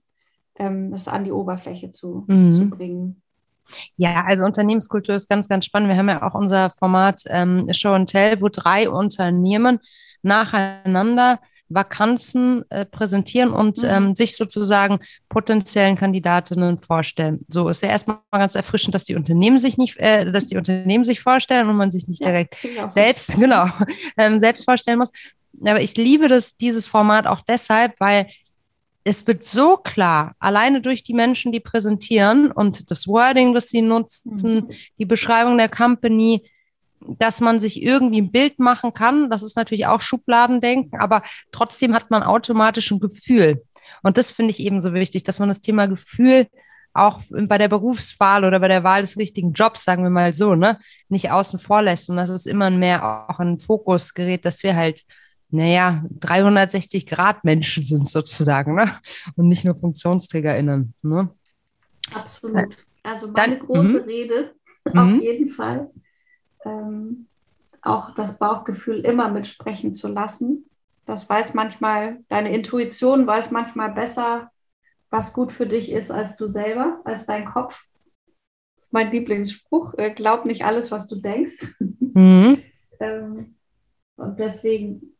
ähm, 0.56 0.92
das 0.92 1.08
an 1.08 1.24
die 1.24 1.32
Oberfläche 1.32 1.92
zu, 1.92 2.26
mhm. 2.28 2.52
zu 2.52 2.70
bringen. 2.70 3.22
Ja, 3.96 4.26
also 4.26 4.44
Unternehmenskultur 4.44 5.16
ist 5.16 5.30
ganz, 5.30 5.48
ganz 5.48 5.66
spannend. 5.66 5.90
Wir 5.90 5.98
haben 5.98 6.10
ja 6.10 6.24
auch 6.24 6.36
unser 6.36 6.72
Format 6.72 7.22
ähm, 7.28 7.68
Show 7.72 7.94
and 7.94 8.10
Tell, 8.10 8.42
wo 8.42 8.50
drei 8.50 8.90
Unternehmen 8.90 9.80
nacheinander 10.24 11.40
Vakanzen 11.74 12.64
äh, 12.70 12.86
präsentieren 12.86 13.52
und 13.52 13.82
mhm. 13.82 13.90
ähm, 13.90 14.16
sich 14.16 14.36
sozusagen 14.36 15.00
potenziellen 15.30 15.96
Kandidatinnen 15.96 16.78
vorstellen. 16.78 17.46
So 17.48 17.70
ist 17.70 17.84
ja 17.84 17.90
erstmal 17.90 18.20
ganz 18.32 18.56
erfrischend, 18.56 18.96
dass 18.96 19.04
die 19.04 19.16
Unternehmen 19.16 19.58
sich 19.58 19.78
nicht, 19.78 19.98
äh, 19.98 20.32
dass 20.32 20.48
die 20.48 20.58
Unternehmen 20.58 21.04
sich 21.04 21.20
vorstellen 21.20 21.70
und 21.70 21.76
man 21.76 21.92
sich 21.92 22.08
nicht 22.08 22.22
ja, 22.22 22.28
direkt 22.28 22.56
selbst, 22.88 23.36
genau, 23.40 23.66
ähm, 24.18 24.40
selbst 24.40 24.66
vorstellen 24.66 25.00
muss. 25.00 25.12
Aber 25.62 25.82
ich 25.82 25.96
liebe 25.96 26.28
das, 26.28 26.58
dieses 26.58 26.88
Format 26.88 27.28
auch 27.28 27.42
deshalb, 27.48 28.00
weil 28.00 28.28
es 29.04 29.26
wird 29.26 29.46
so 29.46 29.78
klar, 29.78 30.36
alleine 30.40 30.82
durch 30.82 31.04
die 31.04 31.14
Menschen, 31.14 31.52
die 31.52 31.60
präsentieren 31.60 32.52
und 32.52 32.92
das 32.92 33.08
Wording, 33.08 33.54
das 33.54 33.70
sie 33.70 33.82
nutzen, 33.82 34.56
mhm. 34.56 34.70
die 34.98 35.06
Beschreibung 35.06 35.58
der 35.58 35.70
Company, 35.70 36.44
dass 37.08 37.42
man 37.42 37.60
sich 37.60 37.82
irgendwie 37.82 38.22
ein 38.22 38.32
Bild 38.32 38.60
machen 38.60 38.94
kann. 38.94 39.30
Das 39.30 39.44
ist 39.44 39.56
natürlich 39.56 39.88
auch 39.88 40.02
Schubladendenken, 40.02 41.00
aber 41.00 41.24
trotzdem 41.52 41.94
hat 41.94 42.12
man 42.12 42.24
automatisch 42.24 42.92
ein 42.92 43.00
Gefühl. 43.00 43.64
Und 44.04 44.18
das 44.18 44.32
finde 44.32 44.52
ich 44.52 44.60
eben 44.60 44.82
so 44.82 44.94
wichtig, 44.94 45.24
dass 45.24 45.40
man 45.40 45.48
das 45.48 45.62
Thema 45.62 45.88
Gefühl 45.88 46.48
auch 46.94 47.22
bei 47.30 47.58
der 47.58 47.70
Berufswahl 47.70 48.44
oder 48.44 48.60
bei 48.60 48.68
der 48.68 48.84
Wahl 48.84 49.02
des 49.02 49.18
richtigen 49.18 49.54
Jobs, 49.54 49.84
sagen 49.86 50.04
wir 50.04 50.10
mal 50.10 50.34
so, 50.34 50.56
ne, 50.56 50.78
nicht 51.08 51.32
außen 51.32 51.58
vor 51.58 51.82
lässt 51.82 52.10
und 52.10 52.18
dass 52.18 52.30
es 52.30 52.46
immer 52.46 52.70
mehr 52.70 53.30
auch 53.30 53.40
in 53.40 53.56
den 53.56 53.60
Fokus 53.60 54.14
gerät, 54.14 54.44
dass 54.44 54.62
wir 54.64 54.76
halt, 54.76 55.04
naja, 55.52 56.04
360 56.20 57.06
Grad 57.06 57.46
Menschen 57.46 57.86
sind 57.86 58.10
sozusagen, 58.10 58.76
ne, 58.76 58.94
und 59.36 59.48
nicht 59.48 59.64
nur 59.64 59.76
FunktionsträgerInnen, 59.80 60.94
ne. 61.02 61.30
Absolut. 62.14 62.78
Also 63.04 63.28
meine 63.28 63.58
Dann, 63.58 63.60
große 63.60 64.02
-hmm. 64.02 64.08
Rede, 64.08 64.52
auf 64.86 64.94
-hmm. 64.94 65.22
jeden 65.22 65.50
Fall 65.50 65.90
ähm, 66.66 67.28
auch 67.82 68.14
das 68.14 68.38
Bauchgefühl 68.38 69.00
immer 69.00 69.30
mitsprechen 69.30 69.94
zu 69.94 70.08
lassen. 70.08 70.66
Das 71.06 71.30
weiß 71.30 71.54
manchmal, 71.54 72.20
deine 72.30 72.54
Intuition 72.54 73.26
weiß 73.26 73.52
manchmal 73.52 73.92
besser, 73.92 74.52
was 75.10 75.34
gut 75.34 75.52
für 75.52 75.66
dich 75.66 75.92
ist, 75.92 76.12
als 76.12 76.38
du 76.38 76.48
selber, 76.48 77.02
als 77.04 77.26
dein 77.26 77.46
Kopf. 77.46 77.86
Das 78.76 78.86
ist 78.86 78.94
mein 78.94 79.12
Lieblingsspruch. 79.12 79.96
Äh, 79.98 80.14
glaub 80.14 80.46
nicht 80.46 80.64
alles, 80.64 80.92
was 80.92 81.08
du 81.08 81.16
denkst. 81.18 81.76
Mhm. 82.14 82.62
ähm, 83.00 83.56
und 84.18 84.38
deswegen 84.38 85.16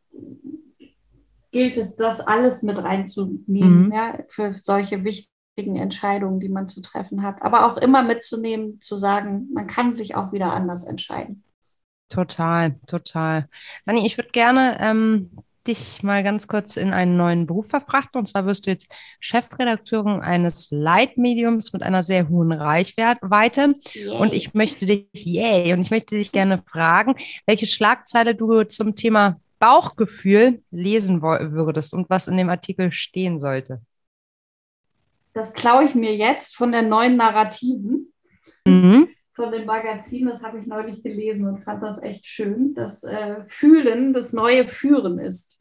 gilt 1.52 1.78
es, 1.78 1.96
das 1.96 2.20
alles 2.20 2.62
mit 2.62 2.84
reinzunehmen, 2.84 3.86
mhm. 3.86 3.92
ja, 3.92 4.18
für 4.28 4.58
solche 4.58 5.02
wichtigen 5.02 5.31
Entscheidungen, 5.56 6.40
die 6.40 6.48
man 6.48 6.68
zu 6.68 6.80
treffen 6.80 7.22
hat. 7.22 7.42
Aber 7.42 7.66
auch 7.66 7.76
immer 7.76 8.02
mitzunehmen, 8.02 8.80
zu 8.80 8.96
sagen, 8.96 9.48
man 9.52 9.66
kann 9.66 9.94
sich 9.94 10.14
auch 10.14 10.32
wieder 10.32 10.52
anders 10.52 10.84
entscheiden. 10.84 11.44
Total, 12.08 12.78
total. 12.86 13.48
Dani, 13.86 14.06
ich 14.06 14.18
würde 14.18 14.30
gerne 14.30 14.78
ähm, 14.80 15.30
dich 15.66 16.02
mal 16.02 16.22
ganz 16.22 16.46
kurz 16.46 16.76
in 16.76 16.92
einen 16.92 17.16
neuen 17.16 17.46
Beruf 17.46 17.68
verfrachten. 17.68 18.18
Und 18.18 18.26
zwar 18.26 18.46
wirst 18.46 18.66
du 18.66 18.70
jetzt 18.70 18.92
Chefredakteurin 19.20 20.20
eines 20.20 20.70
Leitmediums 20.70 21.72
mit 21.72 21.82
einer 21.82 22.02
sehr 22.02 22.28
hohen 22.28 22.52
Reichweite. 22.52 23.74
Und 24.18 24.32
ich 24.32 24.54
möchte 24.54 24.86
dich, 24.86 25.06
yay, 25.12 25.72
und 25.72 25.82
ich 25.82 25.90
möchte 25.90 26.16
dich 26.16 26.32
gerne 26.32 26.62
fragen, 26.66 27.14
welche 27.46 27.66
Schlagzeile 27.66 28.34
du 28.34 28.64
zum 28.64 28.94
Thema 28.94 29.38
Bauchgefühl 29.58 30.62
lesen 30.70 31.22
würdest 31.22 31.94
und 31.94 32.10
was 32.10 32.26
in 32.26 32.36
dem 32.36 32.50
Artikel 32.50 32.90
stehen 32.90 33.38
sollte. 33.38 33.80
Das 35.34 35.54
klaue 35.54 35.84
ich 35.84 35.94
mir 35.94 36.14
jetzt 36.14 36.56
von 36.56 36.72
der 36.72 36.82
neuen 36.82 37.16
Narrativen. 37.16 38.12
Mhm 38.66 39.08
von 39.34 39.50
dem 39.50 39.64
Magazin, 39.64 40.26
das 40.26 40.42
habe 40.42 40.58
ich 40.58 40.66
neulich 40.66 41.02
gelesen 41.02 41.48
und 41.48 41.64
fand 41.64 41.82
das 41.82 42.02
echt 42.02 42.26
schön, 42.26 42.74
dass 42.74 43.02
äh, 43.02 43.36
Fühlen 43.46 44.12
das 44.12 44.32
neue 44.32 44.68
Führen 44.68 45.18
ist. 45.18 45.60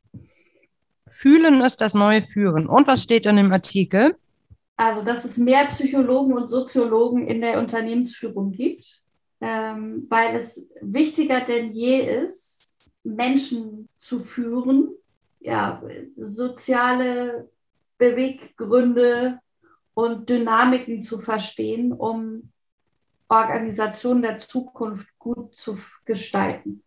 Fühlen 1.10 1.62
ist 1.62 1.82
das 1.82 1.94
neue 1.94 2.22
Führen. 2.22 2.68
Und 2.68 2.88
was 2.88 3.04
steht 3.04 3.26
in 3.26 3.38
dem 3.38 3.52
Artikel? 3.52 4.16
Also, 4.78 5.04
dass 5.04 5.26
es 5.26 5.38
mehr 5.38 5.66
Psychologen 5.68 6.34
und 6.34 6.48
Soziologen 6.48 7.28
in 7.28 7.42
der 7.42 7.60
Unternehmensführung 7.60 8.52
gibt, 8.52 9.02
ähm, 9.40 10.06
weil 10.10 10.36
es 10.36 10.72
wichtiger 10.82 11.42
denn 11.42 11.72
je 11.72 12.02
ist, 12.26 12.74
Menschen 13.04 13.90
zu 13.98 14.20
führen, 14.20 14.90
ja, 15.40 15.82
soziale 16.18 17.50
Beweggründe 17.98 19.40
und 19.94 20.30
Dynamiken 20.30 21.02
zu 21.02 21.20
verstehen, 21.20 21.92
um 21.94 22.52
Organisation 23.28 24.22
der 24.22 24.38
Zukunft 24.40 25.08
gut 25.18 25.56
zu 25.56 25.78
gestalten. 26.06 26.84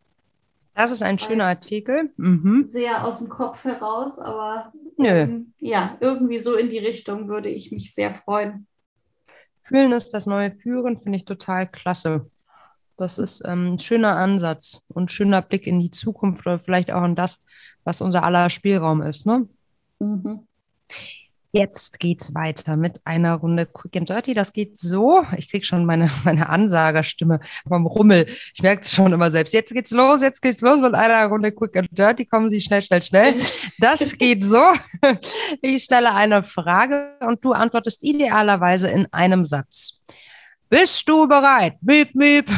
Das 0.75 0.91
ist 0.91 1.03
ein 1.03 1.19
schöner 1.19 1.45
Artikel. 1.45 2.11
Mhm. 2.17 2.65
Sehr 2.67 3.05
aus 3.05 3.19
dem 3.19 3.29
Kopf 3.29 3.65
heraus, 3.65 4.19
aber 4.19 4.73
ähm, 4.99 5.53
ja, 5.59 5.97
irgendwie 6.01 6.39
so 6.39 6.57
in 6.57 6.69
die 6.69 6.79
Richtung 6.79 7.29
würde 7.29 7.49
ich 7.49 7.71
mich 7.71 7.95
sehr 7.95 8.13
freuen. 8.13 8.67
Fühlen 9.63 9.93
ist 9.93 10.13
das 10.13 10.27
neue 10.27 10.53
Führen, 10.53 10.99
finde 10.99 11.17
ich 11.17 11.25
total 11.25 11.69
klasse. 11.69 12.29
Das 12.97 13.19
ist 13.19 13.43
ähm, 13.45 13.75
ein 13.75 13.79
schöner 13.79 14.17
Ansatz 14.17 14.83
und 14.89 15.11
schöner 15.11 15.43
Blick 15.43 15.67
in 15.67 15.81
die 15.81 15.91
Zukunft 15.91 16.47
oder 16.47 16.59
vielleicht 16.59 16.91
auch 16.93 17.05
in 17.05 17.15
das, 17.15 17.41
was 17.85 18.03
unser 18.03 18.23
aller 18.23 18.51
Spielraum 18.51 19.03
ist. 19.03 19.27
Ne? 19.27 19.49
Mhm. 20.01 20.47
Jetzt 21.55 22.01
geht's 22.01 22.35
weiter 22.35 22.77
mit 22.77 23.01
einer 23.05 23.35
Runde 23.35 23.67
Quick 23.67 23.97
and 23.97 24.09
Dirty. 24.09 24.35
Das 24.35 24.53
geht 24.53 24.77
so. 24.77 25.25
Ich 25.37 25.49
kriege 25.49 25.65
schon 25.65 25.87
meine, 25.87 26.11
meine 26.25 26.49
Ansagerstimme 26.49 27.39
vom 27.69 27.87
Rummel. 27.87 28.27
Ich 28.55 28.61
merke 28.61 28.83
es 28.83 28.93
schon 28.93 29.13
immer 29.13 29.31
selbst. 29.31 29.55
Jetzt 29.55 29.73
geht's 29.73 29.93
los, 29.93 30.21
jetzt 30.21 30.43
geht's 30.43 30.63
los 30.63 30.81
mit 30.81 30.95
einer 30.95 31.25
Runde 31.27 31.53
Quick 31.53 31.77
and 31.77 31.89
Dirty. 31.93 32.27
Kommen 32.27 32.51
Sie 32.51 32.61
schnell, 32.61 32.83
schnell, 32.83 33.03
schnell. 33.03 33.37
Das 33.79 34.19
geht 34.19 34.43
so. 34.43 34.63
Ich 35.63 35.85
stelle 35.85 36.13
eine 36.13 36.43
Frage 36.43 37.13
und 37.21 37.45
du 37.45 37.53
antwortest 37.53 38.03
idealerweise 38.03 38.89
in 38.89 39.07
einem 39.13 39.45
Satz. 39.45 40.01
Bist 40.69 41.09
du 41.09 41.29
bereit? 41.29 41.75
Miep, 41.83 42.15
miep. 42.15 42.51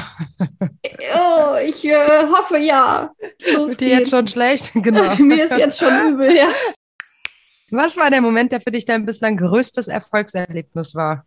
Oh, 1.15 1.57
ich 1.63 1.85
äh, 1.85 2.27
hoffe 2.29 2.57
ja. 2.57 3.11
Los 3.53 3.71
Wird 3.71 3.81
dir 3.81 3.89
jetzt 3.89 4.11
schon 4.11 4.27
schlecht? 4.27 4.73
Genau. 4.75 5.15
Mir 5.17 5.45
ist 5.45 5.57
jetzt 5.57 5.79
schon 5.79 6.15
übel, 6.15 6.35
ja. 6.35 6.49
Was 7.71 7.97
war 7.97 8.11
der 8.11 8.21
Moment, 8.21 8.53
der 8.53 8.61
für 8.61 8.71
dich 8.71 8.85
dein 8.85 9.05
bislang 9.05 9.37
größtes 9.37 9.89
Erfolgserlebnis 9.89 10.95
war? 10.95 11.27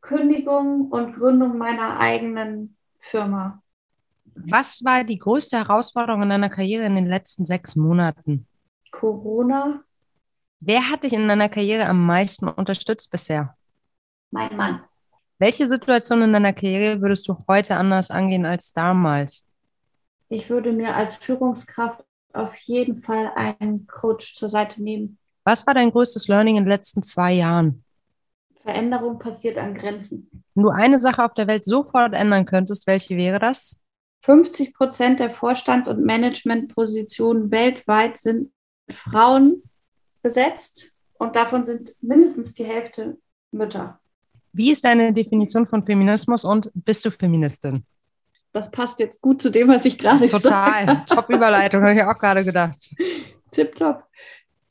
Kündigung 0.00 0.88
und 0.90 1.14
Gründung 1.14 1.58
meiner 1.58 1.98
eigenen 1.98 2.76
Firma. 2.98 3.62
Was 4.34 4.84
war 4.84 5.04
die 5.04 5.18
größte 5.18 5.58
Herausforderung 5.58 6.22
in 6.22 6.30
deiner 6.30 6.48
Karriere 6.48 6.84
in 6.84 6.94
den 6.94 7.06
letzten 7.06 7.44
sechs 7.44 7.76
Monaten? 7.76 8.46
Corona. 8.90 9.82
Wer 10.60 10.90
hat 10.90 11.04
dich 11.04 11.12
in 11.12 11.28
deiner 11.28 11.48
Karriere 11.48 11.86
am 11.86 12.06
meisten 12.06 12.48
unterstützt 12.48 13.10
bisher? 13.10 13.54
Mein 14.30 14.56
Mann. 14.56 14.80
Welche 15.38 15.66
Situation 15.66 16.22
in 16.22 16.32
deiner 16.32 16.54
Karriere 16.54 17.02
würdest 17.02 17.28
du 17.28 17.36
heute 17.48 17.76
anders 17.76 18.10
angehen 18.10 18.46
als 18.46 18.72
damals? 18.72 19.46
Ich 20.30 20.48
würde 20.48 20.72
mir 20.72 20.94
als 20.94 21.14
Führungskraft 21.16 22.02
auf 22.32 22.54
jeden 22.56 22.96
Fall 22.96 23.32
einen 23.34 23.86
Coach 23.86 24.34
zur 24.34 24.48
Seite 24.48 24.82
nehmen. 24.82 25.18
Was 25.46 25.64
war 25.64 25.74
dein 25.74 25.92
größtes 25.92 26.26
Learning 26.26 26.56
in 26.56 26.64
den 26.64 26.70
letzten 26.70 27.04
zwei 27.04 27.32
Jahren? 27.32 27.84
Veränderung 28.64 29.20
passiert 29.20 29.56
an 29.58 29.76
Grenzen. 29.76 30.28
Wenn 30.56 30.64
du 30.64 30.70
eine 30.70 30.98
Sache 30.98 31.24
auf 31.24 31.34
der 31.34 31.46
Welt 31.46 31.64
sofort 31.64 32.14
ändern 32.14 32.46
könntest, 32.46 32.88
welche 32.88 33.16
wäre 33.16 33.38
das? 33.38 33.80
50 34.22 34.74
Prozent 34.74 35.20
der 35.20 35.30
Vorstands- 35.30 35.86
und 35.86 36.04
Managementpositionen 36.04 37.52
weltweit 37.52 38.18
sind 38.18 38.50
Frauen 38.90 39.62
besetzt 40.20 40.92
und 41.14 41.36
davon 41.36 41.62
sind 41.62 41.94
mindestens 42.00 42.54
die 42.54 42.64
Hälfte 42.64 43.16
Mütter. 43.52 44.00
Wie 44.52 44.72
ist 44.72 44.84
deine 44.84 45.12
Definition 45.12 45.64
von 45.68 45.86
Feminismus 45.86 46.44
und 46.44 46.72
bist 46.74 47.04
du 47.04 47.10
Feministin? 47.12 47.86
Das 48.52 48.68
passt 48.72 48.98
jetzt 48.98 49.22
gut 49.22 49.40
zu 49.40 49.50
dem, 49.50 49.68
was 49.68 49.84
ich 49.84 49.96
gerade 49.96 50.24
gesagt 50.24 50.44
habe. 50.44 50.86
Total. 50.86 51.04
Top 51.06 51.30
Überleitung, 51.30 51.82
habe 51.82 51.94
ich 51.94 52.02
auch 52.02 52.18
gerade 52.18 52.42
gedacht. 52.42 52.90
Tipptopp. 53.52 54.02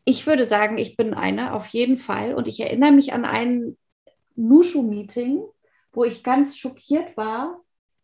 Ich 0.05 0.27
würde 0.27 0.45
sagen, 0.45 0.77
ich 0.77 0.97
bin 0.97 1.13
eine, 1.13 1.53
auf 1.53 1.67
jeden 1.67 1.97
Fall. 1.97 2.33
Und 2.33 2.47
ich 2.47 2.59
erinnere 2.59 2.91
mich 2.91 3.13
an 3.13 3.25
ein 3.25 3.77
Nushu-Meeting, 4.35 5.41
wo 5.91 6.03
ich 6.03 6.23
ganz 6.23 6.57
schockiert 6.57 7.17
war, 7.17 7.59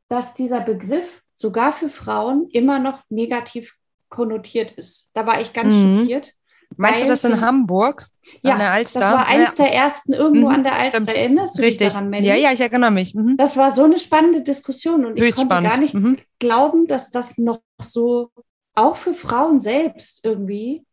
dass 0.09 0.33
dieser 0.33 0.61
Begriff 0.61 1.21
sogar 1.35 1.71
für 1.71 1.89
Frauen 1.89 2.47
immer 2.49 2.79
noch 2.79 3.01
negativ 3.09 3.75
konnotiert 4.09 4.71
ist. 4.71 5.09
Da 5.13 5.25
war 5.25 5.41
ich 5.41 5.53
ganz 5.53 5.75
mhm. 5.75 5.99
schockiert. 5.99 6.33
Meinst 6.77 7.03
du 7.03 7.07
das 7.07 7.23
in 7.23 7.41
Hamburg? 7.41 8.07
Ja, 8.43 8.79
das 8.81 8.95
war 8.95 9.27
eins 9.27 9.55
der 9.55 9.73
ersten 9.73 10.13
irgendwo 10.13 10.47
mhm. 10.47 10.55
an 10.55 10.63
der 10.63 10.73
Alster. 10.73 11.01
Stimmt. 11.01 11.17
Erinnerst 11.17 11.57
du 11.57 11.61
Richtig. 11.63 11.79
dich 11.79 11.93
daran, 11.93 12.09
Melly? 12.09 12.27
Ja, 12.27 12.35
ja, 12.35 12.51
ich 12.51 12.61
erinnere 12.61 12.91
mich. 12.91 13.13
Mhm. 13.15 13.35
Das 13.37 13.57
war 13.57 13.71
so 13.71 13.83
eine 13.83 13.97
spannende 13.97 14.41
Diskussion 14.41 15.05
und 15.05 15.19
Höchst 15.19 15.29
ich 15.29 15.35
konnte 15.35 15.55
spannend. 15.55 15.69
gar 15.69 15.79
nicht 15.79 15.93
mhm. 15.93 16.17
glauben, 16.39 16.87
dass 16.87 17.11
das 17.11 17.37
noch 17.37 17.61
so 17.81 18.31
auch 18.73 18.95
für 18.95 19.13
Frauen 19.13 19.59
selbst 19.59 20.23
irgendwie, 20.23 20.85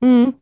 mhm. 0.00 0.34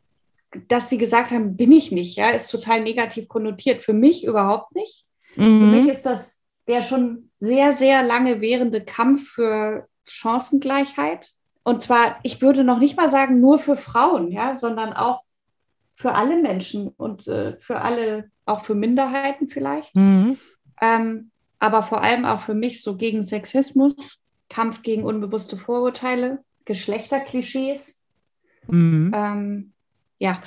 Dass 0.68 0.90
sie 0.90 0.98
gesagt 0.98 1.30
haben, 1.30 1.56
bin 1.56 1.72
ich 1.72 1.92
nicht, 1.92 2.16
ja, 2.16 2.30
ist 2.30 2.50
total 2.50 2.82
negativ 2.82 3.28
konnotiert. 3.28 3.82
Für 3.82 3.92
mich 3.92 4.24
überhaupt 4.24 4.74
nicht. 4.74 5.04
Mhm. 5.36 5.60
Für 5.60 5.66
mich 5.66 5.88
ist 5.88 6.06
das 6.06 6.40
der 6.66 6.82
schon 6.82 7.30
sehr, 7.38 7.72
sehr 7.72 8.02
lange 8.04 8.40
währende 8.40 8.84
Kampf 8.84 9.28
für 9.30 9.88
Chancengleichheit. 10.04 11.32
Und 11.64 11.82
zwar, 11.82 12.20
ich 12.22 12.40
würde 12.42 12.62
noch 12.62 12.78
nicht 12.78 12.96
mal 12.96 13.08
sagen, 13.08 13.40
nur 13.40 13.58
für 13.58 13.76
Frauen, 13.76 14.30
ja, 14.30 14.56
sondern 14.56 14.92
auch 14.92 15.22
für 15.96 16.12
alle 16.14 16.40
Menschen 16.40 16.88
und 16.88 17.26
äh, 17.26 17.56
für 17.58 17.80
alle, 17.80 18.30
auch 18.46 18.64
für 18.64 18.74
Minderheiten 18.74 19.48
vielleicht. 19.48 19.94
Mhm. 19.96 20.38
Ähm, 20.80 21.30
aber 21.58 21.82
vor 21.82 22.02
allem 22.02 22.24
auch 22.24 22.40
für 22.40 22.54
mich 22.54 22.82
so 22.82 22.96
gegen 22.96 23.22
Sexismus, 23.22 24.20
Kampf 24.48 24.82
gegen 24.82 25.04
unbewusste 25.04 25.56
Vorurteile, 25.56 26.42
Geschlechterklischees. 26.64 28.00
Mhm. 28.68 29.12
Ähm, 29.14 29.72
ja. 30.20 30.40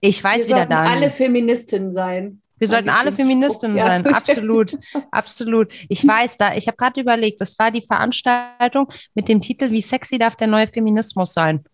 Ich 0.00 0.22
weiß 0.22 0.48
Wir 0.48 0.56
wieder 0.56 0.66
da. 0.66 0.84
alle 0.84 1.10
Feministinnen 1.10 1.92
sein. 1.92 2.40
Wir 2.58 2.66
sollten 2.66 2.88
alle 2.88 3.12
Feministinnen 3.12 3.76
Spruch, 3.76 3.88
sein, 3.88 4.04
ja. 4.04 4.10
absolut, 4.12 4.72
absolut. 5.12 5.72
Ich 5.88 6.06
weiß 6.06 6.36
da, 6.36 6.54
ich 6.54 6.66
habe 6.66 6.76
gerade 6.76 7.00
überlegt, 7.00 7.40
das 7.40 7.58
war 7.58 7.70
die 7.70 7.82
Veranstaltung 7.86 8.88
mit 9.14 9.28
dem 9.28 9.40
Titel 9.40 9.70
Wie 9.70 9.80
sexy 9.80 10.18
darf 10.18 10.34
der 10.34 10.48
neue 10.48 10.66
Feminismus 10.66 11.32
sein? 11.32 11.64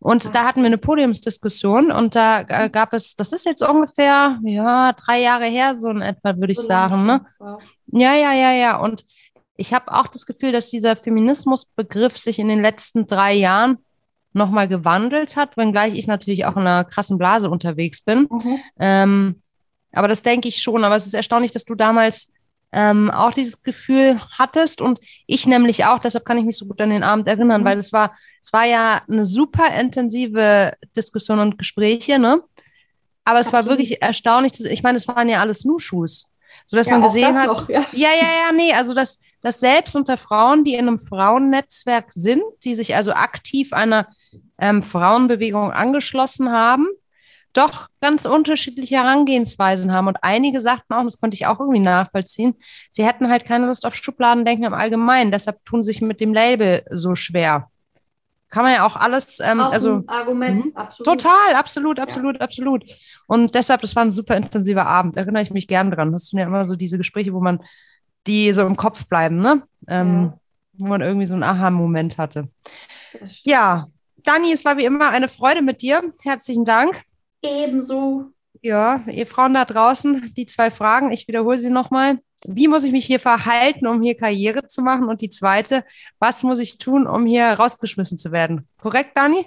Und 0.00 0.34
da 0.34 0.44
hatten 0.44 0.60
wir 0.60 0.66
eine 0.66 0.76
Podiumsdiskussion 0.76 1.90
und 1.90 2.14
da 2.14 2.42
äh, 2.42 2.68
gab 2.68 2.92
es, 2.92 3.16
das 3.16 3.32
ist 3.32 3.46
jetzt 3.46 3.62
ungefähr, 3.62 4.38
ja, 4.42 4.92
drei 4.92 5.20
Jahre 5.20 5.46
her, 5.46 5.74
so 5.74 5.88
in 5.88 6.02
etwa, 6.02 6.36
würde 6.36 6.52
ich 6.52 6.58
so 6.58 6.66
sagen. 6.66 7.06
Ne? 7.06 7.24
Ja, 7.86 8.14
ja, 8.14 8.34
ja, 8.34 8.52
ja. 8.52 8.76
Und 8.76 9.06
ich 9.56 9.72
habe 9.72 9.92
auch 9.92 10.08
das 10.08 10.26
Gefühl, 10.26 10.52
dass 10.52 10.68
dieser 10.68 10.96
Feminismusbegriff 10.96 12.18
sich 12.18 12.38
in 12.38 12.48
den 12.48 12.60
letzten 12.60 13.06
drei 13.06 13.32
Jahren 13.32 13.78
nochmal 14.34 14.68
gewandelt 14.68 15.36
hat, 15.36 15.56
wenngleich 15.56 15.94
ich 15.94 16.06
natürlich 16.06 16.44
auch 16.44 16.56
in 16.56 16.66
einer 16.66 16.84
krassen 16.84 17.18
Blase 17.18 17.48
unterwegs 17.48 18.02
bin. 18.02 18.28
Mhm. 18.30 18.60
Ähm, 18.78 19.42
aber 19.92 20.08
das 20.08 20.22
denke 20.22 20.48
ich 20.48 20.60
schon. 20.60 20.84
Aber 20.84 20.96
es 20.96 21.06
ist 21.06 21.14
erstaunlich, 21.14 21.52
dass 21.52 21.64
du 21.64 21.74
damals 21.74 22.32
ähm, 22.72 23.10
auch 23.10 23.32
dieses 23.32 23.62
Gefühl 23.62 24.20
hattest 24.36 24.80
und 24.80 24.98
ich 25.26 25.46
nämlich 25.46 25.84
auch. 25.84 26.00
Deshalb 26.00 26.24
kann 26.24 26.38
ich 26.38 26.44
mich 26.44 26.58
so 26.58 26.66
gut 26.66 26.80
an 26.80 26.90
den 26.90 27.04
Abend 27.04 27.28
erinnern, 27.28 27.62
mhm. 27.62 27.64
weil 27.64 27.78
es 27.78 27.92
war, 27.92 28.16
es 28.42 28.52
war 28.52 28.64
ja 28.64 29.02
eine 29.08 29.24
super 29.24 29.72
intensive 29.78 30.72
Diskussion 30.96 31.38
und 31.38 31.56
Gespräche, 31.56 32.18
ne? 32.18 32.42
Aber 33.24 33.38
es 33.38 33.46
Absolut. 33.46 33.66
war 33.66 33.70
wirklich 33.70 34.02
erstaunlich. 34.02 34.52
Ich 34.64 34.82
meine, 34.82 34.98
es 34.98 35.08
waren 35.08 35.28
ja 35.28 35.40
alles 35.40 35.64
Nuschus, 35.64 36.30
so 36.66 36.76
dass 36.76 36.88
ja, 36.88 36.94
man 36.94 37.02
gesehen 37.02 37.34
hat. 37.36 37.46
Noch, 37.46 37.68
ja. 37.68 37.84
ja, 37.92 38.10
ja, 38.10 38.28
ja, 38.46 38.52
nee. 38.54 38.72
Also 38.72 38.92
dass, 38.92 39.18
dass 39.40 39.60
selbst 39.60 39.96
unter 39.96 40.18
Frauen, 40.18 40.64
die 40.64 40.74
in 40.74 40.88
einem 40.88 40.98
Frauennetzwerk 40.98 42.12
sind, 42.12 42.42
die 42.64 42.74
sich 42.74 42.94
also 42.94 43.12
aktiv 43.12 43.72
einer 43.72 44.08
ähm, 44.58 44.82
Frauenbewegung 44.82 45.72
angeschlossen 45.72 46.50
haben, 46.50 46.88
doch 47.52 47.88
ganz 48.00 48.24
unterschiedliche 48.24 48.96
Herangehensweisen 48.96 49.92
haben. 49.92 50.08
Und 50.08 50.18
einige 50.22 50.60
sagten 50.60 50.92
auch, 50.92 51.04
das 51.04 51.18
konnte 51.18 51.34
ich 51.34 51.46
auch 51.46 51.60
irgendwie 51.60 51.80
nachvollziehen, 51.80 52.54
sie 52.90 53.06
hätten 53.06 53.28
halt 53.28 53.44
keine 53.44 53.66
Lust 53.66 53.86
auf 53.86 53.94
Schubladendenken 53.94 54.64
im 54.64 54.74
Allgemeinen. 54.74 55.30
Deshalb 55.30 55.64
tun 55.64 55.82
sich 55.82 56.00
mit 56.00 56.20
dem 56.20 56.34
Label 56.34 56.84
so 56.90 57.14
schwer. 57.14 57.68
Kann 58.50 58.64
man 58.64 58.72
ja 58.72 58.86
auch 58.86 58.94
alles, 58.94 59.40
ähm, 59.40 59.58
auch 59.58 59.72
also 59.72 60.04
Argument, 60.06 60.66
mh, 60.66 60.80
absolut. 60.80 61.22
Total, 61.22 61.54
absolut, 61.56 61.98
absolut, 61.98 62.36
ja. 62.36 62.40
absolut. 62.40 62.84
Und 63.26 63.54
deshalb, 63.54 63.80
das 63.80 63.96
war 63.96 64.04
ein 64.04 64.12
super 64.12 64.36
intensiver 64.36 64.86
Abend. 64.86 65.16
Erinnere 65.16 65.42
ich 65.42 65.50
mich 65.50 65.66
gern 65.66 65.90
dran. 65.90 66.12
Das 66.12 66.28
sind 66.28 66.38
ja 66.38 66.46
immer 66.46 66.64
so 66.64 66.76
diese 66.76 66.96
Gespräche, 66.96 67.34
wo 67.34 67.40
man 67.40 67.60
die 68.28 68.52
so 68.52 68.64
im 68.64 68.76
Kopf 68.76 69.08
bleiben, 69.08 69.40
ne? 69.40 69.62
Ähm, 69.88 70.22
ja. 70.22 70.38
Wo 70.74 70.86
man 70.86 71.00
irgendwie 71.00 71.26
so 71.26 71.34
einen 71.34 71.42
Aha-Moment 71.42 72.16
hatte. 72.16 72.48
Ja, 73.42 73.88
Dani, 74.24 74.52
es 74.52 74.64
war 74.64 74.76
wie 74.76 74.84
immer 74.84 75.10
eine 75.10 75.28
Freude 75.28 75.62
mit 75.62 75.82
dir. 75.82 76.02
Herzlichen 76.22 76.64
Dank. 76.64 77.02
Ebenso. 77.42 78.30
Ja, 78.62 79.02
ihr 79.06 79.26
Frauen 79.26 79.54
da 79.54 79.64
draußen, 79.64 80.32
die 80.34 80.46
zwei 80.46 80.70
Fragen, 80.70 81.12
ich 81.12 81.28
wiederhole 81.28 81.58
sie 81.58 81.70
nochmal. 81.70 82.18
Wie 82.46 82.68
muss 82.68 82.84
ich 82.84 82.92
mich 82.92 83.04
hier 83.04 83.20
verhalten, 83.20 83.86
um 83.86 84.02
hier 84.02 84.16
Karriere 84.16 84.66
zu 84.66 84.82
machen? 84.82 85.08
Und 85.08 85.20
die 85.20 85.30
zweite, 85.30 85.84
was 86.18 86.42
muss 86.42 86.58
ich 86.58 86.78
tun, 86.78 87.06
um 87.06 87.26
hier 87.26 87.46
rausgeschmissen 87.46 88.18
zu 88.18 88.32
werden? 88.32 88.68
Korrekt, 88.78 89.16
Dani? 89.16 89.46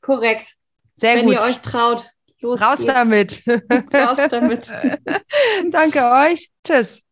Korrekt. 0.00 0.54
Sehr 0.94 1.16
Wenn 1.16 1.26
gut. 1.26 1.36
Wenn 1.36 1.42
ihr 1.42 1.50
euch 1.50 1.60
traut. 1.60 2.10
Los 2.40 2.60
Raus 2.60 2.78
geht's. 2.78 2.92
damit. 2.92 3.42
Raus 3.94 4.18
damit. 4.30 4.72
Danke 5.70 6.10
euch. 6.10 6.50
Tschüss. 6.64 7.05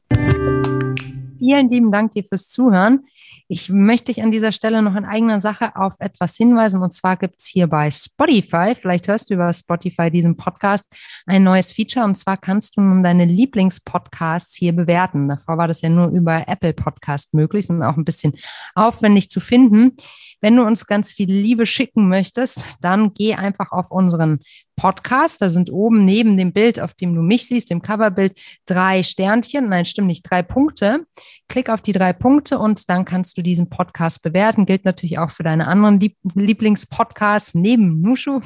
Vielen 1.38 1.68
lieben 1.68 1.92
Dank 1.92 2.12
dir 2.12 2.24
fürs 2.24 2.48
Zuhören. 2.48 3.06
Ich 3.48 3.68
möchte 3.68 4.06
dich 4.06 4.22
an 4.22 4.30
dieser 4.30 4.52
Stelle 4.52 4.82
noch 4.82 4.94
in 4.94 5.04
eigener 5.04 5.40
Sache 5.40 5.76
auf 5.76 5.94
etwas 5.98 6.36
hinweisen. 6.36 6.82
Und 6.82 6.92
zwar 6.92 7.16
gibt 7.16 7.40
es 7.40 7.46
hier 7.46 7.66
bei 7.66 7.90
Spotify, 7.90 8.74
vielleicht 8.80 9.08
hörst 9.08 9.30
du 9.30 9.34
über 9.34 9.52
Spotify 9.52 10.10
diesen 10.10 10.36
Podcast, 10.36 10.86
ein 11.26 11.44
neues 11.44 11.72
Feature. 11.72 12.04
Und 12.04 12.14
zwar 12.14 12.36
kannst 12.36 12.76
du 12.76 12.80
nun 12.80 13.02
deine 13.02 13.26
Lieblingspodcasts 13.26 14.56
hier 14.56 14.72
bewerten. 14.72 15.28
Davor 15.28 15.58
war 15.58 15.68
das 15.68 15.82
ja 15.82 15.88
nur 15.88 16.08
über 16.08 16.48
Apple 16.48 16.72
Podcast 16.72 17.34
möglich 17.34 17.68
und 17.68 17.82
auch 17.82 17.96
ein 17.96 18.04
bisschen 18.04 18.34
aufwendig 18.74 19.28
zu 19.28 19.40
finden. 19.40 19.92
Wenn 20.40 20.56
du 20.56 20.64
uns 20.64 20.86
ganz 20.86 21.12
viel 21.12 21.30
Liebe 21.30 21.64
schicken 21.64 22.08
möchtest, 22.08 22.76
dann 22.82 23.14
geh 23.14 23.34
einfach 23.34 23.72
auf 23.72 23.90
unseren 23.90 24.40
Podcast. 24.76 25.40
Da 25.40 25.50
sind 25.50 25.70
oben 25.70 26.04
neben 26.04 26.36
dem 26.36 26.52
Bild, 26.52 26.80
auf 26.80 26.94
dem 26.94 27.14
du 27.14 27.22
mich 27.22 27.46
siehst, 27.48 27.70
dem 27.70 27.82
Coverbild, 27.82 28.38
drei 28.66 29.02
Sternchen. 29.02 29.68
Nein, 29.68 29.84
stimmt 29.84 30.08
nicht, 30.08 30.28
drei 30.28 30.42
Punkte. 30.42 31.06
Klick 31.48 31.68
auf 31.68 31.82
die 31.82 31.92
drei 31.92 32.12
Punkte 32.12 32.58
und 32.58 32.88
dann 32.88 33.04
kannst 33.04 33.36
du 33.36 33.42
diesen 33.42 33.68
Podcast 33.68 34.22
bewerten. 34.22 34.66
Gilt 34.66 34.84
natürlich 34.84 35.18
auch 35.18 35.30
für 35.30 35.42
deine 35.42 35.66
anderen 35.66 36.00
Lieb 36.00 36.16
Lieblingspodcasts 36.34 37.54
neben 37.54 38.00
Nushu. 38.00 38.40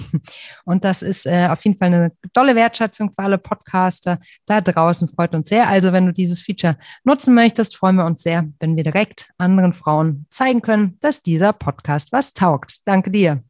Und 0.65 0.85
das 0.85 1.03
ist 1.03 1.27
äh, 1.27 1.49
auf 1.49 1.65
jeden 1.65 1.79
Fall 1.79 1.89
eine 1.89 2.13
tolle 2.33 2.55
Wertschätzung 2.55 3.11
für 3.11 3.23
alle 3.23 3.39
Podcaster 3.39 4.19
da 4.47 4.61
draußen. 4.61 5.09
Freut 5.09 5.35
uns 5.35 5.49
sehr. 5.49 5.69
Also, 5.69 5.93
wenn 5.93 6.07
du 6.07 6.13
dieses 6.13 6.43
Feature 6.43 6.77
nutzen 7.05 7.35
möchtest, 7.35 7.77
freuen 7.77 7.97
wir 7.97 8.05
uns 8.05 8.23
sehr, 8.23 8.49
wenn 8.61 8.77
wir 8.77 8.85
direkt 8.85 9.31
anderen 9.39 9.73
Frauen 9.73 10.27
zeigen 10.31 10.63
können, 10.63 10.99
dass 11.01 11.23
dieser 11.23 11.53
Podcast 11.53 12.13
was 12.13 12.35
taugt. 12.35 12.79
Danke 12.85 13.11
dir. 13.11 13.48